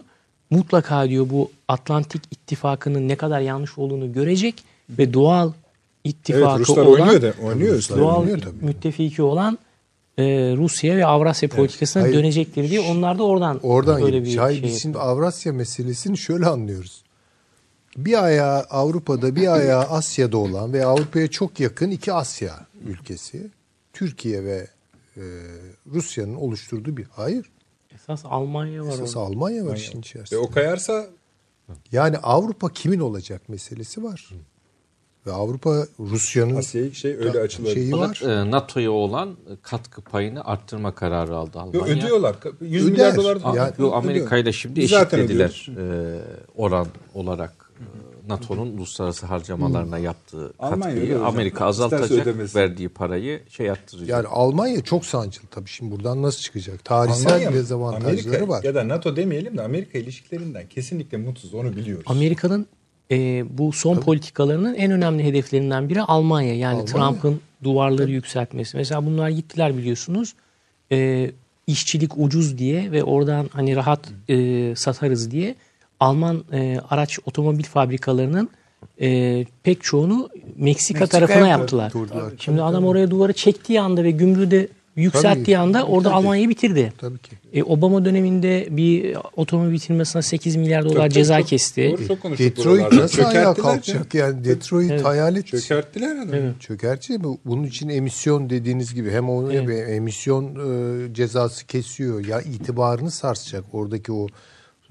[0.49, 5.51] mutlaka diyor bu Atlantik ittifakının ne kadar yanlış olduğunu görecek ve doğal
[6.03, 7.75] ittifakı Evet Ruslar olan oynuyor da oynuyor.
[7.75, 7.97] Ruslar.
[7.99, 8.65] Doğal- oynuyor tabii.
[8.65, 9.57] müttefiki olan
[10.17, 10.23] e,
[10.57, 12.13] Rusya ve Avrasya politikasına Hayır.
[12.15, 16.45] dönecektir diye onlar da oradan Oradan böyle bir Hayır, şey biz şimdi Avrasya meselesini şöyle
[16.45, 17.03] anlıyoruz.
[17.97, 23.47] Bir ayağı Avrupa'da bir ayağı Asya'da olan ve Avrupa'ya çok yakın iki Asya ülkesi.
[23.93, 24.67] Türkiye ve
[25.17, 25.21] e,
[25.93, 27.45] Rusya'nın oluşturduğu bir hayır.
[28.03, 29.27] Esas Almanya var Esas orada.
[29.27, 30.39] Almanya var işin Ve içerisinde.
[30.39, 31.05] o kayarsa
[31.91, 34.29] Yani Avrupa kimin olacak meselesi var.
[35.27, 37.73] Ve Avrupa Rusya'nın Asya'yı şey öyle açılır.
[37.73, 38.17] şeyi var.
[38.21, 41.79] Fakat e, NATO'ya olan katkı payını arttırma kararı aldı Almanya.
[41.79, 42.35] Yo, ödüyorlar.
[42.61, 42.91] 100 Öder.
[42.91, 43.37] milyar dolar.
[43.55, 46.19] Yani Amerika ile şimdi zaten eşitlediler e,
[46.55, 47.85] oran olarak e,
[48.27, 51.25] NATO'nun uluslararası harcamalarına yaptığı Almanya katkıyı hocam.
[51.25, 52.59] Amerika İsterse azaltacak ödemesin.
[52.59, 54.09] verdiği parayı şey yaptıracak.
[54.09, 55.69] Yani Almanya çok sancılı tabii.
[55.69, 56.85] Şimdi buradan nasıl çıkacak?
[56.85, 58.63] Tarihsel Almanya, dezavantajları Amerika var.
[58.63, 62.03] ya da NATO demeyelim de Amerika ilişkilerinden kesinlikle mutsuz onu biliyoruz.
[62.07, 62.67] Amerika'nın
[63.11, 66.55] e, bu son politikalarının en önemli hedeflerinden biri Almanya.
[66.55, 66.85] Yani Almanya.
[66.85, 68.77] Trump'ın duvarları yükseltmesi.
[68.77, 70.33] Mesela bunlar gittiler biliyorsunuz.
[70.91, 71.31] E,
[71.67, 75.55] işçilik ucuz diye ve oradan hani rahat e, satarız diye
[76.03, 78.49] Alman e, araç otomobil fabrikalarının
[79.01, 81.93] e, pek çoğunu Meksika, Meksika'ya tarafına yaptılar.
[81.93, 82.33] Durdular.
[82.39, 85.57] Şimdi adam oraya duvarı çektiği anda ve gümrüğü de yükselttiği Tabii.
[85.57, 86.15] anda orada Tabii.
[86.15, 86.93] Almanya'yı bitirdi.
[86.97, 87.31] Tabii ki.
[87.53, 91.91] E, Obama döneminde bir otomobil firmasına 8 milyar dolar Tabii, ceza çok- kesti.
[91.97, 95.05] Doğru çok konuştuk Detroit nasıl ayağa Çökerttiler kalkacak yani Detroit Evet.
[95.05, 95.47] hayal et.
[95.47, 96.53] Çökerttiler adamı.
[96.59, 97.37] Çökertecek mi?
[97.45, 102.25] Bunun için emisyon dediğiniz gibi hem onu hem emisyon e, cezası kesiyor.
[102.25, 104.27] Ya itibarını sarsacak oradaki o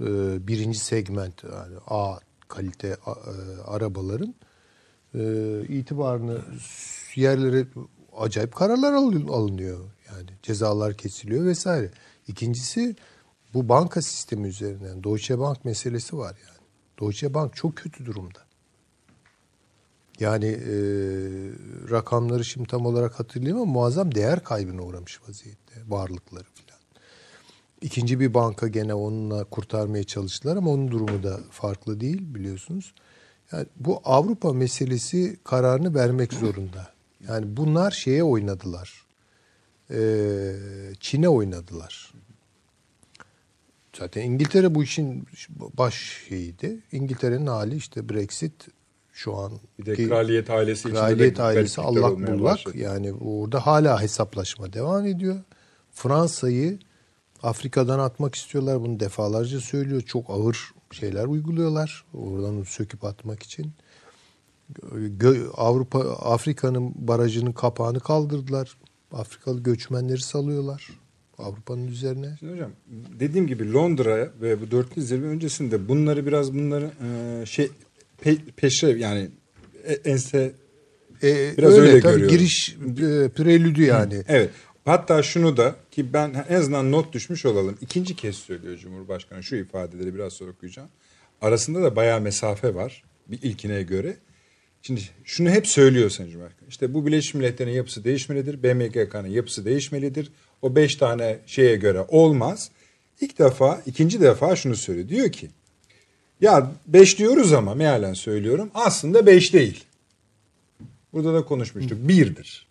[0.03, 2.97] e, birinci segment yani A kalite e,
[3.67, 4.35] arabaların
[5.15, 5.21] e,
[5.69, 6.39] itibarını
[7.15, 7.67] yerlere
[8.17, 9.81] acayip kararlar alın- alınıyor.
[10.09, 11.91] Yani cezalar kesiliyor vesaire.
[12.29, 12.97] İkincisi
[13.55, 16.59] bu banka sistemi üzerinden Deutsche Bank meselesi var yani.
[17.01, 18.39] Deutsche Bank çok kötü durumda.
[20.21, 20.75] Yani e,
[21.91, 26.52] rakamları şimdi tam olarak hatırlayamam ama muazzam değer kaybına uğramış vaziyette varlıkları.
[27.83, 32.95] İkinci bir banka gene onunla kurtarmaya çalıştılar ama onun durumu da farklı değil biliyorsunuz.
[33.53, 36.93] Yani bu Avrupa meselesi kararını vermek zorunda.
[37.29, 39.07] Yani bunlar şeye oynadılar.
[39.91, 40.01] E,
[41.01, 42.13] Çin'e oynadılar.
[43.99, 45.27] Zaten İngiltere bu işin
[45.79, 46.81] baş şeyiydi.
[46.93, 48.53] İngiltere'nin hali işte Brexit
[49.13, 52.79] şu an Bir de kraliyet ailesi içinde kraliyet ailesi gariplikler allak bullak başladı.
[52.79, 55.41] yani orada hala hesaplaşma devam ediyor.
[55.93, 56.79] Fransa'yı
[57.43, 60.01] Afrika'dan atmak istiyorlar bunu defalarca söylüyor.
[60.03, 60.59] Çok ağır
[60.91, 63.73] şeyler uyguluyorlar oradan söküp atmak için.
[65.55, 68.77] Avrupa Afrika'nın barajının kapağını kaldırdılar.
[69.13, 70.89] Afrikalı göçmenleri salıyorlar
[71.39, 72.37] Avrupa'nın üzerine.
[72.39, 72.71] Şimdi hocam
[73.21, 76.91] dediğim gibi Londra ve bu dörtlü zirve öncesinde bunları biraz bunları
[77.43, 77.71] e, şey
[78.21, 79.29] pe, peşre yani
[79.85, 80.53] e- ense
[81.23, 82.37] E, Biraz öyle, öyle tabii görüyorum.
[82.37, 84.23] giriş e, prelüdü yani.
[84.29, 84.51] Evet.
[84.85, 87.79] Hatta şunu da ki ben en azından not düşmüş olalım.
[87.81, 90.89] İkinci kez söylüyor Cumhurbaşkanı şu ifadeleri biraz sonra okuyacağım.
[91.41, 94.17] Arasında da bayağı mesafe var bir ilkine göre.
[94.83, 96.69] Şimdi şunu hep söylüyor Sayın Cumhurbaşkanı.
[96.69, 98.63] İşte bu Birleşmiş Milletler'in yapısı değişmelidir.
[98.63, 100.33] BMGK'nın yapısı değişmelidir.
[100.63, 102.71] O beş tane şeye göre olmaz.
[103.21, 105.09] İlk defa, ikinci defa şunu söylüyor.
[105.09, 105.51] Diyor ki
[106.41, 109.85] ya beş diyoruz ama mealen söylüyorum aslında beş değil.
[111.13, 111.99] Burada da konuşmuştuk.
[112.09, 112.67] Birdir.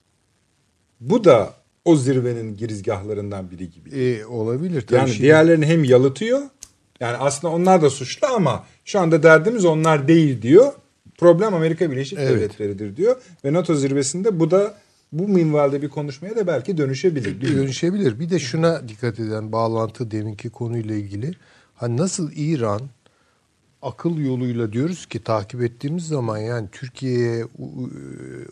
[0.99, 3.89] Bu da o zirvenin girizgahlarından biri gibi.
[3.89, 4.99] E, olabilir tabii.
[4.99, 6.39] Yani Şimdi- diğerlerini hem yalıtıyor.
[6.99, 10.73] Yani aslında onlar da suçlu ama şu anda derdimiz onlar değil diyor.
[11.17, 12.29] Problem Amerika Birleşik Evet.
[12.29, 13.15] Devletleri'dir diyor.
[13.45, 14.77] Ve NATO zirvesinde bu da
[15.11, 17.41] bu minvalde bir konuşmaya da belki dönüşebilir.
[17.41, 17.59] değil mi?
[17.59, 18.19] dönüşebilir.
[18.19, 21.31] Bir de şuna dikkat eden bağlantı deminki konuyla ilgili.
[21.75, 22.81] Hani nasıl İran
[23.81, 27.89] akıl yoluyla diyoruz ki takip ettiğimiz zaman yani Türkiye'ye u-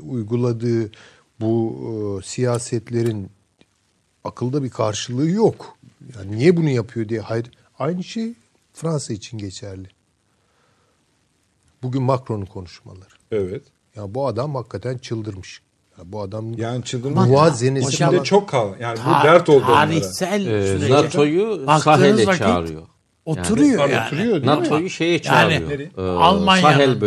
[0.10, 0.92] uyguladığı
[1.42, 1.76] bu
[2.24, 3.30] e, siyasetlerin
[4.24, 5.78] akılda bir karşılığı yok.
[6.18, 7.52] Yani niye bunu yapıyor diye hayır.
[7.80, 8.34] Aynı şey
[8.74, 9.88] Fransa için geçerli.
[11.84, 13.10] Bugün Macron'un konuşmaları.
[13.32, 13.62] Evet.
[13.96, 15.62] Ya bu adam hakikaten çıldırmış.
[15.98, 17.26] Ya bu adam Yani çıldırma.
[17.26, 18.24] muvazenesi İçinde falan.
[18.24, 18.80] çok kal.
[18.80, 19.76] Yani Ta- bu dert oldu onlara.
[19.76, 22.82] tarihsel Ee, NATO'yu sahile vakit çağırıyor.
[23.26, 24.06] Oturuyor yani.
[24.08, 24.46] oturuyor değil mi?
[24.46, 25.70] NATO'yu şeye çağırıyor.
[25.72, 27.00] Yani Ee, Almanya'nın Sahel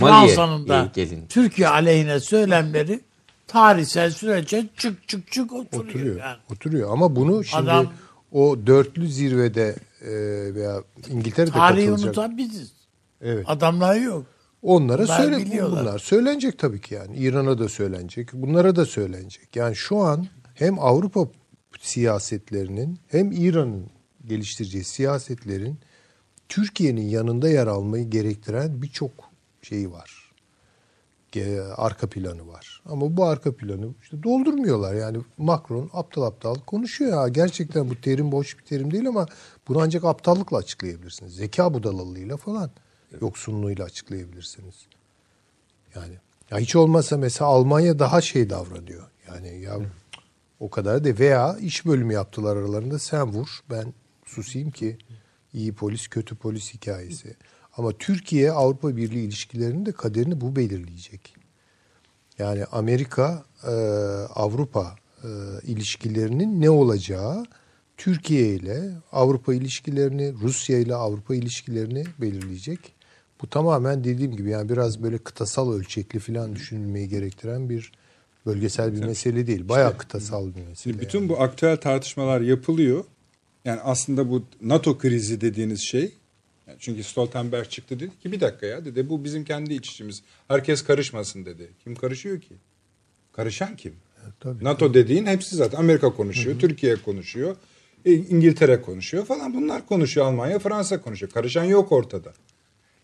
[0.00, 1.26] Fransa'nın da gelin.
[1.28, 3.00] Türkiye aleyhine söylemleri
[3.46, 5.84] tarihsel sürece çık çık çık oturuyor.
[5.88, 6.16] Oturuyor.
[6.16, 6.36] Yani.
[6.52, 7.92] Oturuyor ama bunu şimdi Adam-
[8.32, 10.10] o dörtlü zirvede e,
[10.54, 12.06] veya İngiltere'de Tarihi katılacak.
[12.06, 12.72] unutan biziz.
[13.20, 13.44] Evet.
[13.48, 14.26] Adamlar yok.
[14.62, 15.80] Onlara Bunlar söyle biliyorlar.
[15.84, 17.16] bunlar söylenecek tabii ki yani.
[17.16, 18.32] İran'a da söylenecek.
[18.32, 19.56] Bunlara da söylenecek.
[19.56, 21.28] Yani şu an hem Avrupa
[21.80, 23.86] siyasetlerinin hem İran'ın
[24.26, 25.78] geliştireceği siyasetlerin
[26.48, 29.12] Türkiye'nin yanında yer almayı gerektiren birçok
[29.62, 30.15] şeyi var.
[31.76, 32.82] Arka planı var.
[32.86, 34.94] Ama bu arka planı işte doldurmuyorlar.
[34.94, 37.28] Yani Macron aptal aptal konuşuyor ya.
[37.28, 39.26] Gerçekten bu terim boş bir terim değil ama
[39.68, 41.34] bunu ancak aptallıkla açıklayabilirsiniz.
[41.34, 42.70] Zeka budalalığıyla falan
[43.20, 44.74] yoksunluğuyla açıklayabilirsiniz.
[45.94, 46.14] Yani
[46.50, 49.10] ya hiç olmazsa mesela Almanya daha şey davranıyor.
[49.28, 49.78] Yani ya
[50.60, 53.94] o kadar da veya iş bölümü yaptılar aralarında sen vur ben
[54.24, 54.98] susayım ki
[55.52, 57.36] iyi polis kötü polis hikayesi.
[57.76, 61.34] Ama Türkiye Avrupa Birliği ilişkilerinin de kaderini bu belirleyecek.
[62.38, 63.70] Yani Amerika e,
[64.34, 65.28] Avrupa e,
[65.62, 67.44] ilişkilerinin ne olacağı
[67.96, 72.78] Türkiye ile Avrupa ilişkilerini, Rusya ile Avrupa ilişkilerini belirleyecek.
[73.42, 77.92] Bu tamamen dediğim gibi yani biraz böyle kıtasal ölçekli falan düşünülmeyi gerektiren bir
[78.46, 79.68] bölgesel bir mesele değil.
[79.68, 81.00] Bayağı kıtasal bir mesele.
[81.00, 81.28] Bütün yani.
[81.28, 83.04] bu aktüel tartışmalar yapılıyor.
[83.64, 86.12] Yani aslında bu NATO krizi dediğiniz şey
[86.66, 90.22] yani çünkü Stoltenberg çıktı dedi ki bir dakika ya dedi bu bizim kendi iç içimiz.
[90.48, 91.70] Herkes karışmasın dedi.
[91.84, 92.54] Kim karışıyor ki?
[93.32, 93.94] Karışan kim?
[94.40, 97.56] tabii, NATO dediğin hepsi zaten Amerika konuşuyor, Türkiye konuşuyor,
[98.04, 100.26] e, İngiltere konuşuyor falan bunlar konuşuyor.
[100.26, 101.32] Almanya, Fransa konuşuyor.
[101.32, 102.32] Karışan yok ortada.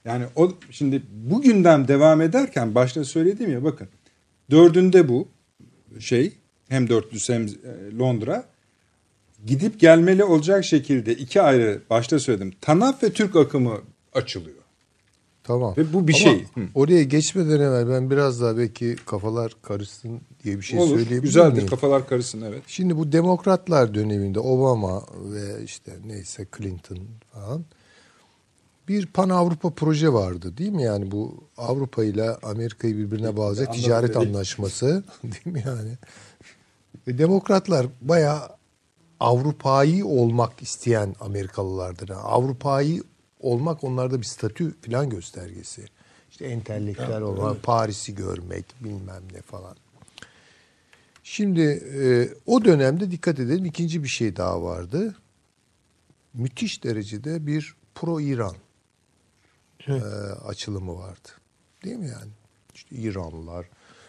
[0.05, 3.89] Yani o şimdi bu gündem devam ederken başta söylediğim ya bakın
[4.51, 5.29] dördünde bu
[5.99, 6.33] şey
[6.69, 8.52] hem dörtlüsü hem e, Londra
[9.47, 13.79] gidip gelmeli olacak şekilde iki ayrı başta söyledim TANAP ve Türk akımı
[14.15, 14.57] açılıyor.
[15.45, 15.75] Tamam.
[15.77, 16.45] Ve bu bir Ama şey.
[16.55, 16.61] Hı.
[16.75, 20.89] Oraya geçmeden evvel ben biraz daha belki kafalar karışsın diye bir şey Olur.
[20.89, 21.53] söyleyebilir Güzeldir.
[21.53, 21.67] miyim?
[21.67, 22.63] Kafalar karışsın evet.
[22.67, 25.03] Şimdi bu demokratlar döneminde Obama
[25.33, 26.99] ve işte neyse Clinton
[27.33, 27.65] falan
[28.89, 30.83] bir Pan Avrupa proje vardı değil mi?
[30.83, 35.99] Yani bu Avrupa ile Amerika'yı birbirine bağlayacak Anladım ticaret anlaşması değil mi yani?
[37.07, 38.41] Ve demokratlar bayağı
[39.23, 42.09] Avrupa'yı olmak isteyen Amerikalılardır.
[42.09, 43.03] Yani Avrupa'yı
[43.41, 45.85] olmak onlarda bir statü falan göstergesi.
[46.31, 49.77] İşte entelektüel olmak, Paris'i görmek bilmem ne falan.
[51.23, 51.61] Şimdi
[52.03, 55.15] e, o dönemde dikkat edelim ikinci bir şey daha vardı.
[56.35, 58.57] Müthiş derecede bir pro-İran
[59.89, 59.93] e,
[60.47, 61.29] açılımı vardı.
[61.85, 62.33] Değil mi yani?
[62.75, 63.67] İşte İranlılar,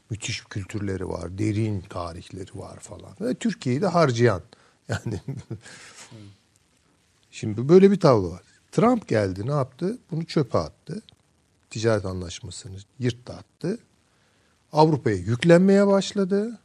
[0.09, 3.15] müthiş kültürleri var, derin tarihleri var falan.
[3.21, 4.41] Ve Türkiye'yi de harcayan.
[4.89, 5.21] Yani
[7.31, 8.41] Şimdi böyle bir tablo var.
[8.71, 9.97] Trump geldi ne yaptı?
[10.11, 11.01] Bunu çöpe attı.
[11.69, 13.79] Ticaret anlaşmasını yırttı attı.
[14.71, 16.59] Avrupa'ya yüklenmeye başladı.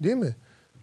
[0.00, 0.36] Değil mi?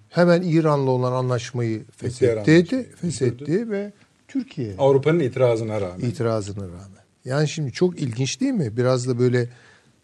[0.09, 3.93] Hemen İran'la olan anlaşmayı feshetti, feshetti ve
[4.27, 6.09] Türkiye Avrupa'nın itirazına rağmen.
[6.09, 7.03] itirazına rağmen.
[7.25, 8.77] Yani şimdi çok ilginç değil mi?
[8.77, 9.49] Biraz da böyle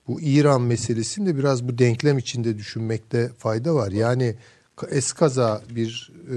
[0.08, 3.92] bu İran meselesini de biraz bu denklem içinde düşünmekte fayda var.
[3.92, 4.36] Yani
[4.90, 6.36] eskaza bir e,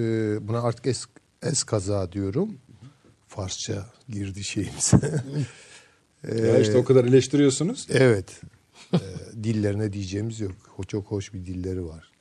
[0.49, 1.05] buna artık es,
[1.43, 2.59] eskaza diyorum.
[3.29, 5.25] Farsça girdi şeyimize.
[6.33, 7.87] Ya işte o kadar eleştiriyorsunuz.
[7.91, 8.41] Evet.
[8.95, 8.99] Ee,
[9.45, 10.53] dillerine diyeceğimiz yok.
[10.89, 12.13] Çok hoş bir dilleri var.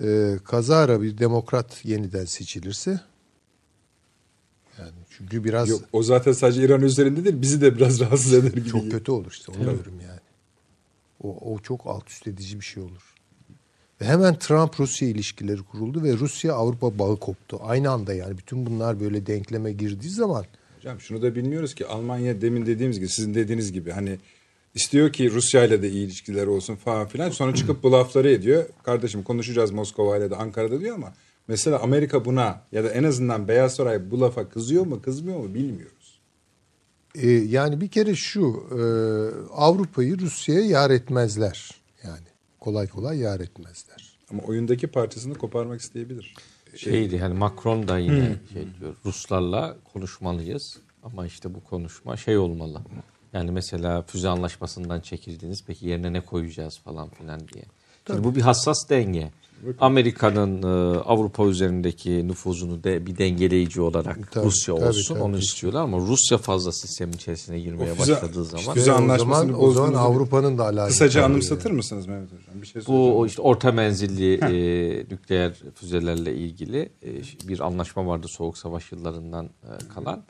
[0.00, 3.00] Ee, kazara bir demokrat yeniden seçilirse
[4.78, 8.50] yani çünkü biraz Yok, o zaten sadece İran üzerinde değil bizi de biraz rahatsız eder
[8.50, 8.68] gibi.
[8.68, 10.20] çok kötü olur işte onu diyorum yani.
[11.22, 13.14] O, o çok alt üst edici bir şey olur.
[14.00, 17.60] Ve hemen Trump-Rusya ilişkileri kuruldu ve Rusya-Avrupa bağı koptu.
[17.62, 20.44] Aynı anda yani bütün bunlar böyle denkleme girdiği zaman
[20.76, 24.18] Hocam şunu da bilmiyoruz ki Almanya demin dediğimiz gibi sizin dediğiniz gibi hani
[24.74, 28.64] istiyor ki Rusya ile de iyi ilişkiler olsun falan filan sonra çıkıp bu lafları ediyor.
[28.82, 31.14] Kardeşim konuşacağız Moskova ile de Ankara'da diyor ama
[31.48, 35.54] mesela Amerika buna ya da en azından Beyaz Saray bu lafa kızıyor mu kızmıyor mu
[35.54, 36.20] bilmiyoruz.
[37.14, 38.78] e, yani bir kere şu e,
[39.52, 41.70] Avrupa'yı Rusya'ya yar etmezler.
[42.04, 42.26] Yani
[42.66, 44.18] kolay kolay yar etmezler.
[44.30, 46.34] Ama oyundaki parçasını koparmak isteyebilir.
[46.76, 52.80] Şeydi hani Macron da yine şey diyor Ruslarla konuşmalıyız ama işte bu konuşma şey olmalı.
[53.32, 57.64] Yani mesela füze anlaşmasından çekildiniz peki yerine ne koyacağız falan filan diye.
[58.06, 59.30] Şimdi bu bir hassas denge.
[59.80, 65.22] Amerika'nın e, Avrupa üzerindeki nüfuzunu de bir dengeleyici olarak Tabii, Rusya tabii, olsun tabii.
[65.24, 69.46] onu istiyorlar ama Rusya fazla sistemin içerisine girmeye O füze- başladığı zaman Füze o anlaşmasını
[69.52, 70.88] zaman, o zaman bozduğunuzda- Avrupa'nın da alakası.
[70.88, 71.76] Kısaca anımsatır yani.
[71.76, 72.62] mısınız Mehmet Hocam?
[72.62, 72.82] Bir şey.
[72.86, 74.50] Bu işte orta menzilli e,
[75.10, 77.08] nükleer füzelerle ilgili e,
[77.48, 80.22] bir anlaşma vardı Soğuk Savaş yıllarından e, kalan.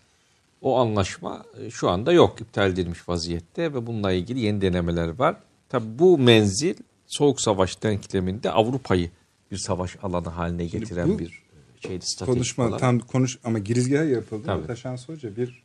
[0.63, 5.37] O anlaşma e, şu anda yok, iptal edilmiş vaziyette ve bununla ilgili yeni denemeler var.
[5.69, 6.75] Tabi bu menzil
[7.07, 9.11] Soğuk Savaş denkleminde Avrupa'yı
[9.51, 11.43] bir savaş alanı haline getiren bu bir
[11.81, 12.81] şeydi stratejik Konuşma olarak.
[12.81, 14.43] tam konuş ama girizgahı yapıldı.
[14.47, 14.67] Tabii.
[14.67, 15.63] Taşans Hoca bir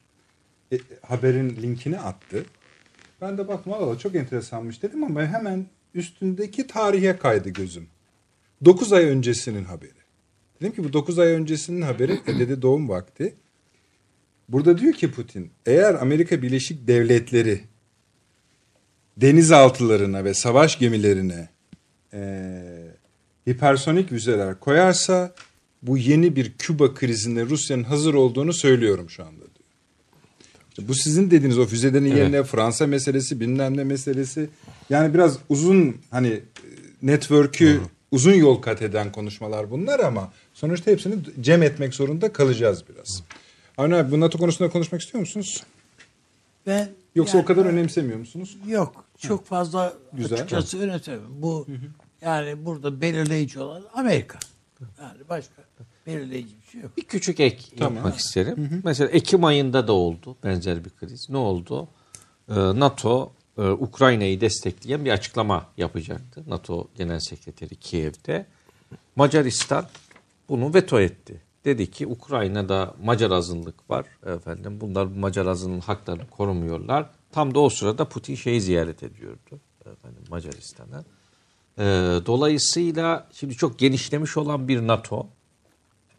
[0.74, 2.46] e, haberin linkini attı.
[3.22, 7.88] Ben de baktım Allah çok enteresanmış dedim ama hemen üstündeki tarihe kaydı gözüm.
[8.66, 10.02] 9 ay öncesinin haberi.
[10.62, 13.36] Dedim ki bu 9 ay öncesinin haberi e dedi doğum vakti.
[14.50, 17.62] Burada diyor ki Putin eğer Amerika Birleşik Devletleri
[19.18, 21.50] denizaltılarına ve savaş gemilerine
[22.14, 22.92] eee
[23.50, 25.34] hipersonik füzeler koyarsa
[25.82, 29.52] bu yeni bir Küba krizinde Rusya'nın hazır olduğunu söylüyorum şu anda diyor.
[30.70, 32.18] İşte bu sizin dediğiniz o füzelerin Evet.
[32.18, 34.50] yerine Fransa meselesi bilmem ne meselesi
[34.90, 36.42] yani biraz uzun hani e,
[37.02, 37.82] network'ü
[38.12, 43.24] uzun yol kat eden konuşmalar bunlar ama sonuçta hepsini cem etmek zorunda kalacağız biraz.
[43.78, 45.64] Avni abi bu NATO konusunda konuşmak istiyor musunuz?
[46.68, 48.58] Ben Yoksa yani o kadar önemsemiyor musunuz?
[48.68, 49.06] Yok.
[49.18, 50.34] Çok fazla Güzel.
[50.38, 51.42] açıkçası önemsemiyorum.
[51.42, 51.68] Bu
[52.22, 54.40] yani burada belirleyici olan Amerika.
[55.02, 55.54] Yani başka
[56.08, 56.98] belirleyici bir şey yok.
[56.98, 57.96] Bir küçük ek Tamam.
[57.96, 58.82] yapmak isterim.
[58.84, 61.30] Mesela Ekim ayında da oldu benzer bir kriz.
[61.30, 61.88] Ne oldu?
[62.50, 66.44] Ee, NATO e, Ukrayna'yı destekleyen bir açıklama yapacaktı.
[66.48, 68.46] NATO Genel Sekreteri Kiev'de.
[69.16, 69.86] Macaristan
[70.50, 71.42] bunu veto etti.
[71.66, 74.78] Dedi ki Ukrayna'da Macar azınlık var efendim.
[74.82, 77.10] Bunlar Macar azınlığın haklarını korumuyorlar.
[77.32, 81.04] Tam da o sırada Putin şeyi ziyaret ediyordu efendim Macaristan'a.
[81.78, 81.84] Ee,
[82.26, 85.28] dolayısıyla şimdi çok genişlemiş olan bir NATO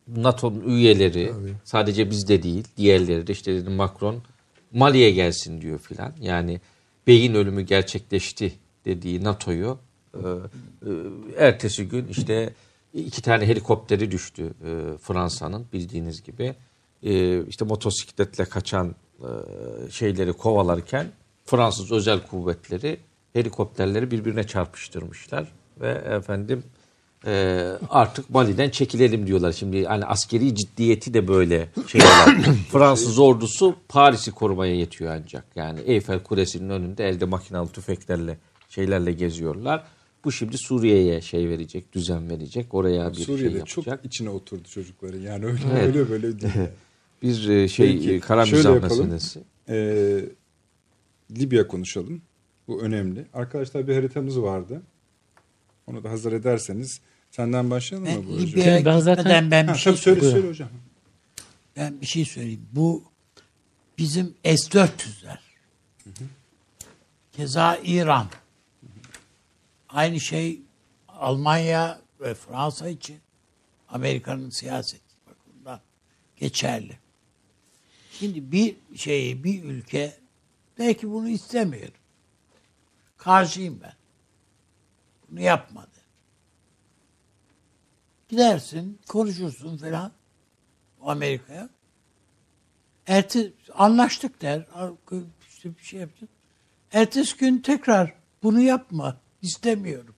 [0.08, 1.32] NATO'nun üyeleri
[1.64, 4.22] sadece bizde değil diğerleri de işte dedim Macron
[4.72, 6.12] Mali'ye gelsin diyor filan.
[6.20, 6.60] Yani
[7.06, 8.52] beyin ölümü gerçekleşti
[8.84, 9.78] dediği NATO'yu
[10.14, 10.90] e, e,
[11.36, 12.52] ertesi gün işte
[12.94, 16.54] iki tane helikopteri düştü e, Fransa'nın bildiğiniz gibi.
[17.02, 19.30] E, işte motosikletle kaçan e,
[19.90, 21.06] şeyleri kovalarken
[21.44, 23.00] Fransız özel kuvvetleri
[23.32, 26.64] helikopterleri birbirine çarpıştırmışlar ve efendim
[27.26, 29.52] e, artık Mali'den çekilelim diyorlar.
[29.52, 32.08] Şimdi hani askeri ciddiyeti de böyle şeyler.
[32.72, 35.44] Fransız ordusu Paris'i korumaya yetiyor ancak.
[35.56, 38.38] Yani Eyfel Kulesi'nin önünde elde makinalı tüfeklerle
[38.68, 39.84] şeylerle geziyorlar.
[40.24, 42.74] Bu şimdi Suriye'ye şey verecek, düzen verecek.
[42.74, 44.06] Oraya bir Suriye'de şey çok yapacak.
[44.06, 45.20] içine oturdu çocukların.
[45.20, 45.82] Yani öyle Evet.
[45.96, 46.52] öyle böyle değil.
[46.56, 46.68] yani.
[47.22, 49.10] Bir e, şey Peki, e, kara şöyle mizah yapalım.
[49.10, 49.40] meselesi.
[49.68, 50.24] Ee,
[51.38, 52.22] Libya konuşalım.
[52.68, 53.26] Bu önemli.
[53.34, 54.82] Arkadaşlar bir haritamız vardı.
[55.86, 57.00] Onu da hazır ederseniz
[57.30, 58.84] senden başlayalım mı Ben bu hocam?
[58.84, 60.68] Ben zaten- ben Ha, bir şey söyle söyle hocam.
[61.76, 62.66] Ben bir şey söyleyeyim.
[62.72, 63.04] Bu
[63.98, 65.38] bizim S-400'ler.
[67.32, 68.26] Keza İran.
[69.92, 70.62] Aynı şey
[71.08, 73.20] Almanya ve Fransa için
[73.88, 75.80] Amerika'nın siyaset bakımından
[76.36, 76.98] geçerli.
[78.12, 80.16] Şimdi bir şeyi bir ülke
[80.78, 81.94] belki bunu istemiyorum.
[83.16, 83.94] Karşıyım ben.
[85.30, 85.88] Bunu yapmadı.
[88.28, 90.12] Gidersin, konuşursun falan.
[91.02, 91.68] Amerika'ya.
[93.06, 94.66] Ertesi anlaştık der.
[95.48, 96.32] İşte bir şey yapacağız.
[96.92, 99.21] Ertesi gün tekrar bunu yapma.
[99.42, 100.14] İstemiyorum.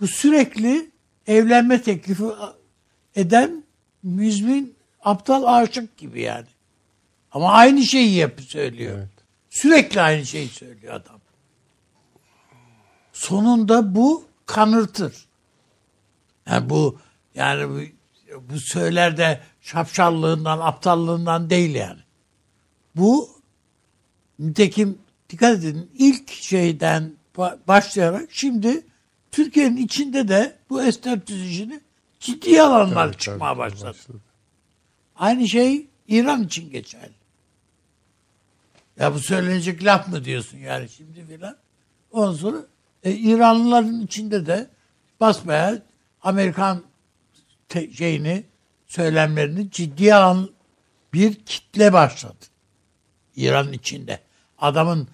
[0.00, 0.90] Bu sürekli
[1.26, 2.24] evlenme teklifi
[3.14, 3.64] eden
[4.02, 4.74] müzmin
[5.04, 6.46] aptal aşık gibi yani.
[7.32, 9.08] Ama aynı şeyi yapı söylüyor.
[9.50, 11.20] Sürekli aynı şeyi söylüyor adam.
[13.12, 15.26] sonunda bu kanırtır.
[16.46, 16.98] Yani bu
[17.34, 17.80] yani bu,
[18.50, 22.00] bu söyler de şapşallığından, aptallığından değil yani.
[22.96, 23.28] Bu
[24.38, 24.98] nitekim
[25.30, 27.12] dikkat edin ilk şeyden
[27.68, 28.86] başlayarak şimdi
[29.30, 31.80] Türkiye'nin içinde de bu S-400 işini
[32.20, 33.84] ciddi alanlar evet, çıkmaya başladı.
[33.84, 34.20] başladı.
[35.16, 37.20] Aynı şey İran için geçerli.
[38.98, 41.56] Ya bu söylenecek laf mı diyorsun yani şimdi filan.
[42.12, 42.58] Ondan sonra
[43.02, 44.70] e, İranlıların içinde de
[45.20, 45.82] basmaya
[46.22, 46.82] Amerikan
[47.68, 48.44] te- şeyini
[48.86, 50.50] söylemlerini ciddiye alan
[51.12, 52.46] bir kitle başladı.
[53.36, 54.20] İran'ın içinde.
[54.58, 55.08] Adamın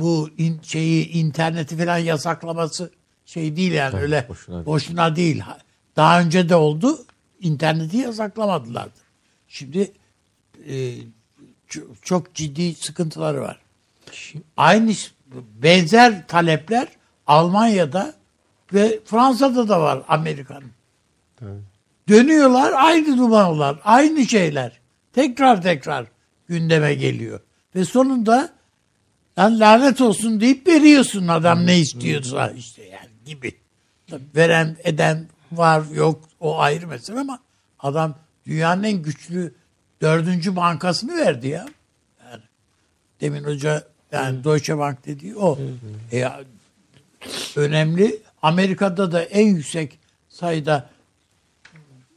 [0.00, 2.90] bu in, şeyi interneti falan yasaklaması
[3.26, 5.42] şey değil yani Tabii, öyle boşuna, boşuna değil.
[5.96, 6.98] Daha önce de oldu.
[7.40, 8.98] İnterneti yasaklamadılardı.
[9.48, 9.92] Şimdi
[10.68, 10.94] e,
[12.02, 13.58] çok ciddi sıkıntıları var.
[14.56, 14.92] Aynı
[15.62, 16.88] benzer talepler
[17.26, 18.14] Almanya'da
[18.72, 20.70] ve Fransa'da da var Amerika'nın.
[22.08, 24.80] Dönüyorlar aynı numaralar, aynı şeyler.
[25.12, 26.06] Tekrar tekrar
[26.48, 27.40] gündeme geliyor.
[27.74, 28.52] Ve sonunda
[29.36, 33.54] yani lanet olsun deyip veriyorsun adam ne istiyorsa işte yani gibi.
[34.10, 37.38] Tabii veren eden var yok o ayrı mesele ama
[37.78, 38.14] adam
[38.46, 39.54] dünyanın en güçlü
[40.00, 41.66] dördüncü bankasını verdi ya.
[42.24, 42.42] Yani
[43.20, 44.44] demin hoca yani.
[44.44, 45.58] Deutsche Bank dediği o.
[46.12, 46.28] E,
[47.56, 48.18] önemli.
[48.42, 49.98] Amerika'da da en yüksek
[50.28, 50.90] sayıda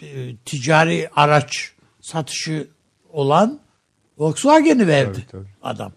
[0.02, 1.72] e, ticari araç
[2.02, 2.68] satışı
[3.14, 3.60] olan
[4.18, 5.50] Volkswagen'i verdi tabii, tabii.
[5.64, 5.94] adam.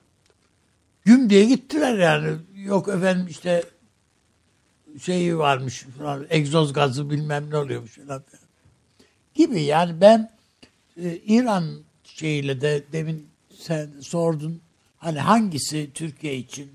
[1.08, 2.36] Güm diye gittiler yani.
[2.54, 3.64] Yok efendim işte
[5.02, 8.22] şeyi varmış falan, egzoz gazı bilmem ne oluyormuş falan.
[9.34, 10.30] Gibi yani ben
[10.96, 11.64] e, İran
[12.04, 13.26] şeyiyle de demin
[13.58, 14.60] sen sordun
[14.98, 16.70] hani hangisi Türkiye için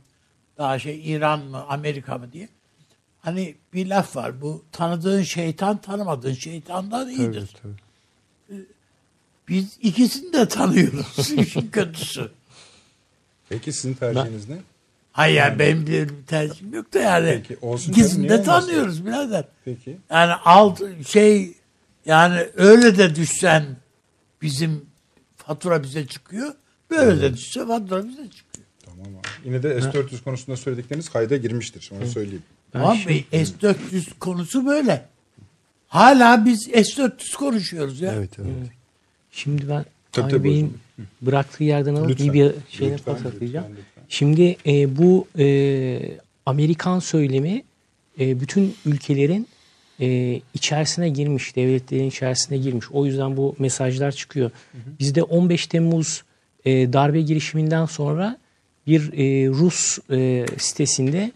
[0.58, 2.50] daha şey İran mı Amerika mı diye.
[3.22, 7.50] Hani bir laf var bu tanıdığın şeytan tanımadığın şeytandan iyidir.
[7.62, 7.76] Tabii,
[8.50, 8.60] tabii.
[8.60, 8.66] E,
[9.48, 11.32] biz ikisini de tanıyoruz.
[11.38, 12.32] İşin kötüsü.
[13.54, 14.60] Peki sizin tercihiniz ben, ne?
[15.12, 17.42] Hayır yani benim bir tercihim yok da yani.
[17.48, 19.46] Peki olsun ikisini de tanıyoruz birader.
[19.66, 19.98] Peki.
[20.10, 21.54] Yani alt şey
[22.06, 23.66] yani öyle de düşsen
[24.42, 24.86] bizim
[25.36, 26.54] fatura bize çıkıyor.
[26.90, 27.22] Böyle evet.
[27.22, 28.68] de düşse fatura bize çıkıyor.
[28.86, 29.28] Tamam abi.
[29.46, 31.92] Yine de S400 konusunda söyledikleriniz kayda girmiştir.
[31.98, 32.44] Onu söyleyeyim.
[32.72, 35.06] Tamam Bey S400 konusu böyle.
[35.88, 38.14] Hala biz S400 konuşuyoruz ya.
[38.14, 38.52] Evet evet.
[38.60, 38.72] evet.
[39.32, 39.86] Şimdi ben
[40.22, 40.78] tabii, Bey'in
[41.22, 43.66] bıraktığı yerden alıp iyi bir şeyine pas atacağım.
[44.10, 47.64] Şimdi e, bu e, Amerikan söylemi
[48.20, 49.48] e, bütün ülkelerin
[50.00, 52.86] e, içerisine girmiş, devletlerin içerisine girmiş.
[52.92, 54.52] O yüzden bu mesajlar çıkıyor.
[54.72, 54.82] Hı hı.
[55.00, 56.24] Bizde 15 Temmuz
[56.66, 58.38] e, darbe girişiminden sonra
[58.88, 61.32] bir e, Rus e, sitesinde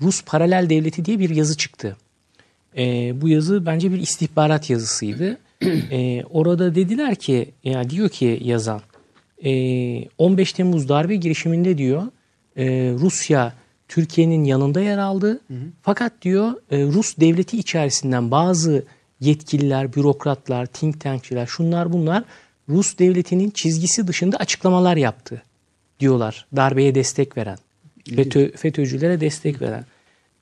[0.00, 1.96] Rus Paralel Devleti diye bir yazı çıktı.
[2.76, 5.38] E, bu yazı bence bir istihbarat yazısıydı.
[5.90, 8.80] E, orada dediler ki, yani diyor ki yazan,
[9.44, 12.02] e, 15 Temmuz darbe girişiminde diyor
[12.56, 13.52] e, Rusya
[13.88, 15.30] Türkiye'nin yanında yer aldı.
[15.48, 15.58] Hı hı.
[15.82, 18.84] Fakat diyor e, Rus devleti içerisinden bazı
[19.20, 22.24] yetkililer, bürokratlar, think tankçiler, şunlar bunlar
[22.68, 25.42] Rus devletinin çizgisi dışında açıklamalar yaptı
[26.00, 26.46] diyorlar.
[26.56, 27.58] Darbeye destek veren,
[28.16, 29.84] FETÖ, FETÖ'cülere destek veren.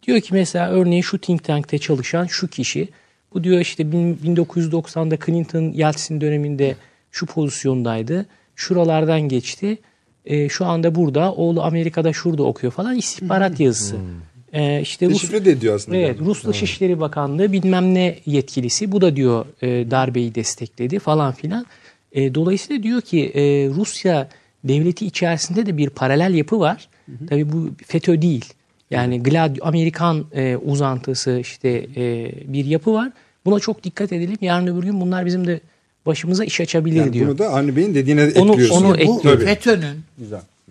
[0.02, 2.88] Diyor ki mesela örneğin şu think tank'te çalışan şu kişi
[3.34, 6.76] bu diyor işte 1990'da Clinton Yeltsin döneminde
[7.10, 8.26] şu pozisyondaydı.
[8.56, 9.78] Şuralardan geçti.
[10.24, 11.32] E, şu anda burada.
[11.32, 12.96] Oğlu Amerika'da şurada okuyor falan.
[12.96, 13.96] istihbarat yazısı.
[13.96, 14.60] Hmm.
[14.60, 15.96] E, işte Rus, de ediyor aslında.
[15.96, 16.16] Evet.
[16.18, 16.28] Yani.
[16.28, 18.92] Rus Dışişleri Bakanlığı bilmem ne yetkilisi.
[18.92, 21.66] Bu da diyor e, darbeyi destekledi falan filan.
[22.12, 24.28] E, dolayısıyla diyor ki e, Rusya
[24.64, 26.88] devleti içerisinde de bir paralel yapı var.
[27.06, 27.26] Hı hı.
[27.26, 28.44] Tabii bu FETÖ değil.
[28.90, 33.12] Yani Gladio, Amerikan e, uzantısı işte e, bir yapı var.
[33.44, 34.36] Buna çok dikkat edelim.
[34.40, 35.60] Yarın öbür gün bunlar bizim de
[36.06, 37.28] başımıza iş açabilir yani diyor.
[37.28, 38.84] Bunu da Avni Bey'in dediğine onu, ekliyorsun.
[38.84, 40.04] Onu bu FETÖ'nün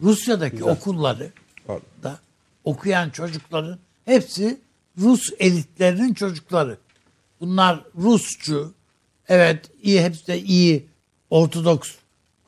[0.01, 0.71] Rusya'daki Güzel.
[0.71, 1.31] okulları
[1.67, 1.83] Pardon.
[2.03, 2.19] da
[2.63, 4.57] okuyan çocukların hepsi
[4.97, 6.77] Rus elitlerinin çocukları.
[7.41, 8.73] Bunlar Rusçu,
[9.29, 10.85] evet iyi hepsi de iyi
[11.29, 11.91] Ortodoks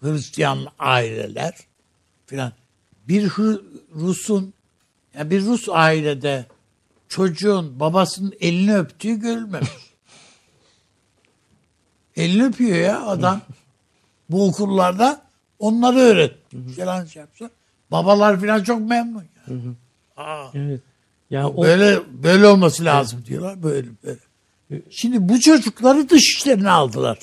[0.01, 1.53] Hristiyan aileler
[2.25, 2.51] filan.
[3.07, 3.31] Bir
[3.95, 4.53] Rus'un
[5.15, 6.45] yani bir Rus ailede
[7.09, 9.69] çocuğun babasının elini öptüğü görülmemiş.
[12.15, 13.41] elini öpüyor ya adam.
[14.29, 15.21] Bu okullarda
[15.59, 16.35] onları öğret.
[16.75, 17.49] Falan şey yapsa.
[17.91, 19.23] Babalar falan çok memnun.
[19.47, 19.61] Yani.
[20.17, 20.81] Aa, evet.
[21.29, 21.63] Ya o...
[21.63, 23.29] böyle böyle olması lazım evet.
[23.29, 23.63] diyorlar.
[23.63, 24.19] Böyle böyle.
[24.89, 27.17] Şimdi bu çocukları dış işlerine aldılar.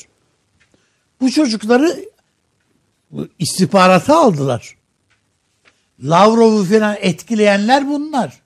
[1.20, 2.04] Bu çocukları
[3.38, 4.77] istihbarata aldılar.
[6.02, 8.40] Lavrov'u falan etkileyenler bunlar.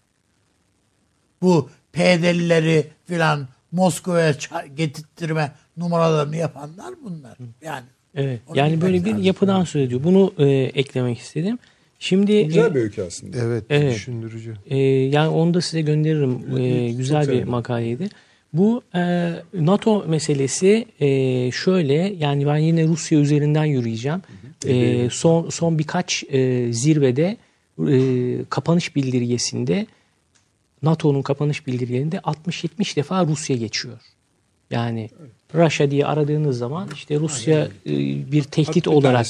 [1.43, 4.35] bu PYD'lileri filan Moskova'ya
[4.77, 7.37] getirttirme numaralarını yapanlar bunlar.
[7.65, 7.85] Yani
[8.15, 8.41] Evet.
[8.55, 10.05] Yani böyle bir yapıdan söz ediyor.
[10.05, 11.59] Bunu e, eklemek istedim.
[11.99, 13.39] Şimdi Güzel e, bir öykü aslında.
[13.39, 13.95] Evet, Evet.
[13.95, 14.55] düşündürücü.
[14.66, 16.59] e, yani onu da size gönderirim.
[16.59, 18.09] E, çok güzel bir makaleydi.
[18.53, 24.23] Bu e, NATO meselesi e, şöyle yani ben yine Rusya üzerinden yürüyeceğim.
[24.66, 27.37] E, son son birkaç e, zirvede
[27.89, 29.87] e, kapanış bildirgesinde
[30.83, 33.99] NATO'nun kapanış bildirgelerinde 60-70 defa Rusya geçiyor.
[34.70, 35.11] Yani
[35.55, 37.93] Rusya diye aradığınız zaman işte Rusya e,
[38.33, 39.27] bir tehdit Bir olarak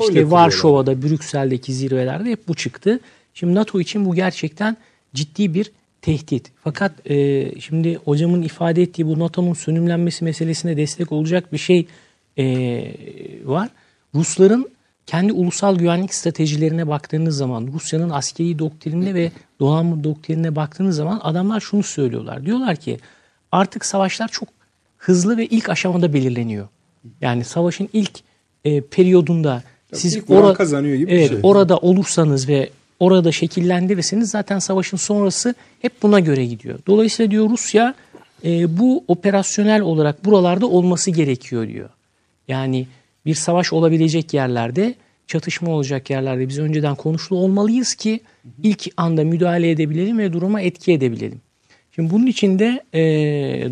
[0.00, 0.30] işte.
[0.30, 3.00] Varşova'da, Brüksel'deki zirvelerde hep bu çıktı.
[3.34, 4.76] Şimdi NATO için bu gerçekten
[5.14, 5.72] ciddi bir
[6.02, 6.52] tehdit.
[6.64, 11.86] Fakat e, şimdi hocamın ifade ettiği bu NATO'nun sönümlenmesi meselesine destek olacak bir şey
[12.38, 12.44] e,
[13.44, 13.68] var.
[14.14, 14.70] Rusların
[15.06, 21.60] kendi ulusal güvenlik stratejilerine baktığınız zaman, Rusya'nın askeri doktrinine ve donanma doktrinine baktığınız zaman adamlar
[21.60, 22.46] şunu söylüyorlar.
[22.46, 22.98] Diyorlar ki
[23.52, 24.48] artık savaşlar çok
[24.98, 26.68] hızlı ve ilk aşamada belirleniyor.
[27.20, 28.20] Yani savaşın ilk
[28.64, 29.62] e, periyodunda
[29.92, 31.38] siz ilk kazanıyor gibi bir evet, şey.
[31.42, 32.70] orada olursanız ve
[33.02, 36.78] orada şekillendirirseniz zaten savaşın sonrası hep buna göre gidiyor.
[36.86, 37.94] Dolayısıyla diyor Rusya
[38.44, 41.88] e, bu operasyonel olarak buralarda olması gerekiyor diyor.
[42.48, 42.86] Yani
[43.26, 44.94] bir savaş olabilecek yerlerde,
[45.26, 48.20] çatışma olacak yerlerde biz önceden konuşlu olmalıyız ki
[48.62, 51.40] ilk anda müdahale edebilelim ve duruma etki edebilelim.
[51.94, 53.00] Şimdi bunun içinde e,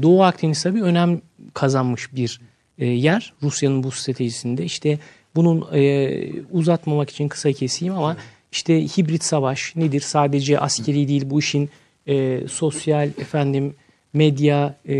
[0.02, 1.20] Doğu Akdeniz tabii önem
[1.54, 2.40] kazanmış bir
[2.78, 4.64] e, yer Rusya'nın bu stratejisinde.
[4.64, 4.98] İşte
[5.34, 6.12] bunun e,
[6.50, 8.16] uzatmamak için kısa keseyim ama
[8.52, 10.00] işte hibrit savaş nedir?
[10.00, 11.70] Sadece askeri değil bu işin
[12.06, 13.74] e, sosyal efendim
[14.12, 14.96] medya e,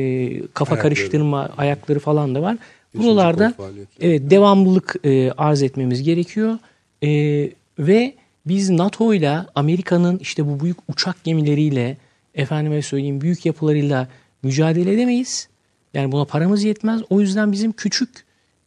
[0.54, 0.94] kafa Ayakları.
[0.94, 2.56] karıştırma ayakları falan da var.
[2.94, 3.54] Buralarda
[4.00, 6.58] evet devamlılık e, arz etmemiz gerekiyor.
[7.02, 7.08] E,
[7.78, 8.14] ve
[8.46, 11.96] biz NATO ile Amerika'nın işte bu büyük uçak gemileriyle
[12.34, 14.08] efendime söyleyeyim büyük yapılarıyla
[14.42, 15.48] mücadele edemeyiz.
[15.94, 17.00] Yani buna paramız yetmez.
[17.10, 18.08] O yüzden bizim küçük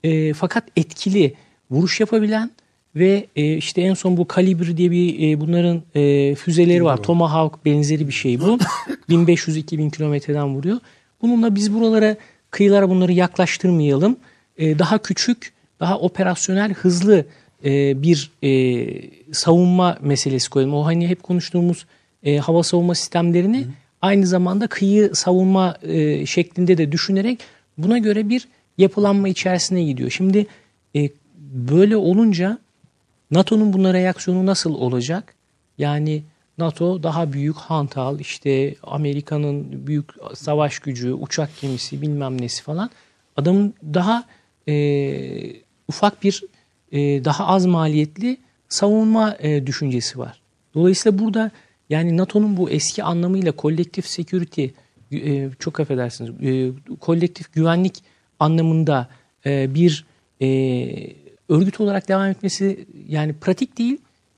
[0.04, 1.34] e, fakat etkili
[1.72, 2.52] vuruş yapabilen
[2.96, 7.04] ve e, işte en son bu Kalibr diye bir e, bunların e, füzeleri var.
[7.04, 8.58] Tomahawk benzeri bir şey bu.
[9.10, 10.78] 1500-2000 kilometreden vuruyor.
[11.22, 12.16] Bununla biz buralara
[12.52, 14.18] kıyılara bunları yaklaştırmayalım.
[14.58, 17.26] E, daha küçük, daha operasyonel, hızlı
[17.66, 18.86] e, bir e,
[19.34, 20.74] savunma meselesi koyalım.
[20.74, 21.86] O hani hep konuştuğumuz
[22.24, 23.66] e, hava savunma sistemlerini
[24.02, 27.40] aynı zamanda kıyı savunma e, şeklinde de düşünerek
[27.78, 28.48] buna göre bir
[28.78, 30.10] yapılanma içerisine gidiyor.
[30.10, 30.48] Şimdi
[30.96, 31.10] e,
[31.54, 32.58] böyle olunca
[33.34, 35.36] NATO'nun buna reaksiyonu nasıl olacak?
[35.78, 36.24] Yani
[36.58, 42.90] NATO daha büyük hantal işte Amerika'nın büyük savaş gücü, uçak gemisi bilmem nesi falan.
[43.38, 44.24] Adamın daha
[44.68, 44.76] e,
[45.88, 46.44] ufak bir
[46.92, 48.38] e, daha az maliyetli
[48.70, 50.42] savunma e, düşüncesi var.
[50.74, 51.52] Dolayısıyla burada
[51.90, 54.66] yani NATO'nun bu eski anlamıyla kolektif security
[55.12, 58.04] e, çok affedersiniz e, kolektif güvenlik
[58.40, 59.08] anlamında
[59.46, 60.06] e, bir
[60.42, 60.48] e,
[61.50, 63.98] örgüt olarak devam etmesi yani pratik değil.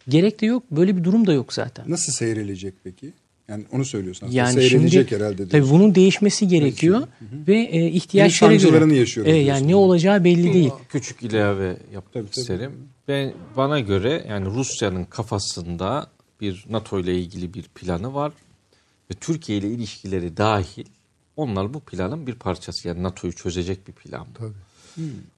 [0.09, 0.63] Gerek de yok.
[0.71, 1.85] Böyle bir durum da yok zaten.
[1.91, 3.13] Nasıl seyrelecek peki?
[3.47, 4.37] Yani onu söylüyorsun aslında.
[4.39, 5.71] Yani Seyredecek şimdi herhalde tabii diyorsun.
[5.79, 7.07] bunun değişmesi gerekiyor
[7.47, 8.99] ve e, ihtiyaçlara sancılarını göre.
[8.99, 9.47] yaşıyoruz diyorsun.
[9.49, 10.71] yani ne olacağı belli değil.
[10.89, 12.39] Küçük ilave yapmak Tabii, tabii.
[12.41, 12.71] isterim.
[13.07, 16.07] Ben bana göre yani Rusya'nın kafasında
[16.41, 18.31] bir NATO ile ilgili bir planı var
[19.11, 20.85] ve Türkiye ile ilişkileri dahil
[21.37, 22.87] onlar bu planın bir parçası.
[22.87, 24.27] Yani NATO'yu çözecek bir plan.
[24.39, 24.53] bu.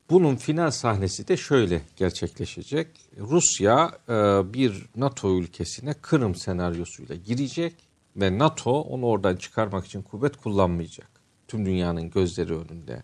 [0.09, 2.87] Bunun final sahnesi de şöyle gerçekleşecek.
[3.19, 4.13] Rusya e,
[4.53, 7.73] bir NATO ülkesine Kırım senaryosuyla girecek
[8.15, 11.07] ve NATO onu oradan çıkarmak için kuvvet kullanmayacak.
[11.47, 13.03] Tüm dünyanın gözleri önünde.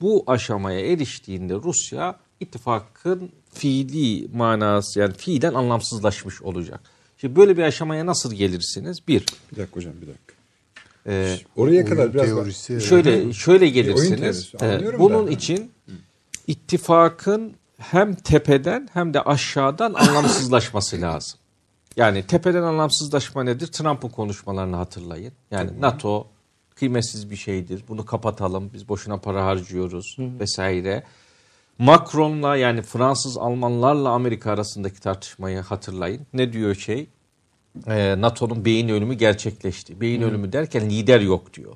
[0.00, 6.80] Bu aşamaya eriştiğinde Rusya ittifakın fiili manası yani fiilen anlamsızlaşmış olacak.
[7.18, 9.08] Şimdi böyle bir aşamaya nasıl gelirsiniz?
[9.08, 10.34] Bir, Bir dakika hocam bir dakika.
[11.06, 12.80] e, Oraya kadar biraz teorisi.
[12.80, 14.52] Şöyle şöyle oyun gelirsiniz.
[14.60, 15.30] anlıyorum bunun da.
[15.30, 15.70] için
[16.46, 21.38] ittifakın hem tepeden hem de aşağıdan anlamsızlaşması lazım.
[21.96, 23.66] Yani tepeden anlamsızlaşma nedir?
[23.66, 25.32] Trump'ın konuşmalarını hatırlayın.
[25.50, 26.26] Yani NATO
[26.74, 27.84] kıymetsiz bir şeydir.
[27.88, 28.70] Bunu kapatalım.
[28.72, 31.02] Biz boşuna para harcıyoruz vesaire.
[31.78, 36.26] Macron'la yani Fransız Almanlarla Amerika arasındaki tartışmayı hatırlayın.
[36.32, 37.08] Ne diyor şey?
[37.86, 40.00] Ee, NATO'nun beyin ölümü gerçekleşti.
[40.00, 41.74] Beyin ölümü derken lider yok diyor.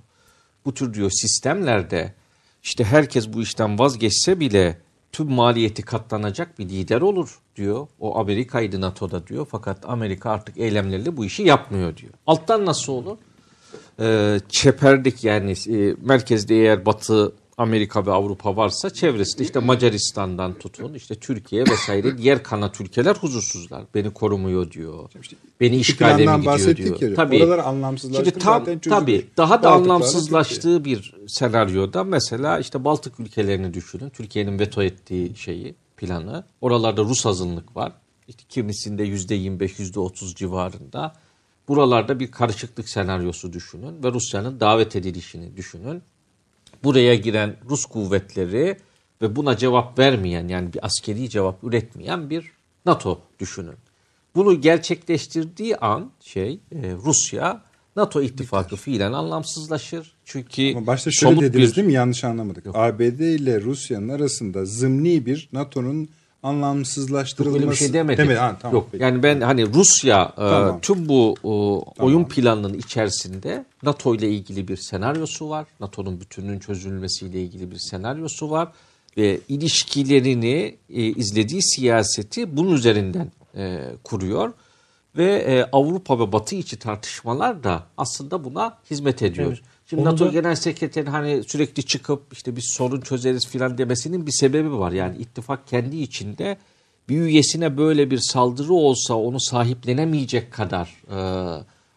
[0.64, 2.14] Bu tür diyor sistemlerde
[2.62, 4.78] işte herkes bu işten vazgeçse bile
[5.12, 7.86] tüm maliyeti katlanacak bir lider olur diyor.
[8.00, 9.46] O Amerika'ydı NATO'da diyor.
[9.50, 12.12] Fakat Amerika artık eylemleriyle bu işi yapmıyor diyor.
[12.26, 13.16] Alttan nasıl olur?
[14.00, 20.94] Ee, çeperdik yani e, merkezde eğer Batı Amerika ve Avrupa varsa çevresinde işte Macaristan'dan tutun
[20.94, 23.84] işte Türkiye vesaire diğer kanat ülkeler huzursuzlar.
[23.94, 25.10] Beni korumuyor diyor.
[25.60, 27.16] Beni işgale mi gidiyor diyor.
[27.32, 33.74] ya, oralar anlamsızlaştı, Şimdi tam tabii daha da anlamsızlaştığı bir senaryoda mesela işte Baltık ülkelerini
[33.74, 34.10] düşünün.
[34.10, 36.44] Türkiye'nin veto ettiği şeyi planı.
[36.60, 37.92] Oralarda Rus azınlık var.
[38.28, 41.12] İşte kimisinde %25 %30 civarında.
[41.68, 46.02] Buralarda bir karışıklık senaryosu düşünün ve Rusya'nın davet edilişini düşünün
[46.84, 48.76] buraya giren Rus kuvvetleri
[49.22, 52.50] ve buna cevap vermeyen yani bir askeri cevap üretmeyen bir
[52.86, 53.76] NATO düşünün.
[54.34, 57.62] Bunu gerçekleştirdiği an şey e, Rusya
[57.96, 60.12] NATO ittifakı fiilen anlamsızlaşır.
[60.24, 61.92] Çünkü Ama başta şöyle dediniz bir değil mi?
[61.92, 62.66] Yanlış anlamadık.
[62.74, 66.08] ABD ile Rusya'nın arasında zımni bir NATO'nun
[66.42, 67.60] anlamsızlaştırılması.
[67.60, 68.18] Öyle bir şey demedik.
[68.18, 68.38] Demedi.
[68.38, 68.88] Ha, tamam, Yok.
[68.92, 69.02] peki.
[69.02, 70.80] Yani ben hani Rusya e, Tamam.
[70.80, 71.48] tüm bu e,
[72.02, 75.66] oyun planının içerisinde NATO ile ilgili bir senaryosu var.
[75.80, 78.68] NATO'nun bütününün çözülmesiyle ilgili bir senaryosu var
[79.16, 84.52] ve ilişkilerini e, izlediği siyaseti bunun üzerinden e, kuruyor
[85.16, 89.48] ve e, Avrupa ve Batı içi tartışmalar da aslında buna hizmet ediyor.
[89.48, 89.60] Evet.
[89.90, 94.26] Şimdi Onu NATO da- Genel Sekreteri hani sürekli çıkıp işte biz sorun çözeriz filan demesinin
[94.26, 94.92] bir sebebi var.
[94.92, 96.56] Yani ittifak kendi içinde
[97.08, 101.18] bir üyesine böyle bir saldırı olsa onu sahiplenemeyecek kadar e,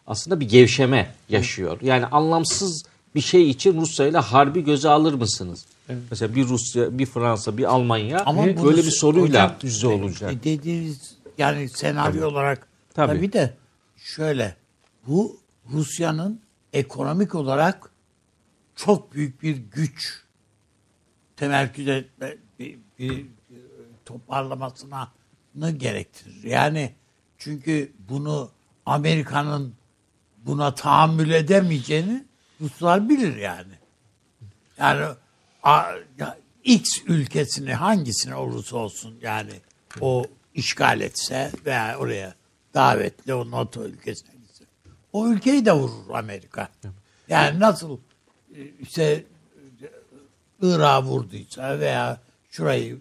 [0.06, 1.78] aslında bir gevşeme yaşıyor.
[1.82, 2.82] Yani anlamsız
[3.14, 5.64] bir şey için Rusya ile harbi göze alır mısınız?
[6.10, 10.32] Mesela bir Rusya, bir Fransa, bir Almanya Ama bunu böyle bir soruyla yüzde olacak.
[10.32, 13.16] e, Dediğiniz yani senaryo olarak Tabii.
[13.16, 13.32] tabii.
[13.32, 13.54] de
[13.96, 14.54] şöyle
[15.06, 15.36] bu
[15.72, 16.40] Rusya'nın
[16.74, 17.90] ekonomik olarak
[18.76, 20.24] çok büyük bir güç
[21.36, 23.26] temerküz etme bir, bir
[24.04, 25.10] toparlamasına
[25.76, 26.44] gerektirir.
[26.44, 26.92] Yani
[27.38, 28.50] çünkü bunu
[28.86, 29.74] Amerika'nın
[30.46, 32.24] buna tahammül edemeyeceğini
[32.60, 33.72] Ruslar bilir yani.
[34.78, 35.14] Yani
[35.62, 35.84] a,
[36.18, 39.52] ya, X ülkesini hangisine olursa olsun yani
[40.00, 40.24] o
[40.54, 42.34] işgal etse veya oraya
[42.74, 44.33] davetli o NATO ülkesine.
[45.14, 46.68] O ülkeyi de vurur Amerika.
[47.28, 47.98] Yani nasıl
[48.56, 49.24] e, işte
[50.62, 52.18] Irak'ı vurduysa veya
[52.50, 52.98] şurayı e,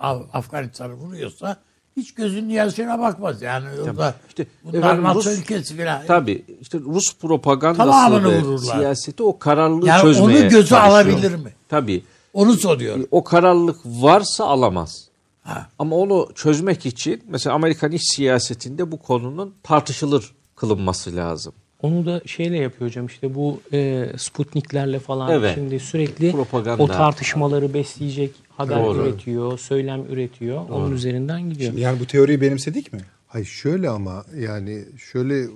[0.00, 1.56] Af- Afganistan'ı vuruyorsa
[1.96, 3.42] hiç gözünün yaşına bakmaz.
[3.42, 6.06] Yani orada İşte bunlar NATO ülkesi falan.
[6.06, 8.76] Tabii işte Rus propagandası ve vururlar.
[8.76, 10.80] siyaseti o kararlılığı Yani çözmeye onu göze çalışıyor.
[10.82, 11.52] alabilir mi?
[11.68, 12.04] Tabii.
[12.32, 13.06] Onu soruyorum.
[13.10, 15.08] O kararlılık varsa alamaz.
[15.42, 15.68] Ha.
[15.78, 21.52] Ama onu çözmek için mesela Amerikan iç siyasetinde bu konunun tartışılır kılınması lazım.
[21.82, 25.54] Onu da şeyle yapıyor hocam işte bu e, Sputniklerle falan Evet.
[25.54, 26.82] şimdi sürekli Propaganda.
[26.82, 29.02] o tartışmaları besleyecek haber Doğru.
[29.02, 30.68] üretiyor, söylem üretiyor.
[30.68, 31.72] Onun üzerinden gidiyor.
[31.72, 33.00] Yani bu teoriyi benimsedik mi?
[33.26, 35.46] Hayır şöyle ama yani şöyle e,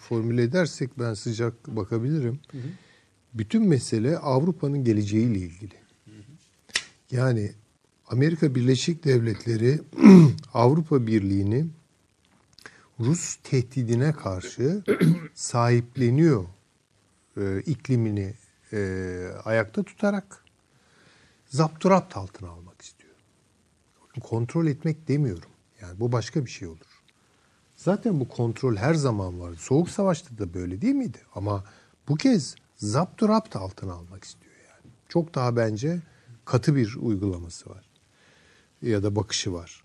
[0.00, 2.38] formüle edersek ben sıcak bakabilirim.
[3.34, 5.74] Bütün mesele Avrupa'nın geleceğiyle ilgili.
[7.10, 7.52] Yani
[8.08, 9.80] Amerika Birleşik Devletleri
[10.54, 11.66] Avrupa Birliği'ni
[13.00, 14.84] Rus tehdidine karşı
[15.34, 16.44] sahipleniyor
[17.36, 18.34] e, iklimini
[18.72, 20.44] e, ayakta tutarak
[21.46, 23.14] zapturapt altına almak istiyor.
[24.20, 25.50] Kontrol etmek demiyorum.
[25.80, 27.02] Yani bu başka bir şey olur.
[27.76, 29.56] Zaten bu kontrol her zaman vardı.
[29.58, 31.18] Soğuk Savaş'ta da böyle değil miydi?
[31.34, 31.64] Ama
[32.08, 34.92] bu kez zapturapt altına almak istiyor yani.
[35.08, 36.02] Çok daha bence
[36.44, 37.84] katı bir uygulaması var.
[38.82, 39.84] Ya da bakışı var.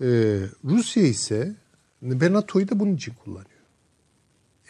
[0.00, 1.56] Ee, Rusya ise
[2.02, 3.60] ve NATO'yu da bunun için kullanıyor.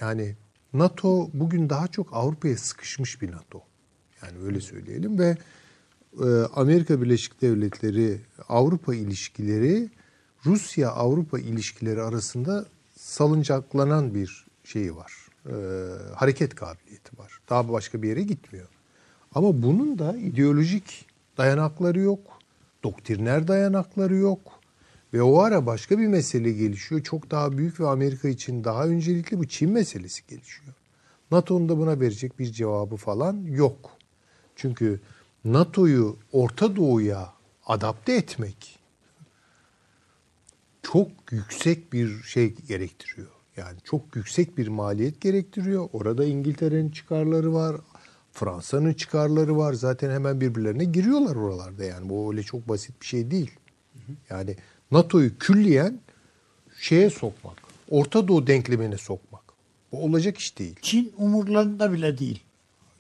[0.00, 0.36] Yani
[0.72, 3.62] NATO bugün daha çok Avrupa'ya sıkışmış bir NATO.
[4.22, 5.36] Yani öyle söyleyelim ve
[6.20, 9.90] e, Amerika Birleşik Devletleri Avrupa ilişkileri
[10.46, 15.12] Rusya Avrupa ilişkileri arasında salıncaklanan bir şeyi var.
[15.46, 15.54] E,
[16.14, 17.40] hareket kabiliyeti var.
[17.50, 18.68] Daha başka bir yere gitmiyor.
[19.34, 21.06] Ama bunun da ideolojik
[21.38, 22.38] dayanakları yok.
[22.84, 24.57] Doktriner dayanakları yok.
[25.14, 27.02] Ve o ara başka bir mesele gelişiyor.
[27.02, 30.74] Çok daha büyük ve Amerika için daha öncelikli bu Çin meselesi gelişiyor.
[31.30, 33.90] NATO'nun da buna verecek bir cevabı falan yok.
[34.56, 35.00] Çünkü
[35.44, 37.32] NATO'yu Orta Doğu'ya
[37.66, 38.78] adapte etmek
[40.82, 43.28] çok yüksek bir şey gerektiriyor.
[43.56, 45.88] Yani çok yüksek bir maliyet gerektiriyor.
[45.92, 47.76] Orada İngiltere'nin çıkarları var,
[48.32, 49.72] Fransa'nın çıkarları var.
[49.72, 52.08] Zaten hemen birbirlerine giriyorlar oralarda yani.
[52.08, 53.50] Bu öyle çok basit bir şey değil.
[54.30, 54.56] Yani
[54.90, 56.00] NATO'yu külliyen
[56.80, 57.56] şeye sokmak,
[57.90, 59.42] Orta Doğu denklemine sokmak.
[59.92, 60.76] Bu olacak iş değil.
[60.82, 62.42] Çin umurlarında bile değil.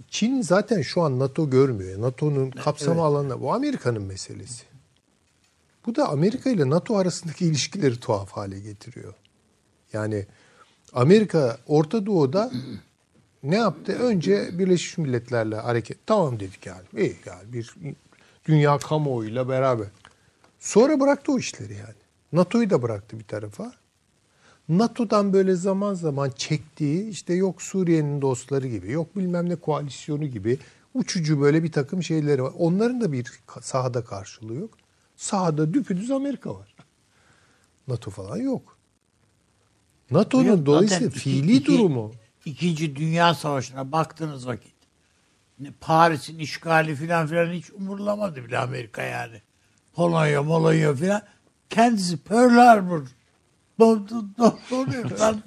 [0.08, 2.00] Çin zaten şu an NATO görmüyor.
[2.00, 4.64] NATO'nun kapsama alanı bu Amerika'nın meselesi.
[5.86, 9.14] Bu da Amerika ile NATO arasındaki ilişkileri tuhaf hale getiriyor.
[9.92, 10.26] Yani
[10.92, 12.50] Amerika Orta Doğu'da
[13.42, 13.92] ne yaptı?
[13.92, 16.06] Önce Birleşmiş Milletler'le hareket.
[16.06, 16.82] Tamam dedik yani.
[16.96, 17.74] İyi yani bir
[18.44, 19.86] dünya kamuoyuyla beraber.
[20.58, 21.94] Sonra bıraktı o işleri yani.
[22.32, 23.72] NATO'yu da bıraktı bir tarafa.
[24.68, 30.58] NATO'dan böyle zaman zaman çektiği işte yok Suriye'nin dostları gibi, yok bilmem ne koalisyonu gibi
[30.94, 32.52] uçucu böyle bir takım şeyleri var.
[32.58, 33.26] Onların da bir
[33.60, 34.70] sahada karşılığı yok.
[35.16, 36.74] Sahada düpüdüz Amerika var.
[37.88, 38.76] NATO falan yok.
[40.10, 42.12] NATO'nun dolayısıyla iki- fiili iki- durumu
[42.44, 44.74] İkinci Dünya Savaşı'na baktığınız vakit
[45.80, 49.42] Paris'in işgali filan filan hiç umurlamadı bile Amerika yani.
[50.02, 51.22] Polonya, Molonya filan.
[51.70, 52.98] Kendisi Pearl Harbor
[53.80, 55.42] do- do- do- donuyor falan.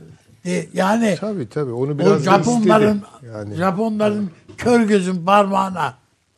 [0.45, 3.02] E, yani tabii tabii onu o biraz da Japonların
[3.34, 5.94] yani Japonların kör gözün parmağına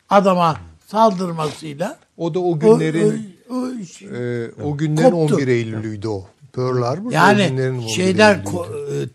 [0.09, 0.57] adama
[0.87, 5.35] saldırmasıyla o da o o, günlerin o, o iş- e, o günlerin koptu.
[5.35, 6.25] 11 Eylül'üydü o.
[6.53, 9.07] Pearl Harbor o Yani günlerin 11 şeyler ko- e,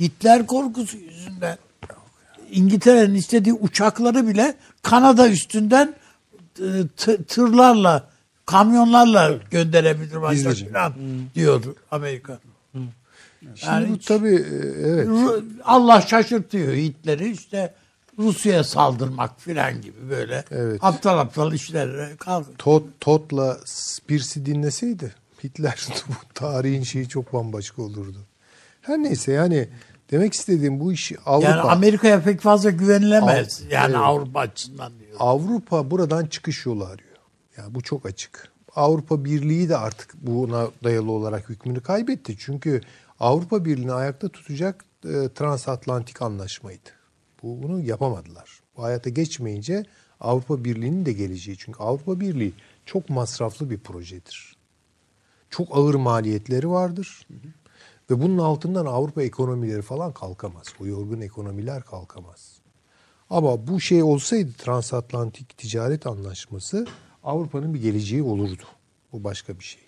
[0.00, 1.58] Hitler korkusu yüzünden
[2.50, 5.94] İngiltere'nin istediği uçakları bile Kanada üstünden
[6.60, 6.68] e,
[7.28, 8.08] tırlarla,
[8.46, 10.68] kamyonlarla gönderebilir Gizlice.
[10.72, 10.92] falan
[11.34, 12.38] diyordu Amerika.
[13.54, 15.08] Şimdi Yani bu hiç- tabii e, evet.
[15.64, 17.74] Allah şaşırtıyor Hitler'i işte
[18.18, 20.84] Rusya'ya saldırmak filan gibi böyle Evet.
[20.84, 22.58] aptal aptal işlerle kalk.
[22.58, 25.14] Todd, Todd'la Spears'i dinleseydi
[25.44, 28.18] Hitler bu tarihin şeyi çok bambaşka olurdu.
[28.82, 29.68] Her neyse yani
[30.10, 33.62] demek istediğim bu işi Avrupa Yani Amerika'ya pek fazla güvenilemez.
[33.66, 33.96] Av- yani evet.
[33.96, 35.16] Avrupa açısından diyor.
[35.18, 37.11] Avrupa buradan çıkış yolu arıyor.
[37.56, 38.52] Yani bu çok açık.
[38.76, 42.36] Avrupa Birliği de artık buna dayalı olarak hükmünü kaybetti.
[42.38, 42.80] Çünkü
[43.20, 46.90] Avrupa Birliği'ni ayakta tutacak e, transatlantik anlaşmaydı.
[47.42, 48.60] Bu, bunu yapamadılar.
[48.76, 49.84] Bu hayata geçmeyince
[50.20, 51.56] Avrupa Birliği'nin de geleceği.
[51.58, 52.54] Çünkü Avrupa Birliği
[52.86, 54.56] çok masraflı bir projedir.
[55.50, 57.26] Çok ağır maliyetleri vardır.
[58.10, 60.66] Ve bunun altından Avrupa ekonomileri falan kalkamaz.
[60.80, 62.62] O yorgun ekonomiler kalkamaz.
[63.30, 66.86] Ama bu şey olsaydı transatlantik ticaret anlaşması
[67.24, 68.62] Avrupa'nın bir geleceği olurdu.
[69.12, 69.82] Bu başka bir şey.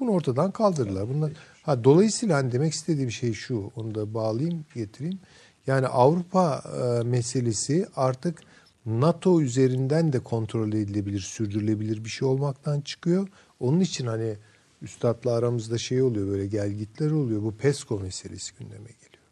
[0.00, 1.08] Bunu ortadan kaldırdılar.
[1.08, 1.32] Bunlar,
[1.62, 3.70] ha, dolayısıyla hani demek istediğim şey şu.
[3.76, 5.18] Onu da bağlayayım getireyim.
[5.66, 8.40] Yani Avrupa e, meselesi artık
[8.86, 13.28] NATO üzerinden de kontrol edilebilir, sürdürülebilir bir şey olmaktan çıkıyor.
[13.60, 14.36] Onun için hani
[14.82, 17.42] üstadla aramızda şey oluyor böyle gelgitler oluyor.
[17.42, 19.22] Bu PESCO meselesi gündeme geliyor.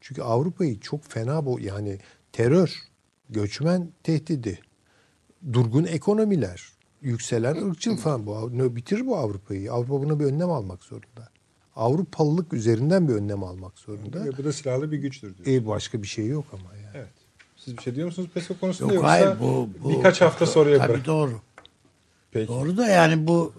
[0.00, 1.98] Çünkü Avrupa'yı çok fena bu yani
[2.32, 2.74] terör,
[3.30, 4.60] göçmen tehdidi,
[5.52, 6.62] durgun ekonomiler,
[7.02, 9.72] yükselen ırkçıl falan bu ne bitirir bu Avrupa'yı.
[9.72, 11.28] Avrupa buna bir önlem almak zorunda.
[11.76, 14.24] Avrupalılık üzerinden bir önlem almak zorunda.
[14.24, 15.62] Ve bu da silahlı bir güçtür diyor.
[15.62, 16.92] E başka bir şey yok ama yani.
[16.94, 17.08] Evet.
[17.56, 20.78] Siz bir şey diyor musunuz PESCO konusunda Yok yoksa hayır bu, bu birkaç hafta Tabii
[20.78, 21.06] bırak.
[21.06, 21.40] doğru.
[22.30, 22.48] Peki.
[22.48, 23.52] Doğru da yani bu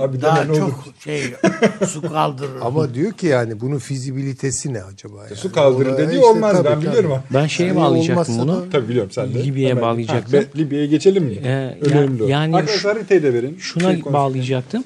[0.00, 0.72] Abi daha çok olur.
[1.04, 1.22] şey
[1.88, 2.60] su kaldırır.
[2.62, 5.24] Ama diyor ki yani bunun fizibilitesi ne acaba?
[5.24, 5.36] Yani?
[5.36, 6.86] Su kaldırır dediği işte olmaz tabii, ben tabii.
[6.86, 7.22] biliyorum ama.
[7.34, 8.56] Ben şeye Yani bağlayacaktım bunu.
[8.56, 9.44] da- Tabii biliyorum sen de.
[9.44, 9.82] Libya'ya Hemen.
[9.82, 10.40] bağlayacaktım.
[10.40, 11.38] Ha, Libya'ya geçelim mi?
[11.44, 12.28] Ee, ya- Önemli o.
[12.28, 13.56] yani Arkadaşlar haritayı da verin.
[13.60, 14.84] Şuna Şey bağlayacaktım.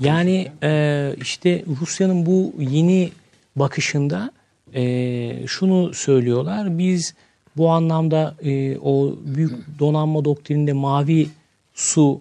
[0.00, 3.10] Yani e, işte Rusya'nın bu yeni
[3.56, 4.32] bakışında
[4.74, 6.78] e, şunu söylüyorlar.
[6.78, 7.14] Biz
[7.56, 11.28] bu anlamda e, o büyük donanma doktrininde mavi
[11.74, 12.20] su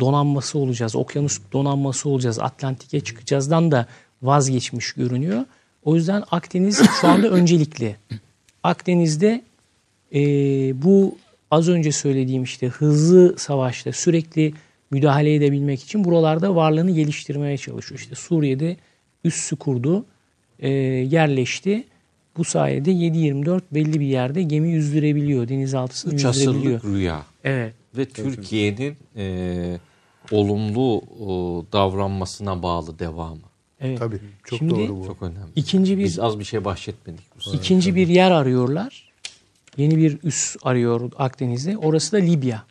[0.00, 3.86] donanması olacağız, okyanus donanması olacağız, Atlantik'e çıkacağızdan da
[4.22, 5.44] vazgeçmiş görünüyor.
[5.84, 7.96] O yüzden Akdeniz şu anda öncelikli.
[8.62, 9.42] Akdeniz'de
[10.14, 10.20] e,
[10.82, 11.18] bu
[11.50, 14.54] az önce söylediğim işte hızlı savaşta sürekli
[14.90, 18.00] müdahale edebilmek için buralarda varlığını geliştirmeye çalışıyor.
[18.00, 18.76] İşte Suriye'de
[19.24, 20.04] üssü kurdu,
[20.58, 21.84] e, yerleşti.
[22.36, 26.76] Bu sayede 7-24 belli bir yerde gemi yüzdürebiliyor, denizaltısını 3 yüzdürebiliyor.
[26.76, 27.22] asırlık rüya.
[27.46, 27.74] Evet.
[27.96, 29.78] Ve Türkiye'nin e,
[30.30, 33.40] olumlu o, davranmasına bağlı devamı.
[33.80, 33.98] evet.
[33.98, 35.06] Tabii çok Şimdi- doğru bu.
[35.06, 35.50] Çok önemli.
[35.56, 37.24] İkinci bir Biz az bir şey bahsetmedik.
[37.36, 37.52] Rusya.
[37.54, 39.12] ikinci bir yer arıyorlar.
[39.76, 41.76] Yeni bir üs arıyor Akdeniz'de.
[41.78, 42.64] Orası da Libya.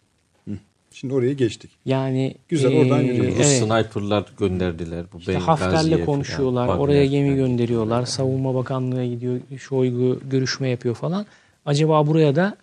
[0.92, 1.72] Şimdi oraya geçtik.
[1.86, 3.36] Yani Güzel, oradan yürüyoruz.
[3.38, 3.48] Evet.
[3.48, 5.06] sniperlar gönderdiler.
[5.14, 6.66] Bu İşte Hafter'le falan, konuşuyorlar.
[6.68, 7.36] Wagner Oraya gemi falan.
[7.38, 8.06] gönderiyorlar.
[8.06, 9.40] Savunma Bakanlığı'na gidiyor.
[9.60, 11.26] Şoygu görüşme yapıyor falan.
[11.66, 12.58] Acaba buraya da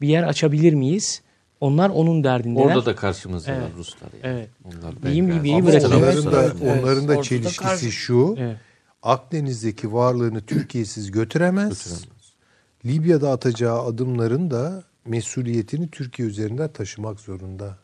[0.00, 1.22] bir yer açabilir miyiz?
[1.60, 2.64] Onlar onun derdindeler.
[2.64, 3.70] Orada da karşımızda Evet.
[3.76, 4.08] Ruslar.
[4.22, 4.34] Yani.
[4.34, 4.50] Evet.
[4.64, 5.96] Onlar Diyeyim gibi bırakalım.
[6.02, 8.34] onların da, onların da çelişkisi karşı- şu.
[8.38, 8.56] Evet.
[9.02, 11.68] Akdeniz'deki varlığını Türkiye'siz götüremez.
[11.68, 12.08] Götüremez.
[12.84, 17.78] Libya'da atacağı adımların da mesuliyetini Türkiye üzerinden taşımak zorunda.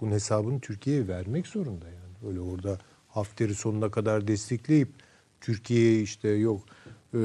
[0.00, 2.28] Bunun hesabını Türkiye'ye vermek zorunda yani.
[2.30, 2.78] Öyle orada
[3.08, 4.88] Hafter'i sonuna kadar destekleyip
[5.40, 6.60] Türkiye'ye işte yok
[7.14, 7.18] e,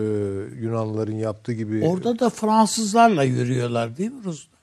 [0.59, 4.56] Yunanlıların yaptığı gibi Orada da Fransızlarla yürüyorlar değil mi Ruslar?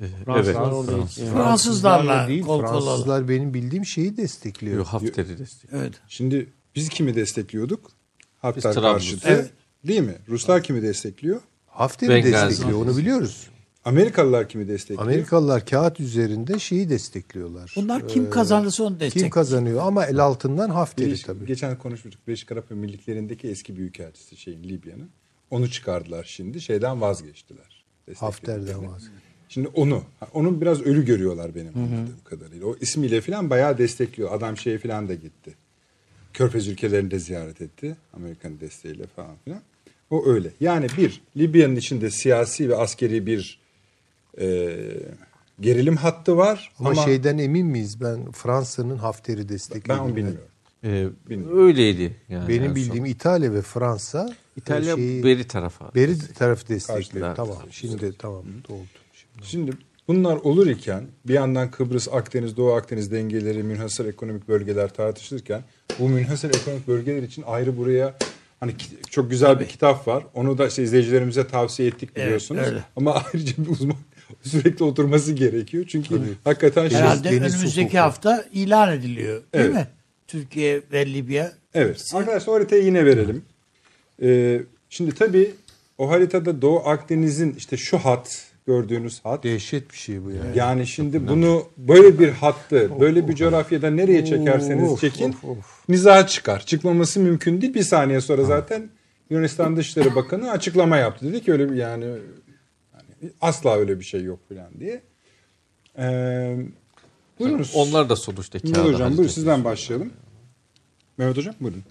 [0.00, 0.10] Evet.
[0.24, 1.18] Fransızlar orada Fransız.
[1.22, 1.32] Evet.
[1.32, 2.42] Fransızlarla değil.
[2.42, 2.60] kol.
[2.60, 4.76] Fransızlar benim bildiğim şeyi destekliyor.
[4.76, 5.70] Yok, Hafter'i destek.
[5.72, 5.94] Evet.
[6.08, 7.90] Şimdi biz kimi destekliyorduk?
[8.38, 9.28] Hafter karşıtı.
[9.28, 9.50] Evet.
[9.86, 10.14] Değil mi?
[10.28, 11.40] Ruslar kimi destekliyor?
[11.66, 12.50] Hafter'i Benghazi.
[12.50, 13.46] destekliyor onu biliyoruz.
[13.84, 15.02] Amerikalılar kimi destekliyor?
[15.02, 17.72] Amerikalılar kağıt üzerinde şeyi destekliyorlar.
[17.76, 19.22] Bunlar kim Ee, kazanırsa onu destek.
[19.22, 21.46] Kim kazanıyor ama el altından Hafter'i Birleşik- tabii.
[21.46, 22.26] Geçen konuşmuştuk.
[22.26, 25.10] Birleşik Arap Emirlikleri'ndeki eski büyükelçisi şeyin Libya'nın.
[25.50, 26.60] Onu çıkardılar şimdi.
[26.60, 27.84] Şeyden vazgeçtiler.
[28.16, 29.10] Hafter'den Desteklediklerini.
[29.50, 32.66] Şimdi onu, ha, onun biraz ölü görüyorlar benim anladığım kadarıyla.
[32.66, 34.32] O ismiyle falan bayağı destekliyor.
[34.32, 35.54] Adam şeye falan da gitti.
[36.32, 37.96] Körfez ülkelerini de ziyaret etti.
[38.12, 39.60] Amerika'nın desteğiyle falan filan.
[40.10, 40.50] O öyle.
[40.60, 43.60] Yani bir, Libya'nın içinde siyasi ve askeri bir
[44.40, 44.76] e,
[45.60, 46.72] gerilim hattı var.
[46.78, 48.00] Ama, Ama, şeyden emin miyiz?
[48.00, 50.00] Ben Fransa'nın Hafter'i ben desteklediğini.
[50.02, 50.40] onu bilmiyorum.
[50.84, 51.58] Ee, Bilmiyorum.
[51.66, 52.42] öyleydi yani.
[52.42, 52.74] en Benim son.
[52.76, 55.94] bildiğim İtalya ve Fransa İtalya şeyi- beri tarafa.
[55.94, 57.04] beri tarafı destekliyor.
[57.34, 57.36] Karşılar.
[57.36, 57.56] Tamam.
[57.70, 58.86] Şimdi tamam oldu.
[59.42, 59.70] Şimdi.
[60.08, 65.62] Bunlar olur iken bir yandan Kıbrıs, Akdeniz, Doğu Akdeniz dengeleri, münhasır ekonomik bölgeler tartışılırken
[65.98, 68.14] bu münhasır ekonomik bölgeler için ayrı buraya
[68.60, 68.72] hani
[69.10, 70.24] çok güzel bir kitap var.
[70.34, 72.62] Onu da işte izleyicilerimize tavsiye ettik biliyorsunuz.
[72.66, 72.84] öyle.
[72.96, 73.96] Ama ayrıca bir uzman
[74.42, 75.84] sürekli oturması gerekiyor.
[75.88, 77.98] Çünkü hakikaten şey Herhalde önümüzdeki hukuku.
[77.98, 79.74] hafta ilan ediliyor değil Evet.
[79.74, 79.86] mi?
[80.26, 81.52] Türkiye ve Libya.
[81.74, 81.90] Evet.
[81.90, 82.16] hepsi.
[82.16, 83.42] Arkadaşlar o haritayı yine verelim.
[84.22, 84.60] Ee,
[84.90, 85.50] şimdi tabii
[85.98, 90.58] o haritada Doğu Akdeniz'in işte şu hat gördüğünüz hat Dehşet bir şey bu yani.
[90.58, 95.88] Yani şimdi bunu böyle bir hattı, böyle bir coğrafyada nereye çekerseniz çekin of, of.
[95.88, 96.60] niza çıkar.
[96.66, 97.74] Çıkmaması mümkün değil.
[97.74, 98.90] Bir saniye sonra zaten
[99.30, 101.26] Yunanistan Dışişleri Bakanı açıklama yaptı.
[101.26, 102.20] Dedi ki öyle bir yani, yani
[103.40, 105.02] asla öyle bir şey yok falan diye.
[105.98, 106.56] Ee,
[107.38, 107.72] buyurunuz.
[107.74, 110.12] Onlar da sonuçta kağıda Hocam buyurun sizden başlayalım.
[111.18, 111.82] Mehmet Hocam buyurun.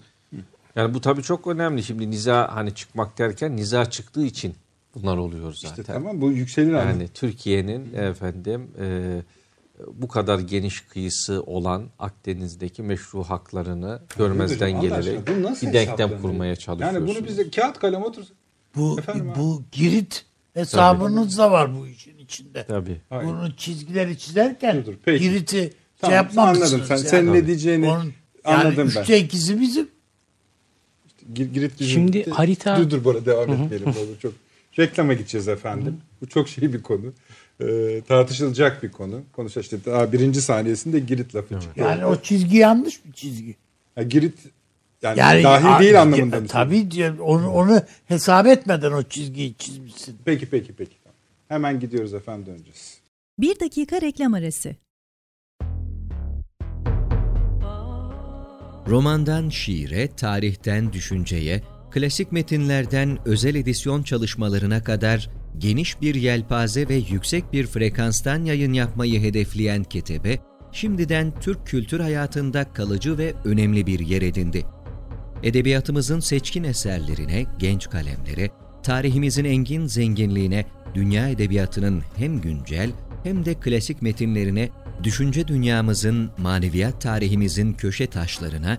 [0.76, 1.82] Yani bu tabii çok önemli.
[1.82, 4.54] Şimdi niza hani çıkmak derken niza çıktığı için
[4.94, 5.68] bunlar oluyor zaten.
[5.68, 6.72] İşte tamam bu yükselir.
[6.72, 9.16] Yani Türkiye'nin efendim e,
[9.92, 15.26] bu kadar geniş kıyısı olan Akdeniz'deki meşru haklarını görmezden gelerek
[15.62, 17.08] bir denklem kurmaya çalışıyorsunuz.
[17.08, 18.24] Yani bunu bize kağıt kalem otur.
[18.76, 19.38] Bu Efendim abi?
[19.38, 22.64] bu Girit hesabınız da var bu işin içinde.
[22.68, 23.00] Tabii.
[23.10, 25.12] Bunun çizgileri çizerken Dur, dur.
[25.12, 26.72] Girit'i Tamam, şey yapmamışsınız.
[26.72, 26.86] anladım.
[26.88, 27.08] Sen, yani.
[27.08, 28.12] sen ne diyeceğini Onun, yani
[28.44, 29.00] anladım ben.
[29.00, 29.88] üçte ikisi bizim.
[31.34, 33.88] Gir- Girit bizim- Şimdi harita- Dur dur bana devam etmeyelim.
[33.88, 34.32] olur çok
[34.80, 35.96] reklama gideceğiz efendim.
[36.20, 37.12] Bu çok şey bir konu.
[37.60, 39.22] Ee, tartışılacak bir konu.
[39.32, 41.80] Konuşa işte daha birinci saniyesinde Girit lafı çıktı.
[41.80, 43.56] Yani o çizgi yanlış bir çizgi.
[43.94, 44.38] Ha, Girit
[45.02, 46.48] yani, Yani dahil değil anlamında ya, mı?
[46.48, 50.18] Tabii onu, onu hesap etmeden o çizgiyi çizmişsin.
[50.24, 50.96] Peki peki peki.
[51.04, 51.16] Tamam.
[51.48, 53.00] Hemen gidiyoruz efendim döneceğiz.
[53.38, 54.76] Bir dakika reklam arası.
[58.88, 67.52] Romandan şiire, tarihten düşünceye, klasik metinlerden özel edisyon çalışmalarına kadar geniş bir yelpaze ve yüksek
[67.52, 70.38] bir frekanstan yayın yapmayı hedefleyen Ketebe,
[70.72, 74.66] şimdiden Türk kültür hayatında kalıcı ve önemli bir yer edindi.
[75.42, 78.50] Edebiyatımızın seçkin eserlerine, genç kalemlere,
[78.82, 80.64] tarihimizin engin zenginliğine,
[80.94, 82.90] dünya edebiyatının hem güncel
[83.22, 84.68] hem de klasik metinlerine,
[85.02, 88.78] düşünce dünyamızın, maneviyat tarihimizin köşe taşlarına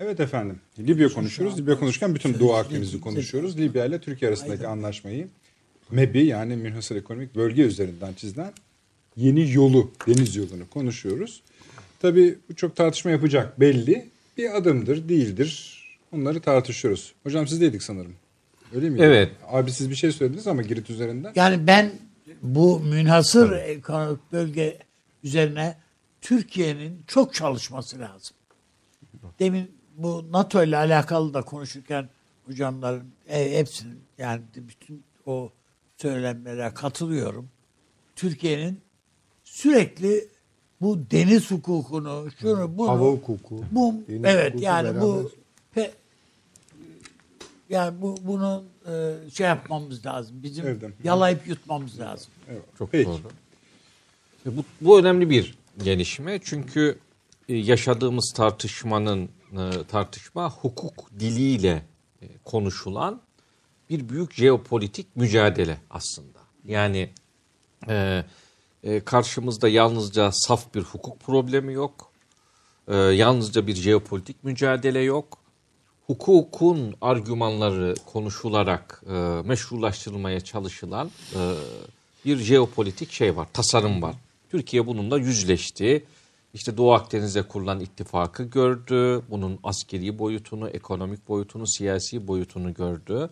[0.00, 0.60] Evet efendim.
[0.78, 1.58] Libya konuşuyoruz.
[1.58, 3.58] Libya konuşurken bütün Doğu Akdeniz'i konuşuyoruz.
[3.58, 5.28] Libya ile Türkiye arasındaki anlaşmayı
[5.90, 8.52] MEB'i yani Münhasır Ekonomik Bölge üzerinden çizilen
[9.16, 11.42] yeni yolu, deniz yolunu konuşuyoruz.
[12.00, 14.08] Tabii bu çok tartışma yapacak belli.
[14.36, 15.78] Bir adımdır, değildir.
[16.12, 17.14] Onları tartışıyoruz.
[17.22, 18.14] Hocam siz deydik sanırım.
[18.74, 18.98] Öyle mi?
[19.02, 19.32] Evet.
[19.48, 21.32] Abi siz bir şey söylediniz ama Girit üzerinden.
[21.34, 21.92] Yani ben
[22.42, 24.78] bu münhasır ekonomik bölge
[25.24, 25.76] üzerine
[26.20, 28.36] Türkiye'nin çok çalışması lazım.
[29.38, 32.08] Demin bu NATO ile alakalı da konuşurken
[32.46, 35.50] hocamların e, hepsinin yani bütün o
[35.96, 37.48] söylemlere katılıyorum.
[38.16, 38.80] Türkiye'nin
[39.44, 40.28] sürekli
[40.80, 43.64] bu deniz hukukunu, şunu bunu Hava hukuku.
[43.72, 45.30] bu deniz evet hukuku yani bu beraber.
[45.74, 45.90] pe,
[47.70, 50.42] yani bu bunu e, şey yapmamız lazım.
[50.42, 50.82] Bizim Evet.
[51.04, 52.30] yalayıp yutmamız lazım.
[52.50, 52.62] Evet.
[52.78, 53.08] Çok Peki.
[53.10, 53.18] doğru.
[54.46, 56.98] E, Bu, bu önemli bir gelişme çünkü
[57.48, 61.82] e, yaşadığımız tartışmanın e, tartışma hukuk diliyle
[62.22, 63.20] e, konuşulan
[63.90, 66.38] bir büyük jeopolitik mücadele aslında.
[66.64, 67.10] Yani
[67.88, 68.24] e,
[69.04, 72.12] karşımızda yalnızca saf bir hukuk problemi yok.
[73.12, 75.38] Yalnızca bir jeopolitik mücadele yok.
[76.06, 79.02] Hukukun argümanları konuşularak
[79.44, 81.10] meşrulaştırılmaya çalışılan
[82.24, 84.14] bir jeopolitik şey var, tasarım var.
[84.50, 86.04] Türkiye bununla yüzleşti.
[86.54, 89.22] İşte Doğu Akdeniz'de kurulan ittifakı gördü.
[89.30, 93.30] Bunun askeri boyutunu, ekonomik boyutunu, siyasi boyutunu gördü.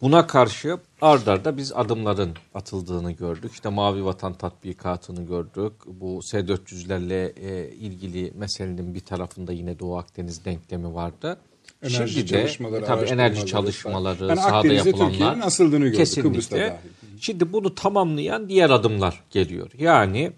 [0.00, 3.52] Buna karşı ard arda biz adımların atıldığını gördük.
[3.52, 5.72] İşte Mavi Vatan tatbikatını gördük.
[5.86, 11.38] Bu S-400'lerle e, ilgili meselenin bir tarafında yine Doğu Akdeniz denklemi vardı.
[11.82, 16.58] Enerji Şimdi çalışmaları, de tabii enerji çalışmaları, Yani sahada Akdeniz'de yapılanlar asıldığını gördük, Kıbrıs'ta kesinlikle.
[16.58, 17.20] dahil.
[17.20, 19.70] Şimdi bunu tamamlayan diğer adımlar geliyor.
[19.78, 20.32] Yani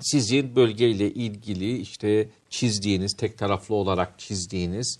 [0.00, 4.98] sizin bölgeyle ilgili işte çizdiğiniz, tek taraflı olarak çizdiğiniz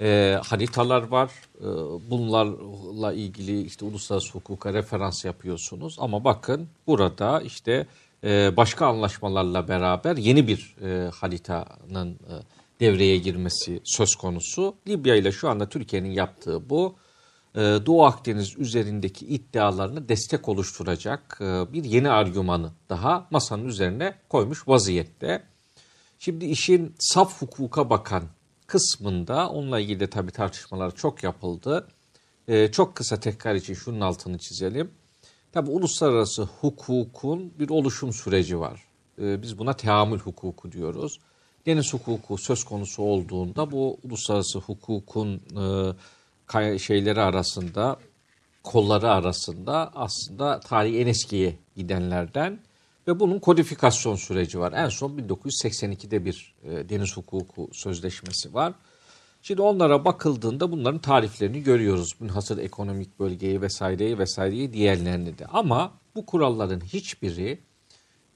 [0.00, 1.30] e, haritalar var.
[1.60, 1.66] E,
[2.10, 5.96] bunlarla ilgili işte uluslararası hukuka referans yapıyorsunuz.
[5.98, 7.86] Ama bakın burada işte
[8.24, 12.34] e, başka anlaşmalarla beraber yeni bir e, haritanın e,
[12.80, 14.74] devreye girmesi söz konusu.
[14.88, 16.94] Libya ile şu anda Türkiye'nin yaptığı bu.
[17.54, 24.68] E, Doğu Akdeniz üzerindeki iddialarını destek oluşturacak e, bir yeni argümanı daha masanın üzerine koymuş
[24.68, 25.42] vaziyette.
[26.18, 28.22] Şimdi işin saf hukuka bakan
[28.66, 31.88] kısmında onunla ilgili de tabii tartışmalar çok yapıldı.
[32.48, 34.90] E, çok kısa tekrar için şunun altını çizelim.
[35.52, 38.84] Tabii uluslararası hukukun bir oluşum süreci var.
[39.22, 41.20] E, biz buna teamül hukuku diyoruz.
[41.66, 45.92] Deniz hukuku söz konusu olduğunda bu uluslararası hukukun e,
[46.78, 47.96] şeyleri arasında,
[48.62, 52.60] kolları arasında aslında tarihi en eskiye gidenlerden
[53.08, 54.72] ve bunun kodifikasyon süreci var.
[54.72, 58.74] En son 1982'de bir e, deniz hukuku sözleşmesi var.
[59.42, 62.14] Şimdi onlara bakıldığında bunların tariflerini görüyoruz.
[62.20, 65.46] Münhasır ekonomik bölgeyi vesaireyi vesaireyi diğerlerini de.
[65.46, 67.58] Ama bu kuralların hiçbiri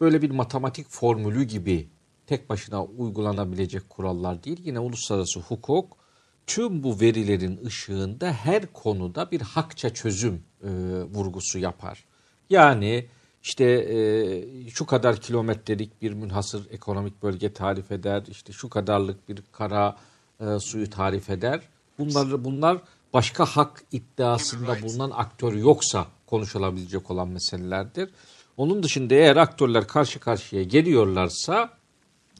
[0.00, 1.88] böyle bir matematik formülü gibi
[2.26, 4.60] tek başına uygulanabilecek kurallar değil.
[4.64, 6.01] Yine uluslararası hukuk
[6.46, 10.68] tüm bu verilerin ışığında her konuda bir hakça çözüm e,
[11.02, 12.04] vurgusu yapar.
[12.50, 13.06] Yani
[13.42, 19.42] işte e, şu kadar kilometrelik bir münhasır ekonomik bölge tarif eder, işte şu kadarlık bir
[19.52, 19.96] kara
[20.40, 21.60] e, suyu tarif eder.
[21.98, 22.78] Bunlar bunlar
[23.12, 28.10] başka hak iddiasında bulunan aktör yoksa konuşulabilecek olan meselelerdir.
[28.56, 31.70] Onun dışında eğer aktörler karşı karşıya geliyorlarsa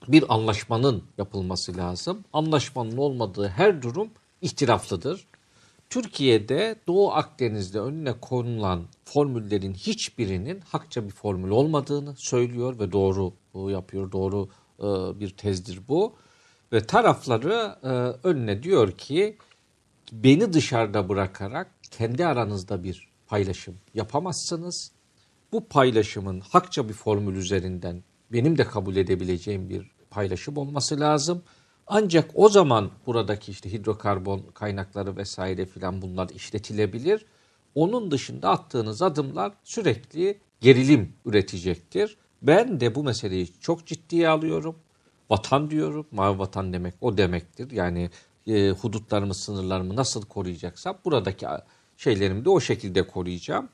[0.08, 2.24] bir anlaşmanın yapılması lazım.
[2.32, 4.10] Anlaşmanın olmadığı her durum
[4.40, 5.26] ihtilaflıdır.
[5.90, 13.32] Türkiye'de Doğu Akdeniz'de önüne konulan formüllerin hiçbirinin hakça bir formül olmadığını söylüyor ve doğru
[13.70, 14.12] yapıyor.
[14.12, 14.48] Doğru
[14.78, 16.14] e, bir tezdir bu.
[16.72, 17.88] Ve tarafları e,
[18.28, 19.36] önüne diyor ki
[20.12, 24.92] beni dışarıda bırakarak kendi aranızda bir paylaşım yapamazsınız.
[25.52, 28.02] Bu paylaşımın hakça bir formül üzerinden
[28.32, 31.42] benim de kabul edebileceğim bir paylaşım olması lazım.
[31.86, 37.26] Ancak o zaman buradaki işte hidrokarbon kaynakları vesaire filan bunlar işletilebilir.
[37.74, 42.16] Onun dışında attığınız adımlar sürekli gerilim üretecektir.
[42.42, 44.76] Ben de bu meseleyi çok ciddiye alıyorum.
[45.30, 46.06] Vatan diyorum.
[46.10, 47.70] Mavi vatan demek o demektir.
[47.70, 48.10] Yani
[48.46, 51.46] e, hudutlarımı, sınırlarımı nasıl koruyacaksam buradaki
[51.96, 53.68] şeylerimi de o şekilde koruyacağım.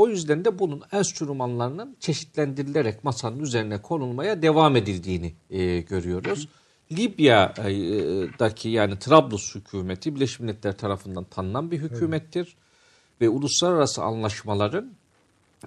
[0.00, 6.48] O yüzden de bunun enstrümanlarının çeşitlendirilerek masanın üzerine konulmaya devam edildiğini e, görüyoruz.
[6.92, 12.40] Libya'daki yani Trablus hükümeti Birleşmiş Milletler tarafından tanınan bir hükümettir.
[12.40, 13.20] Evet.
[13.20, 14.92] Ve uluslararası anlaşmaların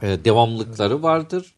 [0.01, 1.53] e, devamlıkları vardır.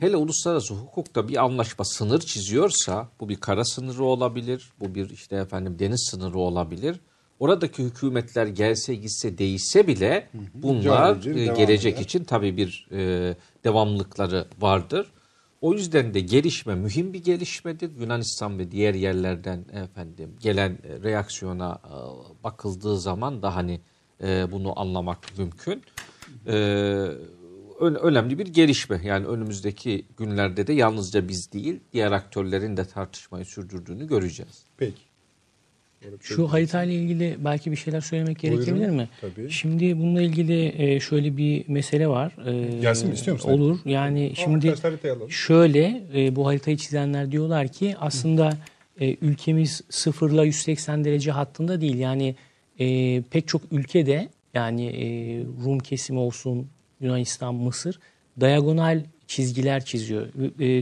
[0.00, 5.36] Hele uluslararası hukukta bir anlaşma sınır çiziyorsa bu bir kara sınırı olabilir, bu bir işte
[5.36, 7.00] efendim deniz sınırı olabilir.
[7.40, 12.02] Oradaki hükümetler gelse gitse değişse bile bunlar e, gelecek eder.
[12.02, 13.34] için tabii bir e,
[13.64, 15.12] devamlıkları vardır.
[15.60, 17.90] O yüzden de gelişme mühim bir gelişmedir.
[18.00, 21.94] Yunanistan ve diğer yerlerden efendim gelen reaksiyona e,
[22.44, 23.80] bakıldığı zaman da hani
[24.22, 25.82] e, bunu anlamak mümkün.
[26.46, 26.52] E,
[27.80, 29.00] önemli bir gelişme.
[29.04, 34.64] Yani önümüzdeki günlerde de yalnızca biz değil diğer aktörlerin de tartışmayı sürdürdüğünü göreceğiz.
[34.76, 35.09] Peki.
[36.20, 39.08] Şu haritayla ilgili belki bir şeyler söylemek Buyurun, gerekebilir mi?
[39.20, 39.50] Tabii.
[39.50, 42.36] Şimdi bununla ilgili şöyle bir mesele var.
[42.80, 43.50] Gelsin mi istiyor musun?
[43.50, 43.78] Olur.
[43.84, 44.74] Yani şimdi
[45.28, 46.02] şöyle
[46.36, 48.56] bu haritayı çizenler diyorlar ki aslında
[49.00, 51.98] ülkemiz sıfırla 180 derece hattında değil.
[51.98, 52.34] Yani
[53.30, 54.92] pek çok ülkede yani
[55.64, 56.66] Rum kesimi olsun,
[57.00, 57.98] Yunanistan, Mısır
[58.40, 60.26] diagonal çizgiler çiziyor.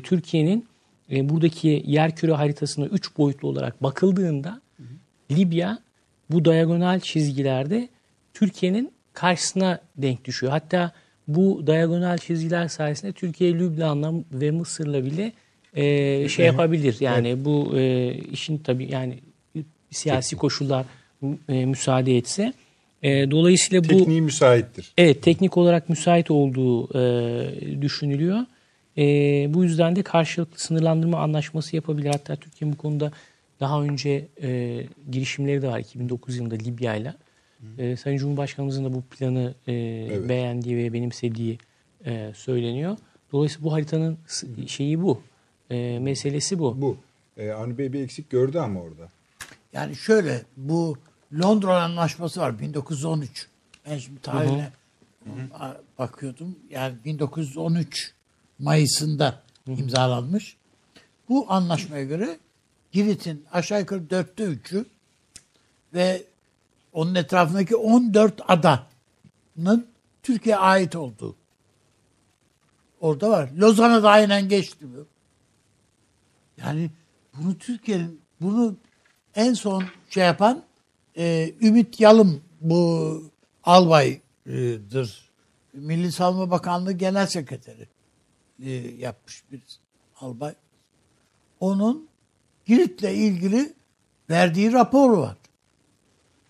[0.03, 0.67] Türkiye'nin
[1.11, 4.61] buradaki yerküre haritasına 3 boyutlu olarak bakıldığında
[5.31, 5.79] Libya
[6.31, 7.89] bu diagonal çizgilerde
[8.35, 10.53] Türkiye'nin karşısına denk düşüyor.
[10.53, 10.93] Hatta
[11.29, 15.33] bu diagonal çizgiler sayesinde Türkiye Lübnan'la ve Mısır'la bile
[15.75, 16.97] e, şey yapabilir.
[17.01, 17.45] Yani evet.
[17.45, 19.19] bu e, işin tabii yani
[19.91, 20.87] siyasi koşullar
[21.49, 22.53] e, müsaade etse
[23.03, 24.93] E, dolayısıyla bu Tekniği müsaittir.
[24.99, 28.39] Evet teknik olarak müsait olduğu e, düşünülüyor.
[28.99, 29.05] E,
[29.55, 32.11] bu yüzden de karşılıklı sınırlandırma anlaşması yapabilir.
[32.11, 33.13] Hatta Türkiye bu konuda
[33.61, 37.15] daha önce e, girişimleri de var 2009 yılında Libya ile.
[37.79, 39.73] E, Sayın Cumhurbaşkanımızın da bu planı e,
[40.29, 41.59] beğendiği ve benimsediği
[42.05, 42.97] e, söyleniyor.
[43.33, 45.23] Dolayısıyla bu haritanın s- şeyi bu.
[45.71, 46.81] E, meselesi bu.
[46.81, 46.97] Bu.
[47.37, 49.09] Ee, Avni Bey bir eksik gördü ama orada.
[49.73, 50.97] Yani şöyle bu
[51.41, 53.49] Londra Anlaşması var 1913.
[53.91, 54.69] Ben şimdi tarihine
[55.99, 56.59] bakıyordum.
[56.71, 58.13] Yani 1913
[58.59, 60.57] Mayıs'ında imzalanmış.
[61.29, 62.37] Bu anlaşmaya göre
[62.99, 64.87] Girit'in aşağı yukarı dörtte üçü
[65.95, 66.23] ve
[66.93, 69.87] onun etrafındaki 14 adanın
[70.23, 71.37] Türkiye'ye ait olduğu.
[73.01, 73.51] Orada var.
[73.59, 75.07] Lozan'a da aynen geçti bu.
[76.57, 76.91] Yani
[77.35, 78.77] bunu Türkiye'nin bunu
[79.35, 80.63] en son şey yapan
[81.17, 83.23] e, Ümit Yalım bu
[83.65, 85.31] albaydır.
[85.73, 87.89] Milli Savunma Bakanlığı Genel Sekreteri
[88.63, 89.63] e, yapmış bir
[90.21, 90.55] albay.
[91.61, 92.08] Onun
[92.69, 93.73] Girit'le ilgili
[94.31, 95.37] verdiği rapor var.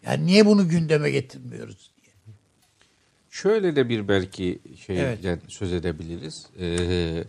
[0.06, 2.14] Yani niye bunu gündeme getirmiyoruz diye.
[3.30, 6.46] Şöyle de bir belki şeyden söz edebiliriz.
[6.60, 7.24] Ee,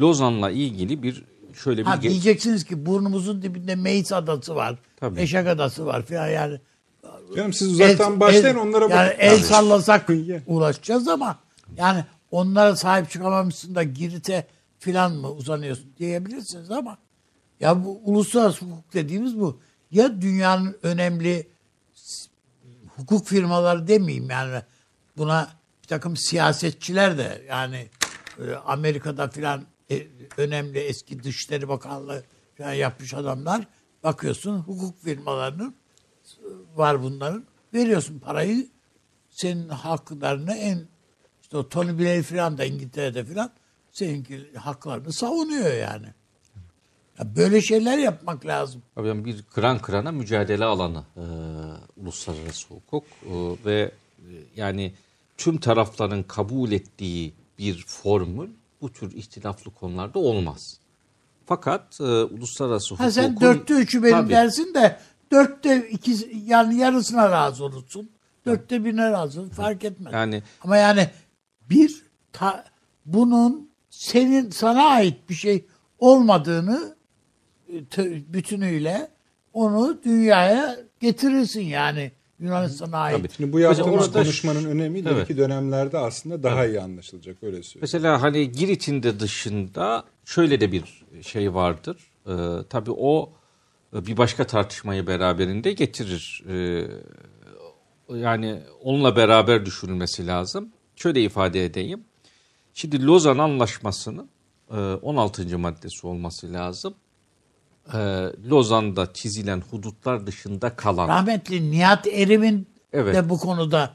[0.00, 1.24] Lozan'la ilgili bir
[1.64, 4.78] şöyle bir Ha, diyeceksiniz ki burnumuzun dibinde Meis Adası var.
[4.96, 5.20] Tabii.
[5.20, 6.60] Eşek Adası var filan yani.
[7.36, 9.20] Canım siz uzaktan El- başlayın el- onlara Yani bakın.
[9.20, 10.40] el sallasak Ya.
[10.46, 11.38] ulaşacağız ama
[11.76, 14.46] yani onlara sahip çıkamamışsın da Girit'e
[14.78, 16.98] filan mı uzanıyorsun diyebilirsiniz ama
[17.60, 19.60] ya bu uluslararası hukuk dediğimiz bu.
[19.90, 21.48] Ya dünyanın önemli
[22.96, 24.62] hukuk firmaları demeyeyim yani
[25.16, 25.52] buna
[25.82, 27.88] bir takım siyasetçiler de yani
[28.38, 30.06] e, Amerika'da filan e,
[30.36, 32.24] önemli eski Dışişleri Bakanlığı
[32.58, 33.66] falan yapmış adamlar
[34.04, 35.74] bakıyorsun hukuk firmalarının
[36.76, 37.44] var bunların.
[37.74, 38.68] Veriyorsun parayı
[39.30, 40.86] senin haklarını en
[41.42, 43.50] işte o Tony Blair falan da İngiltere'de falan
[43.92, 46.06] seninki haklarını savunuyor yani.
[47.18, 48.82] Ya böyle şeyler yapmak lazım.
[48.96, 51.24] Yani bir kıran kırana mücadele alanı e,
[51.96, 53.32] uluslararası hukuk E,
[53.64, 54.92] ve e, yani
[55.36, 58.48] tüm tarafların kabul ettiği bir formül
[58.80, 60.78] bu tür ihtilaflı konularda olmaz.
[61.46, 64.30] Fakat e, uluslararası Ha sen hukukun- dörtte üçü benim Tabii.
[64.30, 65.00] dersin de
[65.32, 68.10] dörtte ikisi yani yarısına razı olursun.
[68.46, 70.12] Dörtte birine razı olursun fark etmez.
[70.12, 71.08] Yani Ama yani
[71.70, 72.64] bir ta-
[73.06, 75.64] bunun senin sana ait bir şey
[75.98, 76.94] olmadığını
[78.32, 79.08] bütünüyle
[79.52, 83.16] onu dünyaya getirirsin yani Yunanistan'a ait.
[83.18, 83.28] Tabii.
[83.36, 85.12] Şimdi bu yaptığımız orada- konuşmanın önemi Evet.
[85.12, 87.78] ileriki dönemlerde aslında daha iyi anlaşılacak öyle söyleyeyim.
[87.80, 91.96] Mesela hani Girit'in de dışında şöyle de bir şey vardır.
[92.26, 92.32] Ee,
[92.70, 93.32] tabii o
[93.96, 96.44] e, bir başka tartışmayı beraberinde getirir.
[96.48, 96.86] Ee,
[98.16, 100.68] yani onunla beraber düşünülmesi lazım.
[100.96, 102.04] Şöyle ifade edeyim.
[102.74, 104.28] Şimdi Lozan Anlaşması'nın
[104.70, 105.58] e, 16.
[105.58, 106.94] maddesi olması lazım.
[107.94, 107.96] Ee,
[108.50, 113.14] Lozan'da çizilen hudutlar dışında kalan Rahmetli Nihat Erim'in Evet.
[113.14, 113.90] de bu konuda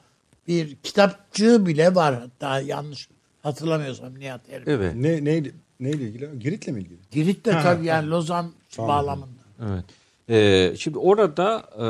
[0.47, 3.09] bir kitapçığı bile var hatta yanlış
[3.43, 4.63] hatırlamıyorsam Nihat Erim.
[4.67, 6.39] evet Ne, neyle, neyle ilgili?
[6.39, 6.97] Girit'le mi ilgili?
[7.11, 9.39] Girit de tabii yani Lozan bağlamında.
[9.69, 9.85] Evet.
[10.29, 11.85] Ee, şimdi orada e,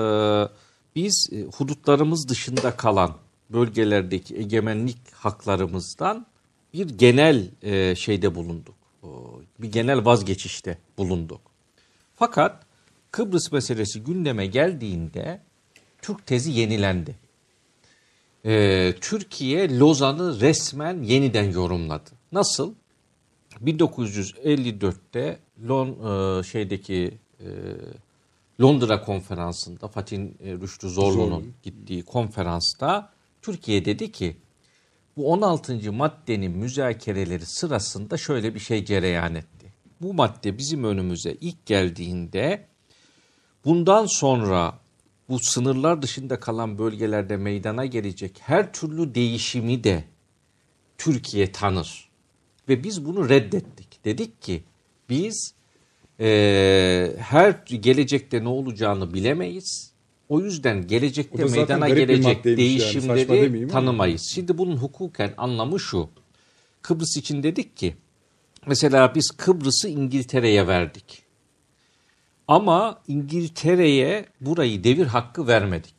[0.95, 3.11] biz e, hudutlarımız dışında kalan
[3.49, 6.26] bölgelerdeki egemenlik haklarımızdan
[6.73, 8.76] bir genel e, şeyde bulunduk.
[9.03, 11.41] O, bir genel vazgeçişte bulunduk.
[12.19, 12.65] Fakat
[13.11, 15.41] Kıbrıs meselesi gündeme geldiğinde
[16.01, 17.15] Türk tezi yenilendi.
[18.45, 22.09] Ee, Türkiye Lozan'ı resmen yeniden yorumladı.
[22.31, 22.73] Nasıl?
[23.65, 27.47] 1954'te Lon e, şeydeki e,
[28.61, 33.09] Londra konferansında Fatih e, Rüştü Zorlu'nun gittiği konferansta
[33.41, 34.37] Türkiye dedi ki
[35.17, 35.93] bu 16.
[35.93, 39.59] maddenin müzakereleri sırasında şöyle bir şey cereyan etti.
[40.01, 42.65] Bu madde bizim önümüze ilk geldiğinde
[43.65, 44.80] bundan sonra
[45.30, 50.03] bu sınırlar dışında kalan bölgelerde meydana gelecek her türlü değişimi de
[50.97, 52.09] Türkiye tanır.
[52.69, 54.05] Ve biz bunu reddettik.
[54.05, 54.63] Dedik ki
[55.09, 55.53] biz
[56.19, 57.51] eee, her
[57.81, 59.91] gelecekte ne olacağını bilemeyiz.
[60.30, 63.71] O yüzden O gelecekte zaten meydana gelecek yani, değişimleri ama.
[63.71, 64.21] tanımayız.
[64.21, 66.09] Şimdi bunun hukuken anlamı şu.
[66.81, 67.95] Kıbrıs için dedik ki
[68.68, 71.23] mesela biz Kıbrıs'ı İngiltere'ye verdik.
[72.48, 75.95] Ama İngiltere'ye burayı devir hakkı vermedik.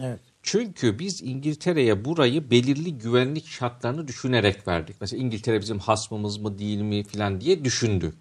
[0.00, 0.20] Evet.
[0.42, 4.96] Çünkü biz İngiltere'ye burayı belirli güvenlik şartlarını düşünerek verdik.
[5.00, 8.14] Mesela İngiltere bizim hasmımız mı değil mi filan diye düşündük.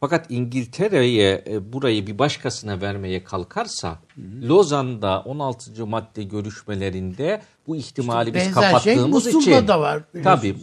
[0.00, 3.98] Fakat İngiltere'ye e, burayı bir başkasına vermeye kalkarsa
[4.42, 5.86] Lozan'da 16.
[5.86, 10.56] madde görüşmelerinde bu ihtimali biz benzer şey kapattığımız Musul'da için da var, tabii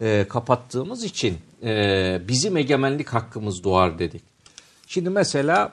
[0.00, 4.22] e, kapattığımız için e, bizim egemenlik hakkımız doğar dedik.
[4.86, 5.72] Şimdi mesela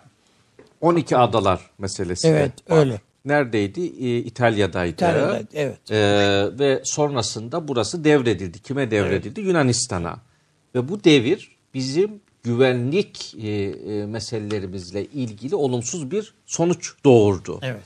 [0.81, 2.27] 12 adalar meselesi.
[2.27, 2.77] Evet, var.
[2.77, 3.01] öyle.
[3.25, 3.81] Neredeydi?
[3.81, 4.93] E, İtalya'daydı.
[4.93, 5.91] İtalya'da, evet.
[5.91, 8.59] Ee, ve sonrasında burası devredildi.
[8.59, 9.41] Kime devredildi?
[9.41, 10.17] Yunanistan'a.
[10.75, 12.11] Ve bu devir bizim
[12.43, 17.59] güvenlik e, e, meselelerimizle ilgili olumsuz bir sonuç doğurdu.
[17.61, 17.83] Evet.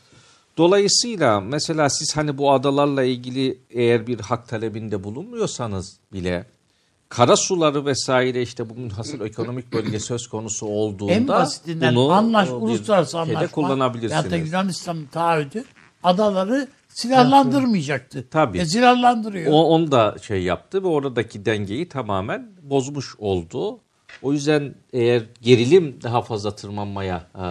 [0.58, 6.46] Dolayısıyla mesela siz hani bu adalarla ilgili eğer bir hak talebinde bulunmuyorsanız bile
[7.12, 12.50] kara suları vesaire işte bu münhasır ekonomik bölge söz konusu olduğunda En basitinden bunu anlaş,
[12.50, 14.26] e, uluslararası anlaşma kullanabilirsiniz.
[14.26, 15.64] ya da Yunanistan'ın taahhüdü
[16.04, 18.28] adaları silahlandırmayacaktı.
[18.32, 18.58] Tabii.
[18.58, 19.52] E, silahlandırıyor.
[19.52, 23.80] O, onu da şey yaptı ve oradaki dengeyi tamamen bozmuş oldu.
[24.22, 27.42] O yüzden eğer gerilim daha fazla tırmanmaya e,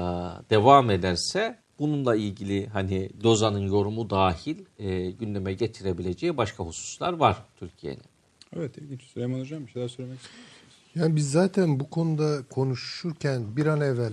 [0.50, 8.09] devam ederse bununla ilgili hani Lozan'ın yorumu dahil e, gündeme getirebileceği başka hususlar var Türkiye'nin.
[8.56, 9.02] Evet ilginç.
[9.02, 10.94] Süleyman Hocam bir şeyler söylemek istiyor musunuz?
[10.94, 14.12] Yani biz zaten bu konuda konuşurken bir an evvel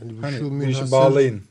[0.00, 1.42] hani, bu Hani şu münhasır- bağlayın.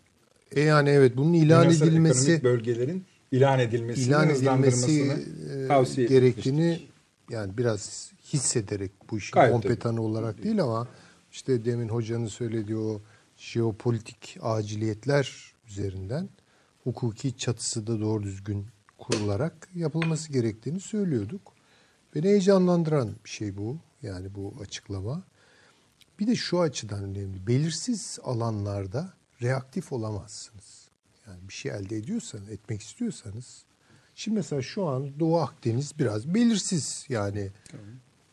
[0.51, 5.11] E yani evet bunun ilan Münhasır edilmesi bölgelerin ilan edilmesini, ilan edilmesi
[5.53, 6.81] e, tavsiye gerektiğini
[7.29, 10.87] yani biraz hissederek bu işin Gayet kompetanı olarak değil ama
[11.31, 13.01] işte demin hocanın söylediği o
[13.37, 16.29] jeopolitik aciliyetler üzerinden
[16.83, 18.65] hukuki çatısı da doğru düzgün
[18.97, 21.50] kurularak yapılması gerektiğini söylüyorduk.
[22.15, 23.77] Beni heyecanlandıran bir şey bu.
[24.01, 25.23] Yani bu açıklama.
[26.19, 27.47] Bir de şu açıdan önemli.
[27.47, 30.89] Belirsiz alanlarda reaktif olamazsınız.
[31.27, 33.63] Yani bir şey elde ediyorsanız, etmek istiyorsanız.
[34.15, 37.05] Şimdi mesela şu an Doğu Akdeniz biraz belirsiz.
[37.09, 37.51] Yani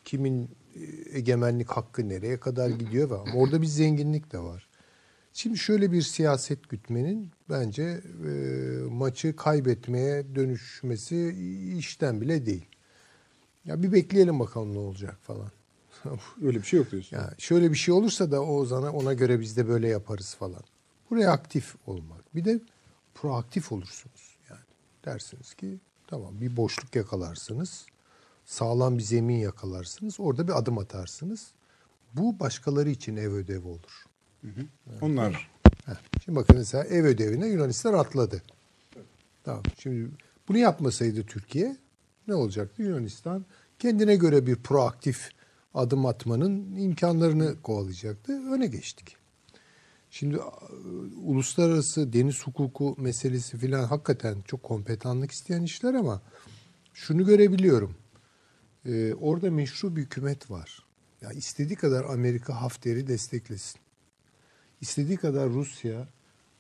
[0.05, 4.69] kimin e, egemenlik hakkı nereye kadar gidiyor ve ama orada bir zenginlik de var.
[5.33, 8.31] Şimdi şöyle bir siyaset gütmenin bence e,
[8.91, 11.37] maçı kaybetmeye dönüşmesi
[11.79, 12.67] işten bile değil.
[13.69, 15.51] Ya bir bekleyelim bakalım ne olacak falan.
[16.43, 17.17] Öyle bir şey yok diyorsun.
[17.17, 20.63] Ya şöyle bir şey olursa da o zaman ona göre biz de böyle yaparız falan.
[21.11, 22.35] Bu reaktif olmak.
[22.35, 22.61] Bir de
[23.15, 24.39] proaktif olursunuz.
[24.51, 24.61] Yani
[25.05, 27.87] dersiniz ki tamam bir boşluk yakalarsınız.
[28.45, 30.21] Sağlam bir zemin yakalarsınız.
[30.21, 31.53] Orada bir adım atarsınız.
[32.15, 34.05] Bu başkaları için ev ödevi olur.
[35.01, 35.51] Onlar
[35.87, 38.43] Heh, Şimdi bakın mesela ev ödevine Yunanistan atladı.
[39.45, 39.63] Tamam.
[39.79, 40.11] Şimdi
[40.49, 41.77] bunu yapmasaydı Türkiye
[42.29, 42.83] ne olacaktı?
[42.83, 43.45] Yunanistan
[43.79, 45.31] kendine göre bir proaktif
[45.75, 48.33] adım atmanın imkanlarını kovalayacaktı.
[48.33, 49.17] Öne geçtik.
[50.11, 50.39] Şimdi
[51.25, 56.23] uluslararası deniz hukuku meselesi filan hakikaten çok kompetanlık isteyen işler ama
[56.95, 57.95] şunu görebiliyorum.
[58.87, 60.85] Ee, orada meşru bir hükümet var.
[61.21, 63.81] Ya istediği kadar Amerika Hafter'i desteklesin.
[64.81, 66.09] İstediği kadar Rusya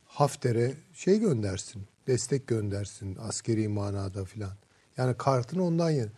[0.04, 4.52] Hafter'e şey göndersin, destek göndersin askeri manada filan.
[4.98, 6.08] Yani kartını ondan yer.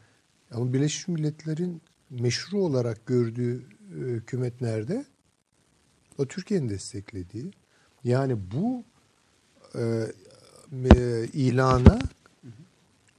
[0.51, 5.05] Ama Birleşmiş Milletler'in meşru olarak gördüğü e, hükümet nerede?
[6.19, 7.51] O Türkiye'nin desteklediği.
[8.05, 8.85] Yani bu
[9.75, 10.07] e,
[11.33, 11.99] ilana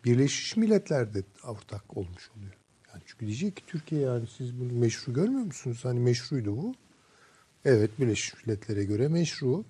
[0.05, 2.53] Birleşmiş Milletler de ortak olmuş oluyor.
[2.93, 5.79] Yani çünkü diyecek ki Türkiye yani siz bunu meşru görmüyor musunuz?
[5.83, 6.75] Hani meşruydu bu.
[7.65, 9.65] Evet Birleşmiş Milletler'e göre meşru.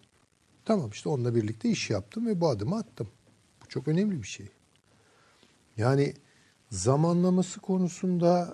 [0.65, 3.07] Tamam işte onunla birlikte iş yaptım ve bu adımı attım.
[3.63, 4.49] Bu çok önemli bir şey.
[5.81, 6.13] Yani
[6.69, 8.53] zamanlaması konusunda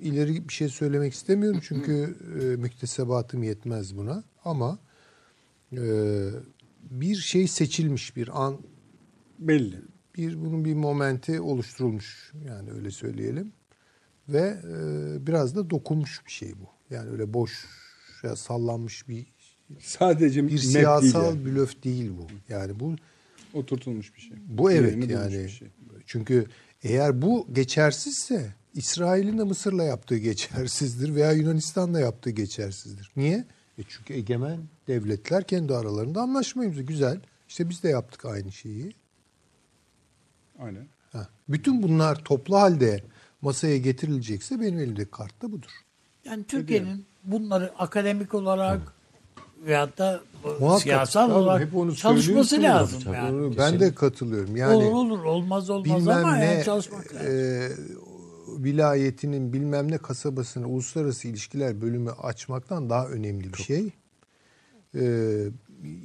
[0.00, 4.78] ileri bir şey söylemek istemiyorum çünkü e, müktesebatım yetmez buna ama
[5.72, 5.78] e,
[6.90, 8.58] bir şey seçilmiş bir an
[9.38, 9.76] belli.
[10.16, 13.52] bir bunun bir momenti oluşturulmuş yani öyle söyleyelim
[14.28, 17.66] ve e, biraz da dokunmuş bir şey bu yani öyle boş
[18.22, 19.26] ya sallanmış bir
[19.80, 21.44] Sadece bir siyasal değil yani.
[21.44, 22.96] blöf değil bu yani bu
[23.54, 24.36] oturtulmuş bir şey.
[24.46, 25.68] bu evet yani bir şey.
[26.06, 26.46] Çünkü
[26.82, 33.10] eğer bu geçersizse İsrail'in de Mısır'la yaptığı geçersizdir veya Yunanistan'la yaptığı geçersizdir.
[33.16, 33.44] Niye?
[33.78, 36.88] E çünkü egemen devletler kendi aralarında anlaşma imzalıyor.
[36.88, 37.20] Güzel.
[37.48, 38.94] İşte biz de yaptık aynı şeyi.
[40.58, 40.86] Aynen.
[41.12, 41.28] Ha.
[41.48, 43.04] Bütün bunlar toplu halde
[43.42, 45.70] masaya getirilecekse benim elimdeki kart da budur.
[46.24, 48.94] Yani Türkiye'nin bunları akademik olarak
[49.66, 50.20] veyahut da
[50.60, 53.00] Muhakkak, siyasal tabii, olarak hep onu çalışması lazım.
[53.04, 53.58] Tabii, yani.
[53.58, 54.56] ben de katılıyorum.
[54.56, 57.30] Yani olur olur olmaz olmaz bilmem ama ne yani çalışmak lazım.
[57.30, 57.68] e,
[58.48, 63.90] vilayetinin bilmem ne kasabasına uluslararası ilişkiler bölümü açmaktan daha önemli bir şey.
[64.94, 65.04] E,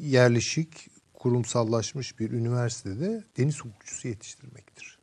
[0.02, 4.97] yerleşik, kurumsallaşmış bir üniversitede deniz hukukçusu yetiştirmektir.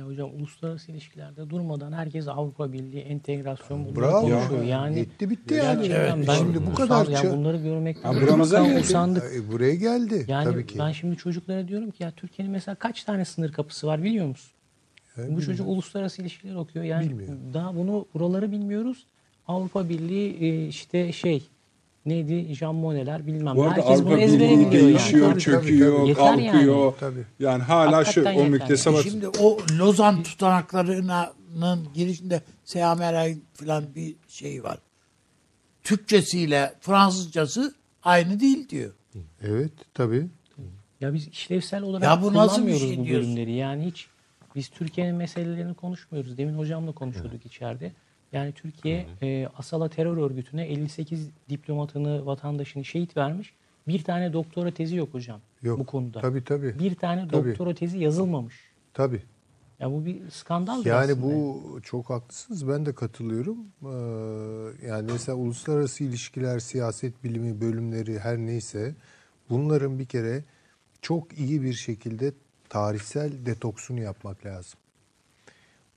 [0.00, 4.20] Ya hocam uluslararası ilişkilerde durmadan herkes Avrupa Birliği, entegrasyon bunları Bravo.
[4.20, 4.62] konuşuyor.
[4.62, 5.88] Yani Yetti bitti yani.
[5.88, 8.80] gerçekten ben Şimdi bu kadar ya bunları görmekten Ha, buramıza usan- geldi.
[8.80, 9.22] usandık.
[9.36, 10.78] E, buraya geldi Yani tabii ki.
[10.78, 14.52] ben şimdi çocuklara diyorum ki ya Türkiye'nin mesela kaç tane sınır kapısı var biliyor musun?
[15.28, 16.84] Bu çocuk uluslararası ilişkiler okuyor.
[16.84, 17.32] Yani Bilmiyor.
[17.54, 19.06] daha bunu buraları bilmiyoruz.
[19.48, 21.42] Avrupa Birliği e, işte şey
[22.06, 23.56] neydi Jean Monet'ler bilmem.
[23.56, 25.40] Bu arada Herkes Avrupa bunu ezbere Birliği biliyor değişiyor, yani.
[25.40, 26.08] Çöküyor, tabii.
[26.08, 26.50] Yeter yani.
[26.52, 26.94] kalkıyor.
[27.00, 27.24] Tabii.
[27.38, 34.14] Yani hala Hakikaten şu o yeter müktesebat Şimdi o Lozan tutanaklarının girişinde Seyameray falan bir
[34.28, 34.78] şey var.
[35.82, 38.92] Türkçesiyle Fransızcası aynı değil diyor.
[39.42, 40.26] Evet tabii.
[41.00, 43.36] Ya biz işlevsel olarak Ya bu nasıl bir kullanmıyoruz şey bu diyorsun?
[43.36, 43.52] bölümleri.
[43.52, 44.06] Yani hiç
[44.56, 46.38] biz Türkiye'nin meselelerini konuşmuyoruz.
[46.38, 47.92] Demin hocamla konuşuyorduk içeride.
[48.32, 53.54] Yani Türkiye e, Asala terör örgütüne 58 diplomatını, vatandaşını şehit vermiş.
[53.88, 55.78] Bir tane doktora tezi yok hocam Yok.
[55.78, 56.20] bu konuda.
[56.20, 56.78] Tabii tabii.
[56.78, 57.48] Bir tane Tabii.
[57.50, 58.54] doktora tezi yazılmamış.
[58.94, 59.22] Tabii.
[59.80, 61.22] Ya bu bir skandal Yani aslında.
[61.22, 62.68] bu çok haklısınız.
[62.68, 63.58] Ben de katılıyorum.
[63.82, 68.94] Ee, yani mesela uluslararası ilişkiler, siyaset bilimi bölümleri her neyse
[69.50, 70.44] bunların bir kere
[71.02, 72.32] çok iyi bir şekilde
[72.68, 74.80] tarihsel detoksunu yapmak lazım.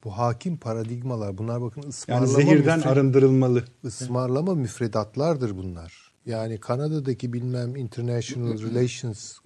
[0.03, 3.63] Bu hakim paradigmalar bunlar bakın yani ısmarlama zehirden müfred- arındırılmalı.
[3.85, 6.11] ısmarlama müfredatlardır bunlar.
[6.25, 9.38] Yani Kanada'daki bilmem International Relations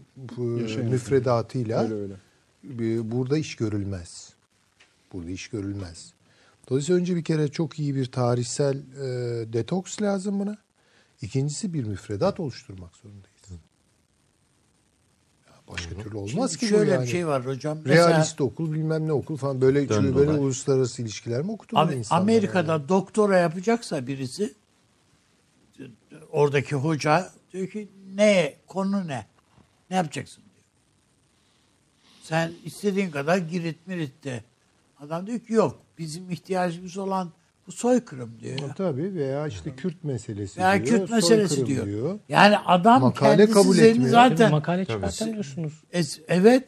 [0.84, 3.11] müfredatıyla Öyle öyle.
[3.11, 4.34] burada iş görülmez.
[5.13, 6.13] Burada iş görülmez.
[6.69, 9.03] Dolayısıyla önce bir kere çok iyi bir tarihsel e,
[9.53, 10.57] detoks lazım buna.
[11.21, 13.36] İkincisi bir müfredat oluşturmak zorundayız.
[15.72, 17.03] Başka türlü olmaz Şimdi ki şöyle yani.
[17.03, 17.77] bir şey var hocam.
[17.85, 21.95] Mesela Realist okul bilmem ne okul falan böyle Dön böyle uluslararası ilişkiler mi okutuyor Am-
[21.95, 22.22] insanlar?
[22.22, 22.89] Amerika'da yani?
[22.89, 24.53] doktora yapacaksa birisi
[26.31, 29.26] oradaki hoca diyor ki ne konu ne?
[29.89, 30.64] Ne yapacaksın diyor.
[32.23, 34.44] Sen istediğin kadar girit mirit de.
[34.99, 37.31] Adam diyor ki yok bizim ihtiyacımız olan
[37.68, 38.60] bu soykırım diyor.
[38.60, 40.98] Ha, Tabii veya işte Kürt meselesi Veya diyor.
[40.99, 42.19] Kürt meselesi soykırım diyor.
[42.30, 44.11] Yani adam Makale kendisi kabul etmiyor.
[44.11, 45.73] Tabii zaten makale çıkartamıyorsunuz.
[45.94, 46.64] Es- evet.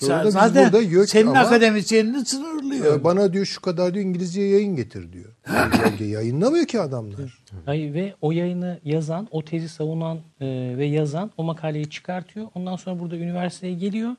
[0.00, 3.00] Sonra zaten burada yok senin ama- akademisyenini sınırlıyor.
[3.00, 5.36] Ee, Bana diyor şu kadar diyor İngilizce yayın getir diyor.
[5.84, 7.38] Yani yayınlamıyor ki adamlar.
[7.66, 10.46] Hayır, ve o yayını yazan, o tezi savunan e,
[10.78, 12.46] ve yazan o makaleyi çıkartıyor.
[12.54, 14.16] Ondan sonra burada üniversiteye geliyor.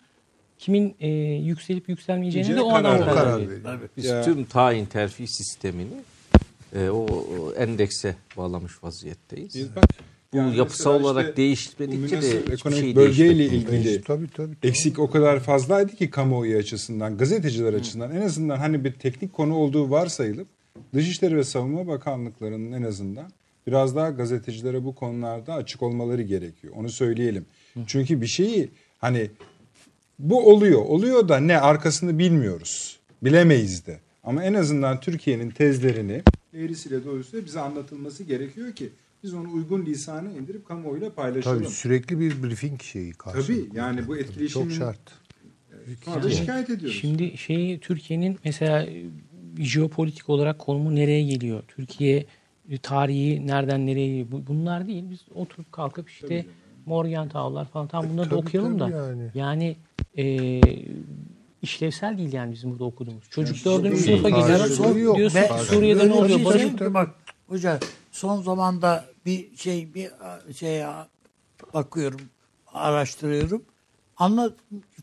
[0.61, 3.79] Kimin e, yükselip yükselmeyeceğini de o Karar adam karar Karar veriyor.
[3.97, 4.23] Biz Ya.
[4.23, 5.93] tüm tayin terfi sistemini
[6.75, 9.55] e, o, o endekse bağlamış vaziyetteyiz.
[9.55, 9.83] Biz bak,
[10.33, 14.55] Bu yani yapısal olarak işte değişmedikçe de hiçbir ekonomik şey bölgeyle ilgili Tabii tabii.
[14.55, 14.69] tabii.
[14.69, 19.55] eksik o kadar fazlaydı ki kamuoyu açısından, gazeteciler açısından en azından hani bir teknik konu
[19.55, 20.47] olduğu varsayılıp
[20.93, 23.31] Dışişleri ve Savunma Bakanlıklarının en azından
[23.67, 26.73] biraz daha gazetecilere bu konularda açık olmaları gerekiyor.
[26.77, 27.45] Onu söyleyelim.
[27.87, 28.69] Çünkü bir şeyi
[28.99, 29.29] hani
[30.21, 30.81] bu oluyor.
[30.81, 32.99] Oluyor da ne arkasını bilmiyoruz.
[33.23, 33.99] Bilemeyiz de.
[34.23, 36.21] Ama en azından Türkiye'nin tezlerini
[36.53, 38.89] eğrisiyle doğrusuyla bize anlatılması gerekiyor ki
[39.23, 41.57] biz onu uygun lisana indirip kamuoyuyla paylaşalım.
[41.63, 43.53] Tabii sürekli bir briefing şeyi karşılıklı.
[43.69, 44.99] Tabii yani bu etkileşimin Çok şart.
[46.05, 46.97] sonra da şikayet ediyoruz.
[47.01, 49.03] Şimdi şeyi Türkiye'nin mesela e,
[49.59, 51.63] jeopolitik olarak konumu nereye geliyor?
[51.67, 52.25] Türkiye
[52.69, 54.27] e, tarihi nereden nereye geliyor?
[54.31, 55.03] Bu- Bunlar değil.
[55.09, 56.45] Biz oturup kalkıp işte
[56.85, 58.89] Morgenthau'lar falan tam bunları da tabii, okuyalım da.
[58.89, 59.31] yani.
[59.33, 59.75] Yani
[60.17, 60.25] e,
[61.61, 63.29] işlevsel değil yani bizim burada okuduğumuz.
[63.29, 64.17] Çocuk dördüncü değil.
[64.21, 64.59] sınıfa gidiyor.
[64.59, 65.17] Karşılığı Sor, yok.
[65.17, 66.53] diyorsun ki Suriye'de ne oluyor?
[66.53, 67.09] şey bak
[67.47, 67.79] hoca
[68.11, 70.11] son zamanda bir şey bir
[70.53, 70.83] şey
[71.73, 72.21] bakıyorum
[72.73, 73.63] araştırıyorum.
[74.17, 74.51] Anla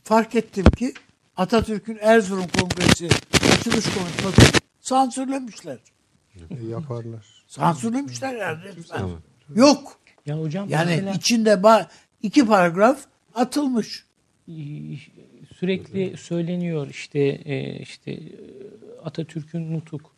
[0.05, 0.95] fark ettim ki
[1.37, 3.09] Atatürk'ün Erzurum Kongresi
[3.53, 4.41] açılış konuşması
[4.81, 5.79] sansürlemişler.
[6.51, 7.45] E, yaparlar.
[7.47, 8.59] Sansürlemişler yani.
[9.55, 9.99] Yok.
[10.29, 11.87] Ya hocam Yani mesela içinde ba-
[12.23, 12.99] iki paragraf
[13.35, 14.05] atılmış.
[15.59, 18.21] sürekli söyleniyor işte e, işte e,
[19.05, 20.11] Atatürk'ün nutuk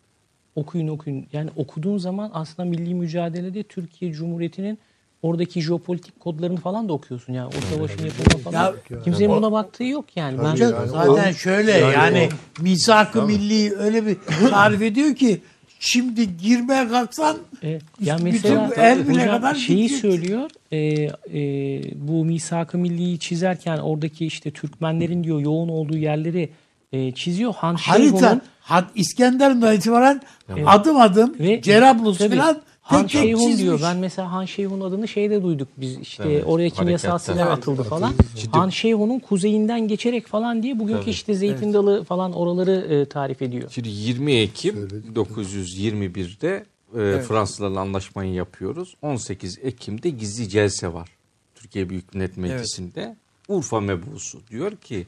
[0.54, 1.26] okuyun okuyun.
[1.32, 4.78] Yani okuduğun zaman aslında milli mücadelede Türkiye Cumhuriyeti'nin
[5.22, 8.64] oradaki jeopolitik kodlarını falan da okuyorsun yani o savaşın yapımına falan.
[8.90, 10.38] Ya- Kimsenin buna baktığı yok yani.
[10.38, 12.28] Ben yani zaten o- şöyle yani yani,
[12.60, 14.16] misak-ı milli öyle bir
[14.50, 15.40] tarif ediyor ki
[15.80, 19.98] şimdi girmeye kalksan E, ya bütün mesela bu Erbil'e kadar şeyi gidecek.
[19.98, 26.50] söylüyor e, e, bu misak-ı milliyi çizerken oradaki işte Türkmenlerin diyor yoğun olduğu yerleri
[26.92, 27.54] e, çiziyor.
[27.54, 30.20] Han harita hat, İskenderun'dan itibaren
[30.66, 32.60] adım adım ve Cerablus tabii, falan
[32.90, 33.80] Han Şeyhun diyor.
[33.82, 37.82] Ben mesela Han Şeyhun adını şeyde duyduk biz işte Evet, oraya kimyasal silah Evet, atıldı
[37.82, 38.12] falan.
[38.52, 43.70] Han Şeyhun'un kuzeyinden geçerek falan diye bugünkü işte Zeytin Dalı falan oraları e, tarif ediyor.
[43.74, 45.16] Şimdi 20 Ekim Söyledik.
[45.16, 46.64] 1921'de
[46.94, 48.96] e, Fransızlarla anlaşmayı yapıyoruz.
[49.02, 51.08] 18 Ekim'de gizli celse var.
[51.54, 53.16] Türkiye Büyük Millet Meclisi'nde.
[53.48, 55.06] Urfa mebusu diyor ki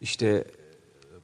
[0.00, 0.44] işte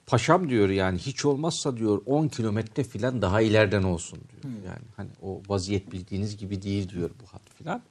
[0.07, 4.55] paşam diyor yani hiç olmazsa diyor 10 kilometre filan daha ileriden olsun diyor.
[4.66, 7.83] Yani hani o vaziyet bildiğiniz gibi değil diyor bu hat filan.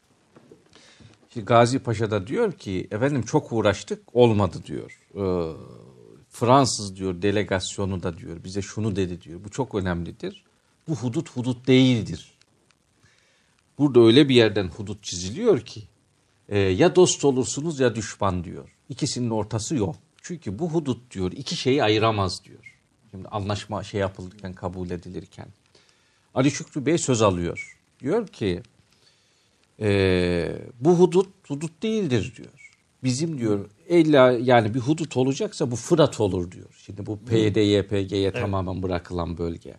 [1.33, 4.99] Şimdi Gazi Paşa da diyor ki efendim çok uğraştık olmadı diyor.
[5.15, 5.53] Ee,
[6.29, 9.43] Fransız diyor delegasyonu da diyor bize şunu dedi diyor.
[9.43, 10.43] Bu çok önemlidir.
[10.88, 12.31] Bu hudut hudut değildir.
[13.77, 15.83] Burada öyle bir yerden hudut çiziliyor ki
[16.49, 18.69] e, ya dost olursunuz ya düşman diyor.
[18.89, 19.95] İkisinin ortası yok.
[20.22, 22.77] Çünkü bu hudut diyor iki şeyi ayıramaz diyor.
[23.11, 25.48] Şimdi anlaşma şey yapılırken kabul edilirken.
[26.34, 27.77] Ali Şükrü Bey söz alıyor.
[27.99, 28.61] Diyor ki
[29.80, 32.72] e, bu hudut hudut değildir diyor.
[33.03, 36.81] Bizim diyor illa yani bir hudut olacaksa bu Fırat olur diyor.
[36.85, 39.76] Şimdi bu PYD, YPG'ye tamamen bırakılan bölge.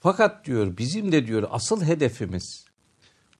[0.00, 2.64] Fakat diyor bizim de diyor asıl hedefimiz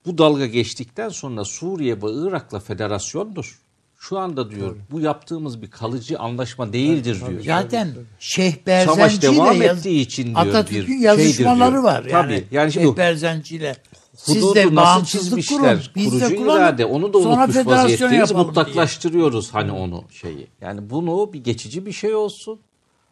[0.05, 3.60] bu dalga geçtikten sonra Suriye ve Irak'la federasyondur.
[4.01, 7.41] Şu anda diyor bu yaptığımız bir kalıcı anlaşma değildir diyor.
[7.45, 11.83] Zaten Şeyh Berzenci devam ile yaz- ettiği için diyor Atatürk'ün bir yazışmaları diyor.
[11.83, 12.03] var.
[12.05, 12.47] Yani, Tabii.
[12.51, 13.75] Yani şimdi Şeyh Berzenci ile
[14.15, 15.59] siz Hududu de nasıl bağımsızlık çizmişler?
[15.77, 15.81] kurun.
[15.95, 16.57] Biz Kurucu de kuralım.
[16.61, 18.01] irade onu da sonra unutmuş vaziyetteyiz.
[18.13, 18.43] yapalım diye.
[18.45, 20.47] Mutlaklaştırıyoruz hani onu şeyi.
[20.61, 22.59] Yani bunu bir geçici bir şey olsun.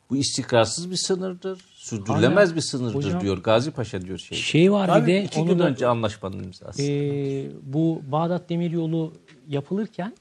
[0.09, 1.59] Bu istikrarsız bir sınırdır.
[1.75, 3.37] Sürdürülemez Hala- bir sınırdır hocam- diyor.
[3.37, 4.37] Gazi Paşa diyor şey.
[4.37, 6.81] Şey var Tabii, bir de İki gün da önce anlaşmanın imzası.
[6.81, 9.13] Ee, bu Bağdat Demiryolu
[9.47, 10.13] yapılırken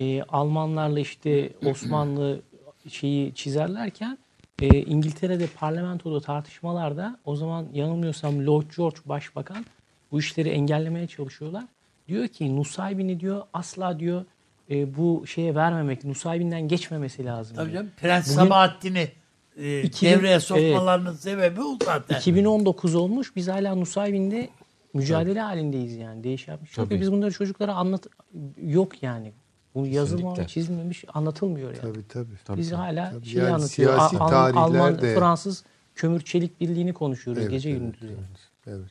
[0.00, 2.40] e, Almanlarla işte Osmanlı
[2.88, 4.18] şeyi çizerlerken
[4.62, 9.66] e, İngiltere'de parlamentoda tartışmalarda o zaman yanılmıyorsam Lord George Başbakan
[10.12, 11.64] bu işleri engellemeye çalışıyorlar.
[12.08, 14.24] Diyor ki Nusaybin'i diyor asla diyor
[14.70, 17.56] e, bu şeye vermemek, Nusaybin'den geçmemesi lazım.
[17.56, 17.82] Tabii diyor.
[17.82, 17.92] canım.
[17.96, 19.08] Prens Bugün- Sabahattin'i
[19.56, 22.18] e, 2000 devreye sokmalarının sebebi o zaten.
[22.18, 23.36] 2019 olmuş.
[23.36, 24.48] Biz hala Nusaybin'de
[24.94, 26.24] mücadele halindeyiz yani.
[26.24, 26.84] Değişen bir şey.
[26.84, 27.00] Tabii.
[27.00, 28.06] Biz bunları çocuklara anlat
[28.62, 29.32] yok yani.
[29.76, 30.52] Bu yazılmamış, Kesinlikle.
[30.54, 31.80] çizilmemiş, anlatılmıyor yani.
[31.80, 32.08] Tabii
[32.44, 32.58] tabii.
[32.58, 33.26] Biz hala Tabii.
[33.26, 33.68] şeyi Yani anlatıyor.
[33.96, 38.00] siyasi Al- tarihler Alman, de- Fransız kömür çelik birliğini konuşuyoruz Evet, gece evet, gündüz.
[38.02, 38.18] evet,
[38.66, 38.90] evet.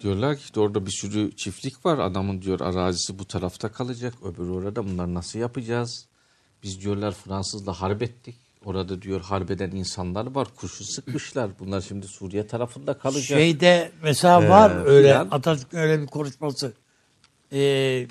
[0.00, 1.98] Diyorlar ki işte orada bir sürü çiftlik var.
[1.98, 4.14] Adamın diyor arazisi bu tarafta kalacak.
[4.24, 4.84] Öbürü orada.
[4.86, 6.06] Bunları nasıl yapacağız?
[6.62, 8.36] Biz diyorlar Fransızla harp ettik.
[8.64, 10.48] Orada diyor harbeden insanlar var.
[10.56, 11.50] Kurşun sıkmışlar.
[11.60, 13.22] Bunlar şimdi Suriye tarafında kalacak.
[13.38, 15.28] Şeyde mesela Ee, var öyle filan.
[15.30, 16.72] Atatürk'ün öyle bir konuşması.
[17.52, 18.06] Ee,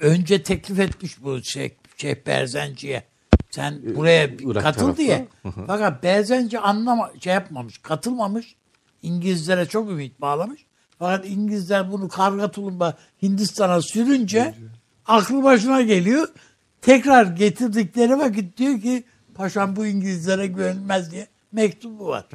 [0.00, 3.02] önce teklif etmiş bu şey, Şeyh Berzenci'ye.
[3.50, 4.96] Sen buraya bir Irak katıl tarafı.
[4.96, 5.28] diye.
[5.66, 8.54] Fakat Berzenci anlama şey yapmamış, katılmamış.
[9.02, 10.66] İngilizlere çok ümit bağlamış.
[10.98, 14.54] Fakat İngilizler bunu karga tulumba Hindistan'a sürünce
[15.06, 16.28] aklı başına geliyor.
[16.82, 19.04] Tekrar getirdikleri vakit diyor ki
[19.34, 22.26] paşam bu İngilizlere güvenilmez diye mektubu var.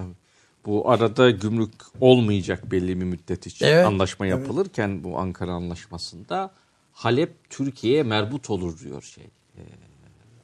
[0.65, 1.71] Bu arada gümrük
[2.01, 6.51] olmayacak belli bir müddet için Evet, anlaşma yapılırken bu Ankara Anlaşması'nda
[6.95, 9.23] Halep Türkiye'ye merbut olur diyor şey.
[9.57, 9.61] Ee,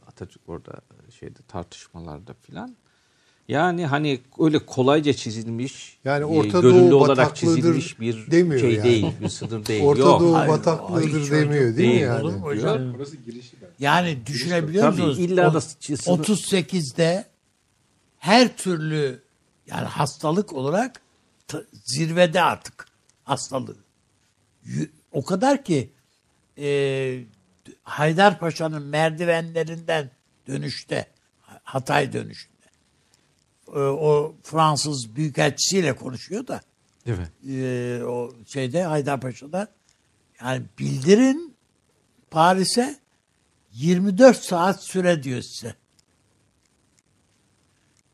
[0.08, 0.72] Atatürk orada
[1.20, 2.76] şeyde tartışmalarda filan.
[3.48, 8.74] Yani hani öyle kolayca çizilmiş, Yani e, Orta gönüllü Doğu olarak çizilmiş bir demiyor şey
[8.74, 8.84] yani.
[8.84, 9.84] değil, bir sınır değil.
[9.86, 10.22] Orta Yok.
[10.22, 11.94] Doğu Hayır, bataklığıdır demiyor değil, değil.
[11.96, 12.22] mi yani?
[12.24, 12.94] Olur mu hocam?
[12.94, 13.70] Burası girişi ben.
[13.80, 15.20] Yani düşünebiliyor Tabii, musunuz?
[15.20, 17.26] illa da sınır- 38'de
[18.18, 19.22] her türlü
[19.68, 21.02] yani hastalık olarak
[21.48, 22.86] t- zirvede artık
[23.24, 23.76] hastalığı.
[24.66, 25.90] Y- O kadar ki
[26.62, 27.24] e,
[27.84, 30.10] Haydarpaşa'nın merdivenlerinden
[30.48, 31.08] dönüşte
[31.64, 32.52] Hatay dönüşünde
[33.68, 36.62] e, o Fransız büyükelçisiyle konuşuyor da
[37.06, 37.30] Evet.
[37.50, 39.68] e, o şeyde Haydarpaşa'da
[40.42, 41.56] yani bildirin
[42.32, 43.00] Paris'e
[43.74, 45.76] 24 saat süre diyor size.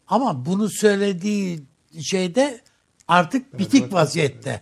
[0.08, 1.64] Ama bunu söylediği
[2.02, 2.62] şeyde
[3.08, 4.62] artık bitik vaziyette.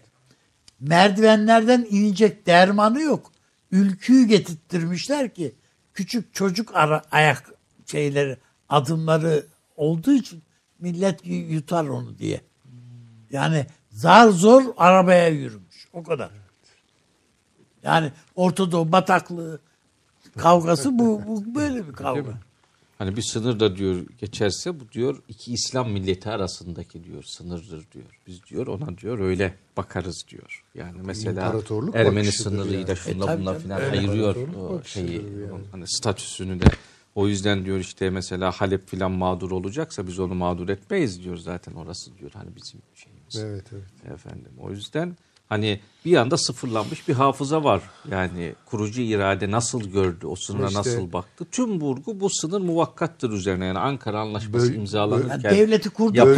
[0.80, 3.32] Merdivenlerden inecek dermanı yok.
[3.72, 5.56] Ülküyü getirttirmişler ki
[5.94, 7.54] küçük çocuk ara, ayak
[7.86, 8.38] şeyleri
[8.70, 10.44] adımları olduğu için
[10.80, 12.42] millet yutar onu diye.
[13.32, 15.88] Yani zar zor arabaya yürümüş.
[15.94, 16.30] O kadar.
[17.84, 19.60] Yani Orta Doğu bataklığı
[20.38, 22.34] kavgası bu, bu böyle bir kavga.
[22.98, 28.20] Hani bir sınır da diyor geçerse bu diyor iki İslam milleti arasındaki diyor sınırdır diyor.
[28.28, 30.64] Biz diyor ona diyor öyle bakarız diyor.
[30.76, 31.62] Yani mesela
[31.94, 32.98] Ermeni sınırıyla yani.
[32.98, 35.64] şunla E, bunla filan ayırıyor o şeyi yani.
[35.72, 36.66] hani statüsünü de.
[37.16, 41.74] O yüzden diyor işte mesela Halep filan mağdur olacaksa biz onu mağdur etmeyiz diyor zaten
[41.74, 43.36] orası diyor hani bizim şeyimiz.
[43.36, 44.14] Evet evet.
[44.14, 45.18] Efendim o yüzden
[45.50, 47.82] hani bir anda sıfırlanmış bir hafıza var.
[48.12, 51.46] Yani kurucu irade nasıl gördü, o sınıra İşte- nasıl baktı.
[51.52, 53.66] Tüm vurgu bu sınır muvakkattır üzerine.
[53.66, 56.38] Yani Ankara Anlaşması Böl- imzalanırken Yani devleti kurduk yapılan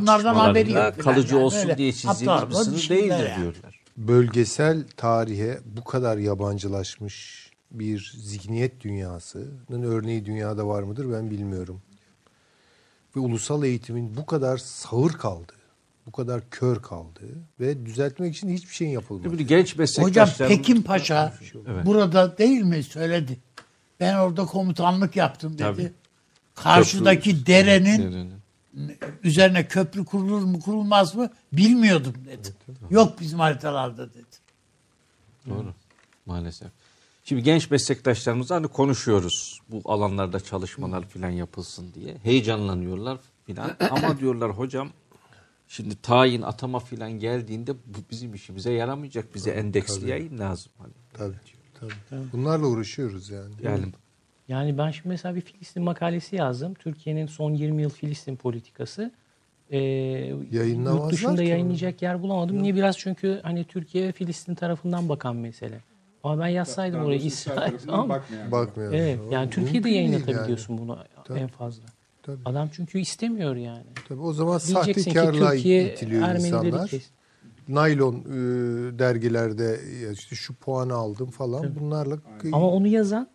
[0.00, 1.44] bunlardan haberi tartışmalarında kalıcı yani.
[1.44, 2.20] olsun diye çizilmiş
[2.50, 3.40] bir sınır değildir yani.
[3.40, 3.80] diyorlar.
[3.96, 11.82] Bölgesel tarihe bu kadar yabancılaşmış bir zihniyet dünyasının örneği dünyada var mıdır ben bilmiyorum.
[13.16, 15.52] ve ulusal eğitimin bu kadar sağır kaldığı,
[16.08, 19.38] bu kadar kör kaldığı ve düzeltmek için hiçbir şeyin yapılmadığı.
[19.38, 20.28] Bir genç Hocam.
[20.38, 21.34] Pekin Paşa
[21.84, 23.38] burada değil mi söyledi.
[24.00, 25.62] Ben orada komutanlık yaptım dedi.
[25.62, 25.92] Tabii.
[26.54, 28.32] Karşıdaki Köprü- derenin Derenin.
[29.22, 32.48] üzerine köprü kurulur mu kurulmaz mı bilmiyordum dedi.
[32.90, 34.36] Yok bizim haritalarda dedi.
[35.48, 35.74] Doğru.
[36.26, 36.68] Maalesef.
[37.24, 39.60] Şimdi genç meslektaşlarımızla hani konuşuyoruz.
[39.68, 42.16] Bu alanlarda çalışmalar falan yapılsın diye.
[42.22, 43.70] Heyecanlanıyorlar filan.
[43.90, 44.90] Ama diyorlar hocam
[45.68, 49.34] şimdi tayin atama filan geldiğinde bu bizim işimize yaramayacak.
[49.34, 50.72] Bize endeksleyeyim lazım.
[50.78, 50.92] Hani.
[51.14, 51.36] Tabii,
[52.10, 52.22] tabii.
[52.32, 53.54] Bunlarla uğraşıyoruz yani.
[53.62, 53.84] Yani
[54.48, 56.74] Yani ben şimdi mesela bir Filistin makalesi yazdım.
[56.74, 59.12] Türkiye'nin son 20 yıl Filistin politikası.
[59.70, 59.78] Ee,
[60.52, 62.62] yurt dışında yayınlayacak yer bulamadım.
[62.62, 62.74] Niye?
[62.74, 65.80] Biraz çünkü hani Türkiye ve Filistin tarafından bakan mesele.
[66.22, 68.22] Ama ben yazsaydım oraya İsrail tamam mı?
[68.50, 68.92] Bakmıyor.
[68.92, 71.38] Evet yani Mümkün Türkiye'de yayınlatabiliyorsun bunu Tabii.
[71.38, 71.84] en fazla.
[72.28, 72.40] Tabii.
[72.44, 73.86] Adam çünkü istemiyor yani.
[74.08, 76.88] Tabii o zaman Diyeceksin sahtekarlığa Türkiye itiliyor Ermenileri insanlar.
[76.88, 77.10] kes.
[77.68, 78.28] Naylon e,
[78.98, 79.80] dergilerde
[80.12, 82.18] işte şu puanı aldım falan bunlarla
[82.52, 83.28] Ama onu yazan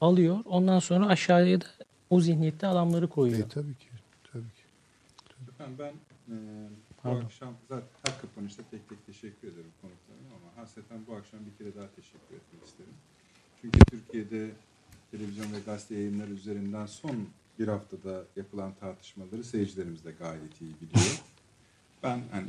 [0.00, 0.38] alıyor.
[0.44, 1.64] Ondan sonra aşağıya da
[2.10, 3.46] o zihniyette adamları koyuyor.
[3.46, 3.88] E, tabii ki.
[4.32, 4.62] Tabii ki.
[5.48, 5.92] Efendim ben
[6.34, 6.36] e,
[6.90, 7.24] bu Pardon.
[7.24, 11.76] akşam zaten her kapanışta tek tek teşekkür ederim konuklarıma ama hasreten bu akşam bir kere
[11.76, 12.94] daha teşekkür etmek isterim.
[13.60, 14.50] Çünkü Türkiye'de
[15.10, 17.16] televizyon ve gazete yayınları üzerinden son
[17.60, 21.22] bir haftada yapılan tartışmaları seyircilerimiz de gayet iyi biliyor.
[22.02, 22.48] Ben hani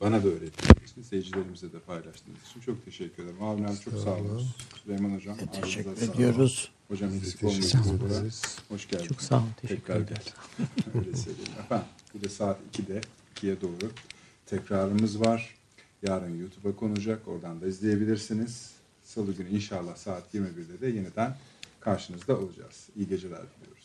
[0.00, 3.42] bana da öğrettiğiniz için, seyircilerimize de paylaştığınız için çok teşekkür ederim.
[3.42, 4.46] Avni abi çok sağ olun.
[4.82, 5.34] Süleyman Hocam.
[5.34, 6.14] ağzınıza Teşekkür sağlık.
[6.14, 6.70] ediyoruz.
[6.88, 8.32] Hocam eksik Teşekkür olmayın.
[8.68, 9.08] Hoş geldiniz.
[9.08, 9.48] Çok sağ olun.
[9.60, 10.22] Teşekkür Tekrar ederim.
[10.94, 11.52] Öyle söyleyeyim.
[11.64, 13.00] Efendim bir de saat 2'de
[13.36, 13.90] 2'ye doğru
[14.46, 15.54] tekrarımız var.
[16.02, 17.28] Yarın YouTube'a konacak.
[17.28, 18.70] Oradan da izleyebilirsiniz.
[19.04, 21.36] Salı günü inşallah saat 21'de de yeniden
[21.80, 22.88] karşınızda olacağız.
[22.96, 23.75] İyi geceler diliyorum.